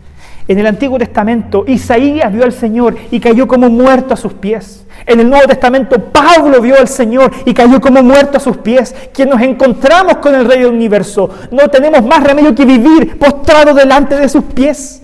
En 0.48 0.60
el 0.60 0.68
Antiguo 0.68 1.00
Testamento, 1.00 1.64
Isaías 1.66 2.32
vio 2.32 2.44
al 2.44 2.52
Señor 2.52 2.96
y 3.10 3.20
cayó 3.20 3.48
como 3.48 3.68
muerto 3.68 4.14
a 4.14 4.18
sus 4.18 4.34
pies. 4.34 4.86
En 5.08 5.20
el 5.20 5.28
Nuevo 5.28 5.48
Testamento, 5.48 6.00
Pablo 6.00 6.62
vio 6.62 6.78
al 6.78 6.88
Señor 6.88 7.32
y 7.46 7.56
cayó 7.56 7.82
como 7.82 8.04
muerto 8.04 8.38
a 8.38 8.40
sus 8.40 8.58
pies. 8.58 8.96
Quien 9.12 9.30
nos 9.30 9.42
encontramos 9.42 10.18
con 10.18 10.36
el 10.36 10.46
Rey 10.46 10.60
del 10.60 10.72
Universo, 10.72 11.32
no 11.50 11.68
tenemos 11.68 12.06
más 12.06 12.24
remedio 12.24 12.54
que 12.54 12.66
vivir 12.66 13.18
postrado 13.18 13.74
delante 13.74 14.18
de 14.18 14.30
sus 14.30 14.44
pies. 14.44 15.02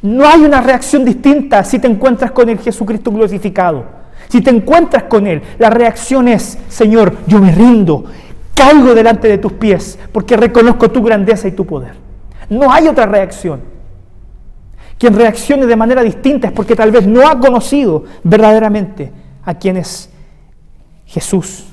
No 0.00 0.26
hay 0.26 0.40
una 0.40 0.62
reacción 0.62 1.04
distinta 1.04 1.62
si 1.64 1.78
te 1.78 1.86
encuentras 1.86 2.30
con 2.30 2.48
el 2.48 2.58
Jesucristo 2.60 3.12
glorificado. 3.12 3.84
Si 4.30 4.40
te 4.40 4.48
encuentras 4.48 5.02
con 5.02 5.26
Él, 5.26 5.42
la 5.58 5.68
reacción 5.68 6.28
es, 6.28 6.58
Señor, 6.68 7.14
yo 7.26 7.40
me 7.40 7.52
rindo, 7.52 8.04
caigo 8.58 8.94
delante 8.94 9.28
de 9.28 9.38
tus 9.38 9.52
pies 9.52 9.98
porque 10.12 10.36
reconozco 10.36 10.90
tu 10.90 11.02
grandeza 11.02 11.46
y 11.46 11.52
tu 11.52 11.64
poder. 11.64 11.94
No 12.50 12.72
hay 12.72 12.88
otra 12.88 13.06
reacción. 13.06 13.62
Quien 14.98 15.14
reaccione 15.14 15.66
de 15.66 15.76
manera 15.76 16.02
distinta 16.02 16.48
es 16.48 16.52
porque 16.52 16.74
tal 16.74 16.90
vez 16.90 17.06
no 17.06 17.28
ha 17.28 17.38
conocido 17.38 18.04
verdaderamente 18.24 19.12
a 19.44 19.54
quién 19.54 19.76
es 19.76 20.10
Jesús. 21.06 21.66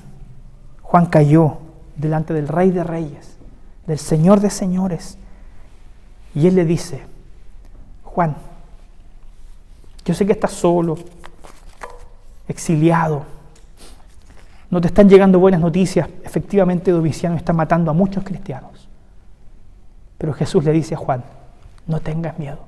Juan 0.83 1.07
cayó 1.07 1.57
delante 1.95 2.33
del 2.33 2.47
Rey 2.47 2.69
de 2.69 2.83
Reyes, 2.83 3.37
del 3.87 3.97
Señor 3.97 4.39
de 4.39 4.51
Señores. 4.51 5.17
Y 6.35 6.45
Él 6.45 6.55
le 6.55 6.65
dice, 6.65 7.01
Juan, 8.03 8.35
yo 10.05 10.13
sé 10.13 10.25
que 10.27 10.33
estás 10.33 10.51
solo, 10.51 10.97
exiliado, 12.47 13.25
no 14.69 14.81
te 14.81 14.87
están 14.87 15.07
llegando 15.09 15.39
buenas 15.39 15.61
noticias, 15.61 16.09
efectivamente 16.23 16.91
Domiciano 16.91 17.35
está 17.35 17.53
matando 17.53 17.91
a 17.91 17.93
muchos 17.93 18.23
cristianos. 18.23 18.89
Pero 20.17 20.33
Jesús 20.33 20.63
le 20.63 20.71
dice 20.71 20.95
a 20.95 20.97
Juan, 20.97 21.23
no 21.87 21.99
tengas 21.99 22.39
miedo, 22.39 22.59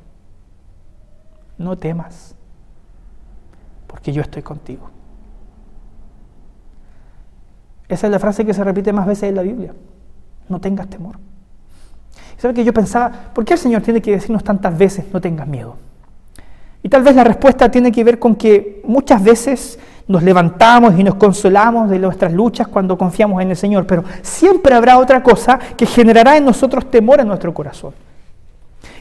no 1.58 1.78
temas, 1.78 2.36
porque 3.88 4.12
yo 4.12 4.22
estoy 4.22 4.44
contigo. 4.44 4.90
Esa 7.90 8.08
es 8.08 8.12
la 8.12 8.20
frase 8.20 8.46
que 8.46 8.54
se 8.54 8.64
repite 8.64 8.92
más 8.92 9.08
veces 9.08 9.30
en 9.30 9.36
la 9.36 9.42
Biblia. 9.42 9.74
No 10.50 10.60
tengas 10.60 10.88
temor. 10.88 11.18
¿Sabe 12.38 12.54
que 12.54 12.64
yo 12.64 12.74
pensaba, 12.74 13.12
¿por 13.34 13.46
qué 13.46 13.54
el 13.54 13.60
Señor 13.60 13.82
tiene 13.82 14.02
que 14.02 14.12
decirnos 14.12 14.44
tantas 14.44 14.78
veces 14.78 15.06
no 15.12 15.22
tengas 15.22 15.48
miedo? 15.48 15.76
Y 16.84 16.90
tal 16.90 17.02
vez 17.02 17.16
la 17.16 17.24
respuesta 17.24 17.72
tiene 17.72 17.92
que 17.92 18.04
ver 18.04 18.20
con 18.20 18.36
que 18.36 18.82
muchas 18.86 19.24
veces 19.24 19.80
nos 20.08 20.24
levantamos 20.24 20.98
y 20.98 21.04
nos 21.04 21.16
consolamos 21.16 21.90
de 21.90 22.00
nuestras 22.00 22.32
luchas 22.32 22.68
cuando 22.68 22.98
confiamos 22.98 23.42
en 23.42 23.50
el 23.50 23.58
Señor, 23.58 23.86
pero 23.86 24.04
siempre 24.22 24.74
habrá 24.74 24.98
otra 24.98 25.22
cosa 25.22 25.60
que 25.76 25.86
generará 25.86 26.38
en 26.38 26.46
nosotros 26.46 26.90
temor 26.90 27.20
en 27.20 27.28
nuestro 27.28 27.54
corazón. 27.54 27.94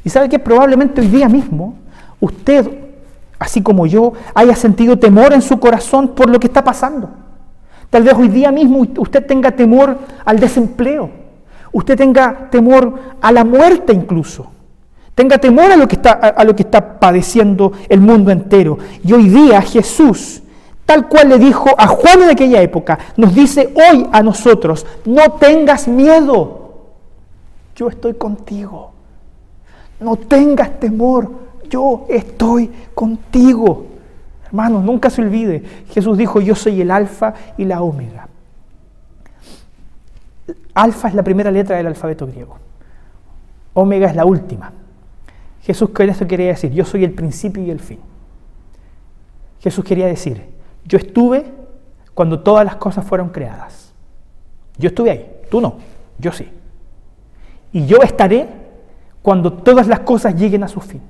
Y 0.04 0.10
sabe 0.10 0.28
que 0.28 0.38
probablemente 0.38 1.00
hoy 1.00 1.08
día 1.08 1.28
mismo 1.28 1.74
usted, 2.20 2.68
así 3.38 3.62
como 3.62 3.86
yo, 3.86 4.12
haya 4.34 4.56
sentido 4.56 4.98
temor 4.98 5.32
en 5.32 5.42
su 5.42 5.58
corazón 5.60 6.08
por 6.08 6.28
lo 6.28 6.40
que 6.40 6.46
está 6.46 6.64
pasando. 6.64 7.10
Tal 7.90 8.02
vez 8.02 8.14
hoy 8.14 8.28
día 8.28 8.50
mismo 8.50 8.84
usted 8.98 9.24
tenga 9.26 9.52
temor 9.52 9.96
al 10.24 10.40
desempleo, 10.40 11.10
usted 11.72 11.96
tenga 11.96 12.48
temor 12.50 12.94
a 13.20 13.30
la 13.30 13.44
muerte 13.44 13.92
incluso, 13.92 14.50
tenga 15.14 15.38
temor 15.38 15.70
a 15.70 15.76
lo 15.76 15.86
que 16.56 16.62
está, 16.62 16.98
padeciendo 16.98 17.72
el 17.88 18.00
mundo 18.00 18.30
entero. 18.30 18.78
Y 19.04 19.12
hoy 19.12 19.28
día 19.28 19.62
Jesús, 19.62 20.42
tal 20.86 21.08
cual 21.08 21.28
le 21.28 21.38
dijo 21.38 21.68
a 21.76 21.88
Juan 21.88 22.22
en 22.22 22.30
aquella 22.30 22.62
época, 22.62 22.98
nos 23.16 23.34
dice 23.34 23.74
hoy 23.74 24.08
a 24.12 24.22
nosotros, 24.22 24.86
no 25.04 25.32
tengas 25.32 25.88
miedo, 25.88 26.86
yo 27.74 27.88
estoy 27.88 28.14
contigo, 28.14 28.92
no 30.00 30.16
tengas 30.16 30.78
temor, 30.80 31.30
yo 31.68 32.06
estoy 32.08 32.70
contigo. 32.94 33.86
Hermanos, 34.46 34.84
nunca 34.84 35.10
se 35.10 35.22
olvide, 35.22 35.62
Jesús 35.90 36.16
dijo, 36.16 36.40
yo 36.40 36.54
soy 36.54 36.80
el 36.80 36.92
alfa 36.92 37.34
y 37.58 37.64
la 37.64 37.82
omega. 37.82 38.28
Alfa 40.72 41.08
es 41.08 41.14
la 41.14 41.24
primera 41.24 41.50
letra 41.50 41.76
del 41.76 41.88
alfabeto 41.88 42.26
griego. 42.26 42.58
Omega 43.74 44.08
es 44.08 44.14
la 44.14 44.24
última. 44.24 44.72
Jesús 45.62 45.90
con 45.90 46.08
esto 46.08 46.28
quería 46.28 46.48
decir, 46.48 46.70
yo 46.70 46.84
soy 46.84 47.02
el 47.02 47.12
principio 47.12 47.62
y 47.62 47.70
el 47.70 47.80
fin. 47.80 47.98
Jesús 49.60 49.84
quería 49.84 50.06
decir, 50.06 50.55
yo 50.86 50.98
estuve 50.98 51.44
cuando 52.14 52.40
todas 52.40 52.64
las 52.64 52.76
cosas 52.76 53.04
fueron 53.04 53.30
creadas. 53.30 53.92
Yo 54.78 54.88
estuve 54.88 55.10
ahí, 55.10 55.36
tú 55.50 55.60
no, 55.60 55.76
yo 56.18 56.32
sí. 56.32 56.50
Y 57.72 57.86
yo 57.86 57.98
estaré 58.02 58.48
cuando 59.22 59.52
todas 59.52 59.86
las 59.86 60.00
cosas 60.00 60.34
lleguen 60.34 60.62
a 60.62 60.68
su 60.68 60.80
fin. 60.80 61.02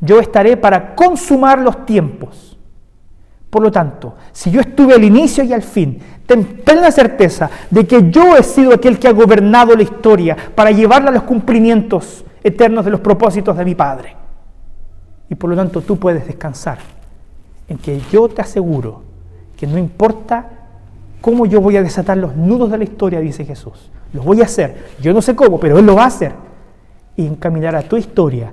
Yo 0.00 0.20
estaré 0.20 0.56
para 0.56 0.94
consumar 0.94 1.58
los 1.58 1.86
tiempos 1.86 2.56
por 3.56 3.62
lo 3.62 3.70
tanto, 3.70 4.16
si 4.32 4.50
yo 4.50 4.60
estuve 4.60 4.92
al 4.92 5.02
inicio 5.02 5.42
y 5.42 5.52
al 5.52 5.62
fin, 5.62 5.98
ten 6.26 6.44
plena 6.62 6.90
certeza 6.90 7.48
de 7.70 7.86
que 7.86 8.10
yo 8.10 8.36
he 8.36 8.42
sido 8.42 8.74
aquel 8.74 8.98
que 8.98 9.08
ha 9.08 9.12
gobernado 9.12 9.74
la 9.74 9.82
historia 9.82 10.36
para 10.54 10.72
llevarla 10.72 11.08
a 11.08 11.12
los 11.14 11.22
cumplimientos 11.22 12.22
eternos 12.44 12.84
de 12.84 12.90
los 12.90 13.00
propósitos 13.00 13.56
de 13.56 13.64
mi 13.64 13.74
Padre. 13.74 14.14
Y 15.30 15.36
por 15.36 15.48
lo 15.48 15.56
tanto 15.56 15.80
tú 15.80 15.98
puedes 15.98 16.26
descansar 16.26 16.78
en 17.68 17.78
que 17.78 18.00
yo 18.12 18.28
te 18.28 18.42
aseguro 18.42 19.02
que 19.56 19.66
no 19.66 19.78
importa 19.78 20.50
cómo 21.20 21.46
yo 21.46 21.60
voy 21.60 21.76
a 21.76 21.82
desatar 21.82 22.16
los 22.16 22.36
nudos 22.36 22.70
de 22.70 22.78
la 22.78 22.84
historia, 22.84 23.20
dice 23.20 23.44
Jesús, 23.44 23.90
lo 24.12 24.22
voy 24.22 24.40
a 24.42 24.44
hacer. 24.44 24.94
Yo 25.00 25.12
no 25.12 25.22
sé 25.22 25.34
cómo, 25.34 25.58
pero 25.58 25.78
Él 25.78 25.86
lo 25.86 25.96
va 25.96 26.04
a 26.04 26.08
hacer. 26.08 26.32
Y 27.16 27.26
encaminará 27.26 27.82
tu 27.82 27.96
historia, 27.96 28.52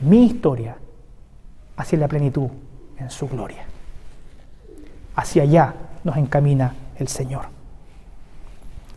mi 0.00 0.26
historia, 0.26 0.76
hacia 1.76 1.98
la 1.98 2.08
plenitud 2.08 2.48
en 2.98 3.10
su 3.10 3.26
gloria 3.28 3.64
hacia 5.18 5.42
allá 5.42 5.74
nos 6.04 6.16
encamina 6.16 6.74
el 6.96 7.08
Señor. 7.08 7.46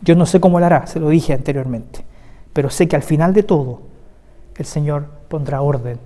Yo 0.02 0.14
no 0.14 0.24
sé 0.24 0.38
cómo 0.38 0.60
lo 0.60 0.66
hará, 0.66 0.86
se 0.86 1.00
lo 1.00 1.08
dije 1.08 1.32
anteriormente, 1.32 2.04
pero 2.52 2.70
sé 2.70 2.86
que 2.86 2.94
al 2.94 3.02
final 3.02 3.34
de 3.34 3.42
todo 3.42 3.82
el 4.54 4.64
Señor 4.64 5.06
pondrá 5.28 5.62
orden 5.62 5.98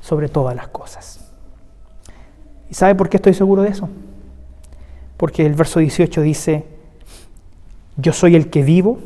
sobre 0.00 0.28
todas 0.28 0.56
las 0.56 0.66
cosas. 0.68 1.19
¿Y 2.70 2.74
sabe 2.74 2.94
por 2.94 3.08
qué 3.08 3.16
estoy 3.16 3.34
seguro 3.34 3.62
de 3.62 3.70
eso? 3.70 3.88
Porque 5.16 5.44
el 5.44 5.54
verso 5.54 5.80
18 5.80 6.22
dice, 6.22 6.64
yo 7.96 8.12
soy 8.12 8.36
el 8.36 8.48
que 8.48 8.62
vivo 8.62 9.00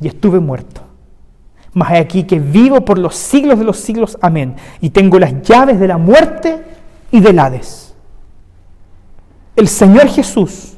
y 0.00 0.08
estuve 0.08 0.40
muerto. 0.40 0.82
Mas 1.72 1.92
aquí 1.92 2.24
que 2.24 2.38
vivo 2.38 2.84
por 2.84 2.98
los 2.98 3.14
siglos 3.16 3.58
de 3.58 3.64
los 3.64 3.78
siglos, 3.78 4.18
amén. 4.20 4.56
Y 4.80 4.90
tengo 4.90 5.18
las 5.18 5.42
llaves 5.42 5.80
de 5.80 5.88
la 5.88 5.98
muerte 5.98 6.62
y 7.10 7.20
del 7.20 7.38
Hades 7.38 7.84
el 9.56 9.68
Señor 9.68 10.08
Jesús, 10.08 10.74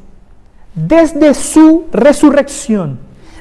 desde 0.74 1.32
su 1.34 1.86
resurrección, 1.92 2.98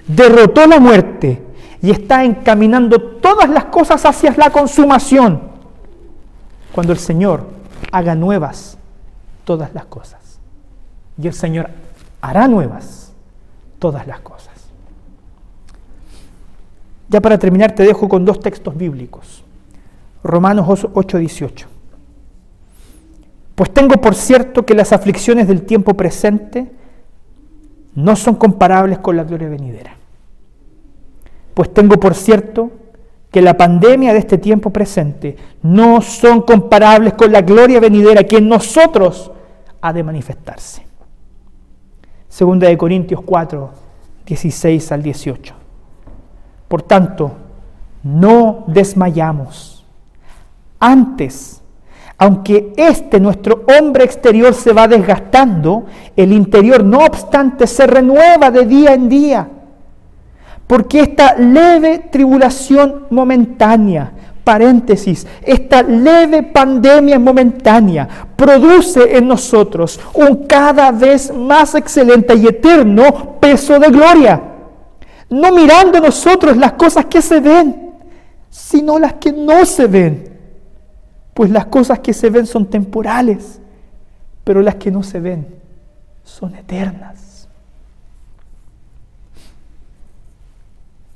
derrotó 0.08 0.66
la 0.66 0.80
muerte 0.80 1.43
y 1.82 1.91
está 1.91 2.24
encaminando 2.24 3.01
todas 3.01 3.49
las 3.49 3.66
cosas 3.66 4.06
hacia 4.06 4.34
la 4.38 4.49
consumación. 4.49 5.41
Cuando 6.72 6.93
el 6.93 6.99
Señor 6.99 7.45
haga 7.91 8.15
nuevas 8.15 8.78
todas 9.43 9.73
las 9.73 9.86
cosas. 9.86 10.39
Y 11.17 11.28
el 11.28 11.34
Señor 11.34 11.69
hará 12.21 12.47
nuevas 12.47 13.13
todas 13.80 14.07
las 14.07 14.19
cosas. 14.19 14.53
Ya 17.09 17.21
para 17.21 17.38
terminar 17.38 17.73
te 17.73 17.84
dejo 17.84 18.09
con 18.09 18.26
dos 18.26 18.39
textos 18.39 18.76
bíblicos. 18.76 19.43
Romanos 20.23 20.86
8:18. 20.93 21.67
Pues 23.53 23.73
tengo 23.73 23.95
por 24.01 24.15
cierto 24.15 24.65
que 24.65 24.73
las 24.73 24.91
aflicciones 24.91 25.47
del 25.47 25.61
tiempo 25.61 25.93
presente 25.93 26.71
no 27.93 28.15
son 28.15 28.36
comparables 28.36 28.99
con 28.99 29.15
la 29.15 29.23
gloria 29.23 29.47
venidera. 29.47 29.95
Pues 31.53 31.73
tengo 31.73 31.97
por 31.97 32.15
cierto 32.15 32.71
que 33.36 33.41
la 33.41 33.57
pandemia 33.57 34.13
de 34.13 34.19
este 34.19 34.38
tiempo 34.38 34.69
presente 34.69 35.36
no 35.61 35.99
son 35.99 36.43
comparables 36.43 37.15
con 37.15 37.33
la 37.33 37.41
gloria 37.41 37.81
venidera 37.81 38.23
que 38.23 38.38
en 38.38 38.47
nosotros 38.47 39.29
ha 39.81 39.91
de 39.91 40.03
manifestarse. 40.03 40.88
Segunda 42.29 42.69
de 42.69 42.77
Corintios 42.77 43.19
4, 43.25 43.71
16 44.25 44.89
al 44.93 45.03
18. 45.03 45.53
Por 46.69 46.83
tanto, 46.83 47.33
no 48.03 48.63
desmayamos. 48.67 49.86
Antes, 50.79 51.61
aunque 52.17 52.71
este 52.77 53.19
nuestro 53.19 53.65
hombre 53.77 54.05
exterior 54.05 54.53
se 54.53 54.71
va 54.71 54.88
desgastando, 54.88 55.88
el 56.15 56.31
interior 56.31 56.86
no 56.86 56.99
obstante 56.99 57.67
se 57.67 57.86
renueva 57.86 58.49
de 58.49 58.65
día 58.65 58.93
en 58.93 59.09
día. 59.09 59.49
Porque 60.68 61.01
esta 61.01 61.36
leve 61.36 61.99
tribulación 62.11 63.05
momentánea, 63.09 64.11
paréntesis, 64.43 65.26
esta 65.43 65.84
leve 65.84 66.43
pandemia 66.43 67.20
momentánea 67.20 68.07
produce 68.36 69.18
en 69.18 69.28
nosotros 69.28 69.99
un 70.13 70.47
cada 70.47 70.91
vez 70.91 71.34
más 71.34 71.76
excelente 71.76 72.36
y 72.36 72.47
eterno 72.47 73.38
peso 73.39 73.80
de 73.80 73.89
gloria. 73.89 74.41
No 75.30 75.51
mirando 75.51 75.99
nosotros 75.99 76.57
las 76.57 76.74
cosas 76.74 77.05
que 77.05 77.22
se 77.22 77.39
ven, 77.39 77.93
sino 78.49 78.97
las 78.97 79.13
que 79.13 79.32
no 79.32 79.66
se 79.66 79.88
ven 79.88 80.36
pues 81.36 81.51
las 81.51 81.66
cosas 81.66 81.99
que 81.99 82.13
se 82.13 82.30
ven 82.30 82.47
son 82.47 82.66
temporales, 82.66 83.59
pero 84.45 84.61
las 84.61 84.76
que 84.76 84.89
no 84.89 85.03
se 85.03 85.20
ven 85.20 85.45
son 86.24 86.55
eternas. 86.55 87.24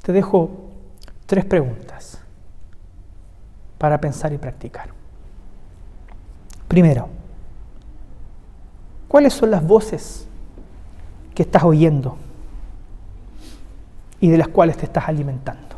Te 0.10 0.14
dejo 0.14 0.50
tres 1.28 1.46
preguntas 1.46 2.20
para 3.78 4.02
pensar 4.02 4.34
y 4.34 4.40
practicar. 4.40 4.90
Primero, 6.68 7.10
¿cuáles 9.08 9.34
son 9.34 9.52
las 9.52 9.64
voces 9.64 10.28
que 11.36 11.44
estás 11.44 11.64
oyendo 11.64 12.18
y 14.20 14.30
de 14.30 14.40
las 14.40 14.48
cuales 14.48 14.78
te 14.78 14.86
estás 14.86 15.08
alimentando? 15.08 15.76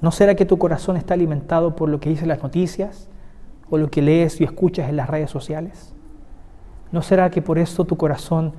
¿No 0.00 0.10
será 0.10 0.34
que 0.34 0.44
tu 0.44 0.58
corazón 0.58 0.96
está 0.96 1.14
alimentado 1.14 1.76
por 1.76 1.88
lo 1.88 2.00
que 2.00 2.10
dicen 2.10 2.26
las 2.26 2.42
noticias 2.42 3.06
o 3.70 3.78
lo 3.78 3.88
que 3.88 4.02
lees 4.02 4.40
y 4.40 4.42
escuchas 4.42 4.88
en 4.88 4.96
las 4.96 5.08
redes 5.08 5.30
sociales? 5.30 5.94
¿No 6.90 7.02
será 7.02 7.30
que 7.30 7.40
por 7.40 7.56
eso 7.56 7.84
tu 7.84 7.96
corazón 7.96 8.52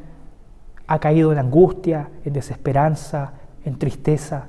ha 0.88 1.00
caído 1.00 1.34
en 1.34 1.40
angustia, 1.40 2.10
en 2.24 2.32
desesperanza, 2.32 3.34
en 3.70 3.78
tristeza 3.78 4.48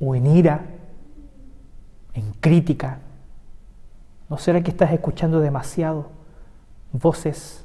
o 0.00 0.14
en 0.14 0.26
ira, 0.26 0.64
en 2.14 2.32
crítica. 2.34 3.00
¿No 4.30 4.38
será 4.38 4.62
que 4.62 4.70
estás 4.70 4.92
escuchando 4.92 5.40
demasiado 5.40 6.10
voces 6.92 7.64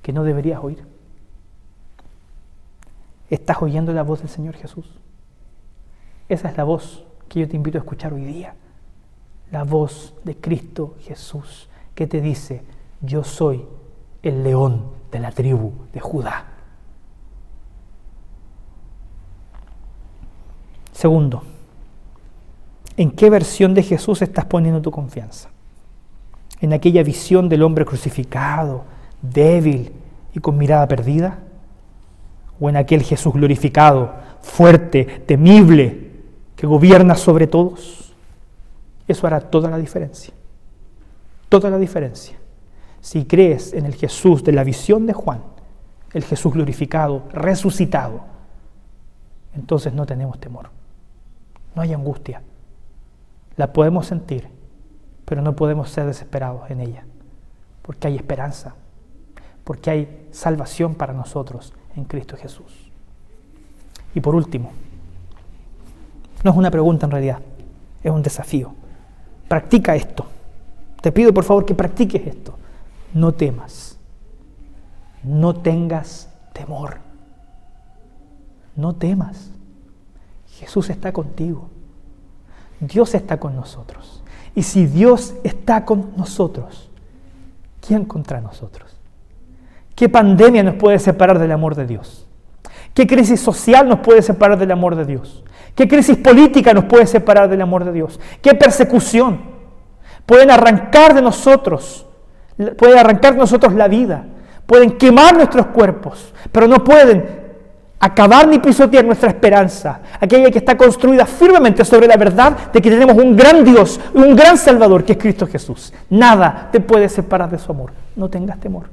que 0.00 0.12
no 0.12 0.22
deberías 0.22 0.62
oír? 0.62 0.86
¿Estás 3.28 3.60
oyendo 3.60 3.92
la 3.92 4.04
voz 4.04 4.20
del 4.20 4.28
Señor 4.28 4.54
Jesús? 4.54 4.88
Esa 6.28 6.48
es 6.48 6.56
la 6.56 6.64
voz 6.64 7.04
que 7.28 7.40
yo 7.40 7.48
te 7.48 7.56
invito 7.56 7.76
a 7.76 7.80
escuchar 7.80 8.12
hoy 8.12 8.24
día. 8.24 8.54
La 9.50 9.64
voz 9.64 10.14
de 10.24 10.36
Cristo 10.36 10.94
Jesús 11.00 11.68
que 11.96 12.06
te 12.06 12.20
dice, 12.20 12.62
yo 13.00 13.24
soy 13.24 13.66
el 14.22 14.44
león 14.44 14.92
de 15.10 15.18
la 15.18 15.32
tribu 15.32 15.72
de 15.92 15.98
Judá. 15.98 16.57
Segundo, 20.98 21.44
¿en 22.96 23.12
qué 23.12 23.30
versión 23.30 23.72
de 23.72 23.84
Jesús 23.84 24.20
estás 24.20 24.46
poniendo 24.46 24.82
tu 24.82 24.90
confianza? 24.90 25.48
¿En 26.60 26.72
aquella 26.72 27.04
visión 27.04 27.48
del 27.48 27.62
hombre 27.62 27.84
crucificado, 27.84 28.82
débil 29.22 29.92
y 30.34 30.40
con 30.40 30.58
mirada 30.58 30.88
perdida? 30.88 31.38
¿O 32.58 32.68
en 32.68 32.76
aquel 32.76 33.04
Jesús 33.04 33.32
glorificado, 33.32 34.12
fuerte, 34.40 35.04
temible, 35.24 36.10
que 36.56 36.66
gobierna 36.66 37.14
sobre 37.14 37.46
todos? 37.46 38.12
Eso 39.06 39.24
hará 39.28 39.38
toda 39.38 39.70
la 39.70 39.78
diferencia. 39.78 40.34
Toda 41.48 41.70
la 41.70 41.78
diferencia. 41.78 42.36
Si 43.00 43.24
crees 43.24 43.72
en 43.72 43.86
el 43.86 43.94
Jesús 43.94 44.42
de 44.42 44.50
la 44.50 44.64
visión 44.64 45.06
de 45.06 45.12
Juan, 45.12 45.42
el 46.12 46.24
Jesús 46.24 46.52
glorificado, 46.52 47.22
resucitado, 47.32 48.22
entonces 49.54 49.92
no 49.92 50.04
tenemos 50.04 50.40
temor. 50.40 50.76
No 51.78 51.82
hay 51.82 51.94
angustia. 51.94 52.42
La 53.56 53.72
podemos 53.72 54.08
sentir, 54.08 54.48
pero 55.24 55.42
no 55.42 55.54
podemos 55.54 55.88
ser 55.88 56.06
desesperados 56.06 56.68
en 56.72 56.80
ella, 56.80 57.04
porque 57.82 58.08
hay 58.08 58.16
esperanza, 58.16 58.74
porque 59.62 59.88
hay 59.88 60.28
salvación 60.32 60.96
para 60.96 61.12
nosotros 61.12 61.72
en 61.94 62.02
Cristo 62.02 62.36
Jesús. 62.36 62.90
Y 64.12 64.20
por 64.20 64.34
último, 64.34 64.72
no 66.42 66.50
es 66.50 66.56
una 66.56 66.72
pregunta 66.72 67.06
en 67.06 67.12
realidad, 67.12 67.38
es 68.02 68.10
un 68.10 68.24
desafío. 68.24 68.74
Practica 69.46 69.94
esto. 69.94 70.26
Te 71.00 71.12
pido 71.12 71.32
por 71.32 71.44
favor 71.44 71.64
que 71.64 71.76
practiques 71.76 72.26
esto. 72.26 72.58
No 73.14 73.34
temas. 73.34 74.00
No 75.22 75.54
tengas 75.54 76.28
temor. 76.52 76.96
No 78.74 78.96
temas. 78.96 79.52
Jesús 80.58 80.90
está 80.90 81.12
contigo. 81.12 81.68
Dios 82.80 83.14
está 83.14 83.38
con 83.38 83.54
nosotros. 83.54 84.22
Y 84.54 84.62
si 84.64 84.86
Dios 84.86 85.34
está 85.44 85.84
con 85.84 86.12
nosotros, 86.16 86.90
¿quién 87.80 88.04
contra 88.04 88.40
nosotros? 88.40 88.96
¿Qué 89.94 90.08
pandemia 90.08 90.62
nos 90.62 90.74
puede 90.74 90.98
separar 90.98 91.38
del 91.38 91.52
amor 91.52 91.74
de 91.74 91.86
Dios? 91.86 92.26
¿Qué 92.92 93.06
crisis 93.06 93.40
social 93.40 93.88
nos 93.88 94.00
puede 94.00 94.22
separar 94.22 94.58
del 94.58 94.72
amor 94.72 94.96
de 94.96 95.04
Dios? 95.04 95.44
¿Qué 95.76 95.86
crisis 95.86 96.16
política 96.16 96.74
nos 96.74 96.84
puede 96.86 97.06
separar 97.06 97.48
del 97.48 97.60
amor 97.60 97.84
de 97.84 97.92
Dios? 97.92 98.18
¿Qué 98.42 98.54
persecución? 98.54 99.40
Pueden 100.26 100.50
arrancar 100.50 101.14
de 101.14 101.22
nosotros, 101.22 102.06
pueden 102.76 102.98
arrancar 102.98 103.34
de 103.34 103.38
nosotros 103.38 103.74
la 103.74 103.86
vida, 103.86 104.26
pueden 104.66 104.98
quemar 104.98 105.36
nuestros 105.36 105.66
cuerpos, 105.66 106.34
pero 106.50 106.66
no 106.66 106.82
pueden 106.82 107.37
acabar 108.00 108.46
ni 108.46 108.58
pisotear 108.58 109.04
nuestra 109.04 109.28
esperanza, 109.28 110.00
aquella 110.20 110.50
que 110.50 110.58
está 110.58 110.76
construida 110.76 111.26
firmemente 111.26 111.84
sobre 111.84 112.06
la 112.06 112.16
verdad 112.16 112.70
de 112.72 112.80
que 112.80 112.90
tenemos 112.90 113.16
un 113.16 113.36
gran 113.36 113.64
Dios, 113.64 114.00
un 114.14 114.36
gran 114.36 114.56
Salvador, 114.56 115.04
que 115.04 115.12
es 115.12 115.18
Cristo 115.18 115.46
Jesús. 115.46 115.92
Nada 116.10 116.68
te 116.70 116.80
puede 116.80 117.08
separar 117.08 117.50
de 117.50 117.58
su 117.58 117.72
amor. 117.72 117.92
No 118.14 118.28
tengas 118.28 118.58
temor. 118.60 118.88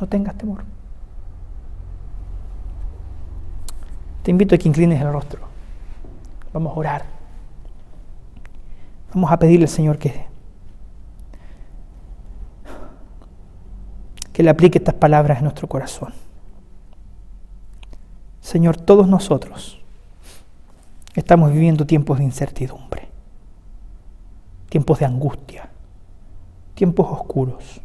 No 0.00 0.06
tengas 0.06 0.36
temor. 0.36 0.64
Te 4.22 4.30
invito 4.30 4.54
a 4.54 4.58
que 4.58 4.68
inclines 4.68 5.00
el 5.00 5.12
rostro. 5.12 5.40
Vamos 6.52 6.76
a 6.76 6.78
orar. 6.78 7.02
Vamos 9.12 9.30
a 9.32 9.38
pedirle 9.38 9.64
al 9.64 9.68
Señor 9.68 9.98
que, 9.98 10.26
que 14.32 14.42
le 14.42 14.50
aplique 14.50 14.78
estas 14.78 14.94
palabras 14.94 15.38
en 15.38 15.44
nuestro 15.44 15.66
corazón. 15.66 16.21
Señor, 18.42 18.76
todos 18.76 19.08
nosotros 19.08 19.80
estamos 21.14 21.52
viviendo 21.52 21.86
tiempos 21.86 22.18
de 22.18 22.24
incertidumbre, 22.24 23.08
tiempos 24.68 24.98
de 24.98 25.06
angustia, 25.06 25.70
tiempos 26.74 27.06
oscuros. 27.08 27.80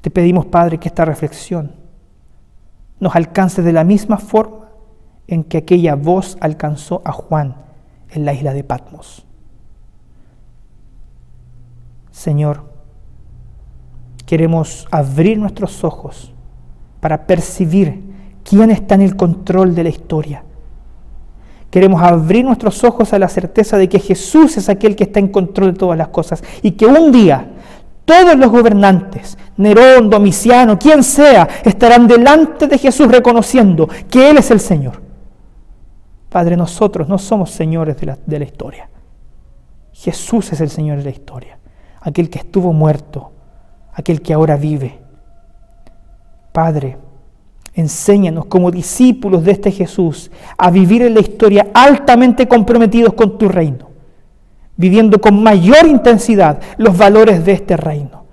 Te 0.00 0.10
pedimos, 0.10 0.46
Padre, 0.46 0.78
que 0.78 0.88
esta 0.88 1.04
reflexión 1.04 1.72
nos 2.98 3.14
alcance 3.14 3.60
de 3.60 3.72
la 3.74 3.84
misma 3.84 4.16
forma 4.16 4.70
en 5.26 5.44
que 5.44 5.58
aquella 5.58 5.94
voz 5.94 6.38
alcanzó 6.40 7.02
a 7.04 7.12
Juan 7.12 7.56
en 8.08 8.24
la 8.24 8.32
isla 8.32 8.54
de 8.54 8.64
Patmos. 8.64 9.26
Señor, 12.10 12.72
queremos 14.24 14.88
abrir 14.90 15.38
nuestros 15.38 15.84
ojos 15.84 16.32
para 17.00 17.26
percibir 17.26 18.07
quién 18.44 18.70
está 18.70 18.94
en 18.94 19.02
el 19.02 19.16
control 19.16 19.74
de 19.74 19.84
la 19.84 19.88
historia. 19.88 20.44
Queremos 21.70 22.02
abrir 22.02 22.44
nuestros 22.44 22.82
ojos 22.82 23.12
a 23.12 23.18
la 23.18 23.28
certeza 23.28 23.76
de 23.76 23.88
que 23.88 23.98
Jesús 23.98 24.56
es 24.56 24.68
aquel 24.68 24.96
que 24.96 25.04
está 25.04 25.20
en 25.20 25.28
control 25.28 25.72
de 25.72 25.78
todas 25.78 25.98
las 25.98 26.08
cosas 26.08 26.42
y 26.62 26.72
que 26.72 26.86
un 26.86 27.12
día 27.12 27.46
todos 28.08 28.36
los 28.38 28.50
gobernantes, 28.50 29.36
Nerón, 29.58 30.08
Domiciano, 30.08 30.78
quien 30.78 31.02
sea, 31.02 31.46
estarán 31.62 32.06
delante 32.06 32.66
de 32.66 32.78
Jesús 32.78 33.06
reconociendo 33.06 33.86
que 34.08 34.30
Él 34.30 34.38
es 34.38 34.50
el 34.50 34.60
Señor. 34.60 35.02
Padre, 36.30 36.56
nosotros 36.56 37.06
no 37.06 37.18
somos 37.18 37.50
señores 37.50 38.00
de 38.00 38.06
la, 38.06 38.18
de 38.24 38.38
la 38.38 38.46
historia. 38.46 38.88
Jesús 39.92 40.50
es 40.54 40.60
el 40.62 40.70
Señor 40.70 40.98
de 40.98 41.04
la 41.04 41.10
historia, 41.10 41.58
aquel 42.00 42.30
que 42.30 42.38
estuvo 42.38 42.72
muerto, 42.72 43.30
aquel 43.92 44.22
que 44.22 44.32
ahora 44.32 44.56
vive. 44.56 44.98
Padre, 46.52 46.96
Enséñanos 47.78 48.46
como 48.46 48.72
discípulos 48.72 49.44
de 49.44 49.52
este 49.52 49.70
Jesús 49.70 50.32
a 50.56 50.68
vivir 50.68 51.02
en 51.02 51.14
la 51.14 51.20
historia 51.20 51.68
altamente 51.72 52.48
comprometidos 52.48 53.12
con 53.14 53.38
tu 53.38 53.48
reino, 53.48 53.90
viviendo 54.76 55.20
con 55.20 55.40
mayor 55.40 55.86
intensidad 55.86 56.60
los 56.76 56.98
valores 56.98 57.44
de 57.44 57.52
este 57.52 57.76
reino. 57.76 58.24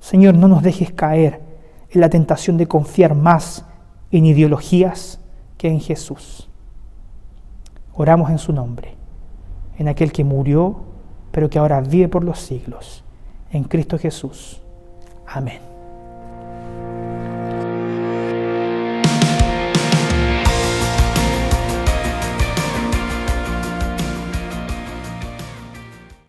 Señor, 0.00 0.36
no 0.36 0.48
nos 0.48 0.62
dejes 0.62 0.90
caer 0.90 1.42
en 1.90 2.00
la 2.00 2.08
tentación 2.08 2.56
de 2.56 2.66
confiar 2.66 3.14
más 3.14 3.66
en 4.10 4.24
ideologías 4.24 5.20
que 5.58 5.68
en 5.68 5.78
Jesús. 5.78 6.48
Oramos 7.92 8.30
en 8.30 8.38
su 8.38 8.54
nombre, 8.54 8.94
en 9.76 9.88
aquel 9.88 10.12
que 10.12 10.24
murió, 10.24 10.76
pero 11.30 11.50
que 11.50 11.58
ahora 11.58 11.82
vive 11.82 12.08
por 12.08 12.24
los 12.24 12.38
siglos, 12.38 13.04
en 13.50 13.64
Cristo 13.64 13.98
Jesús. 13.98 14.62
Amén. 15.26 15.71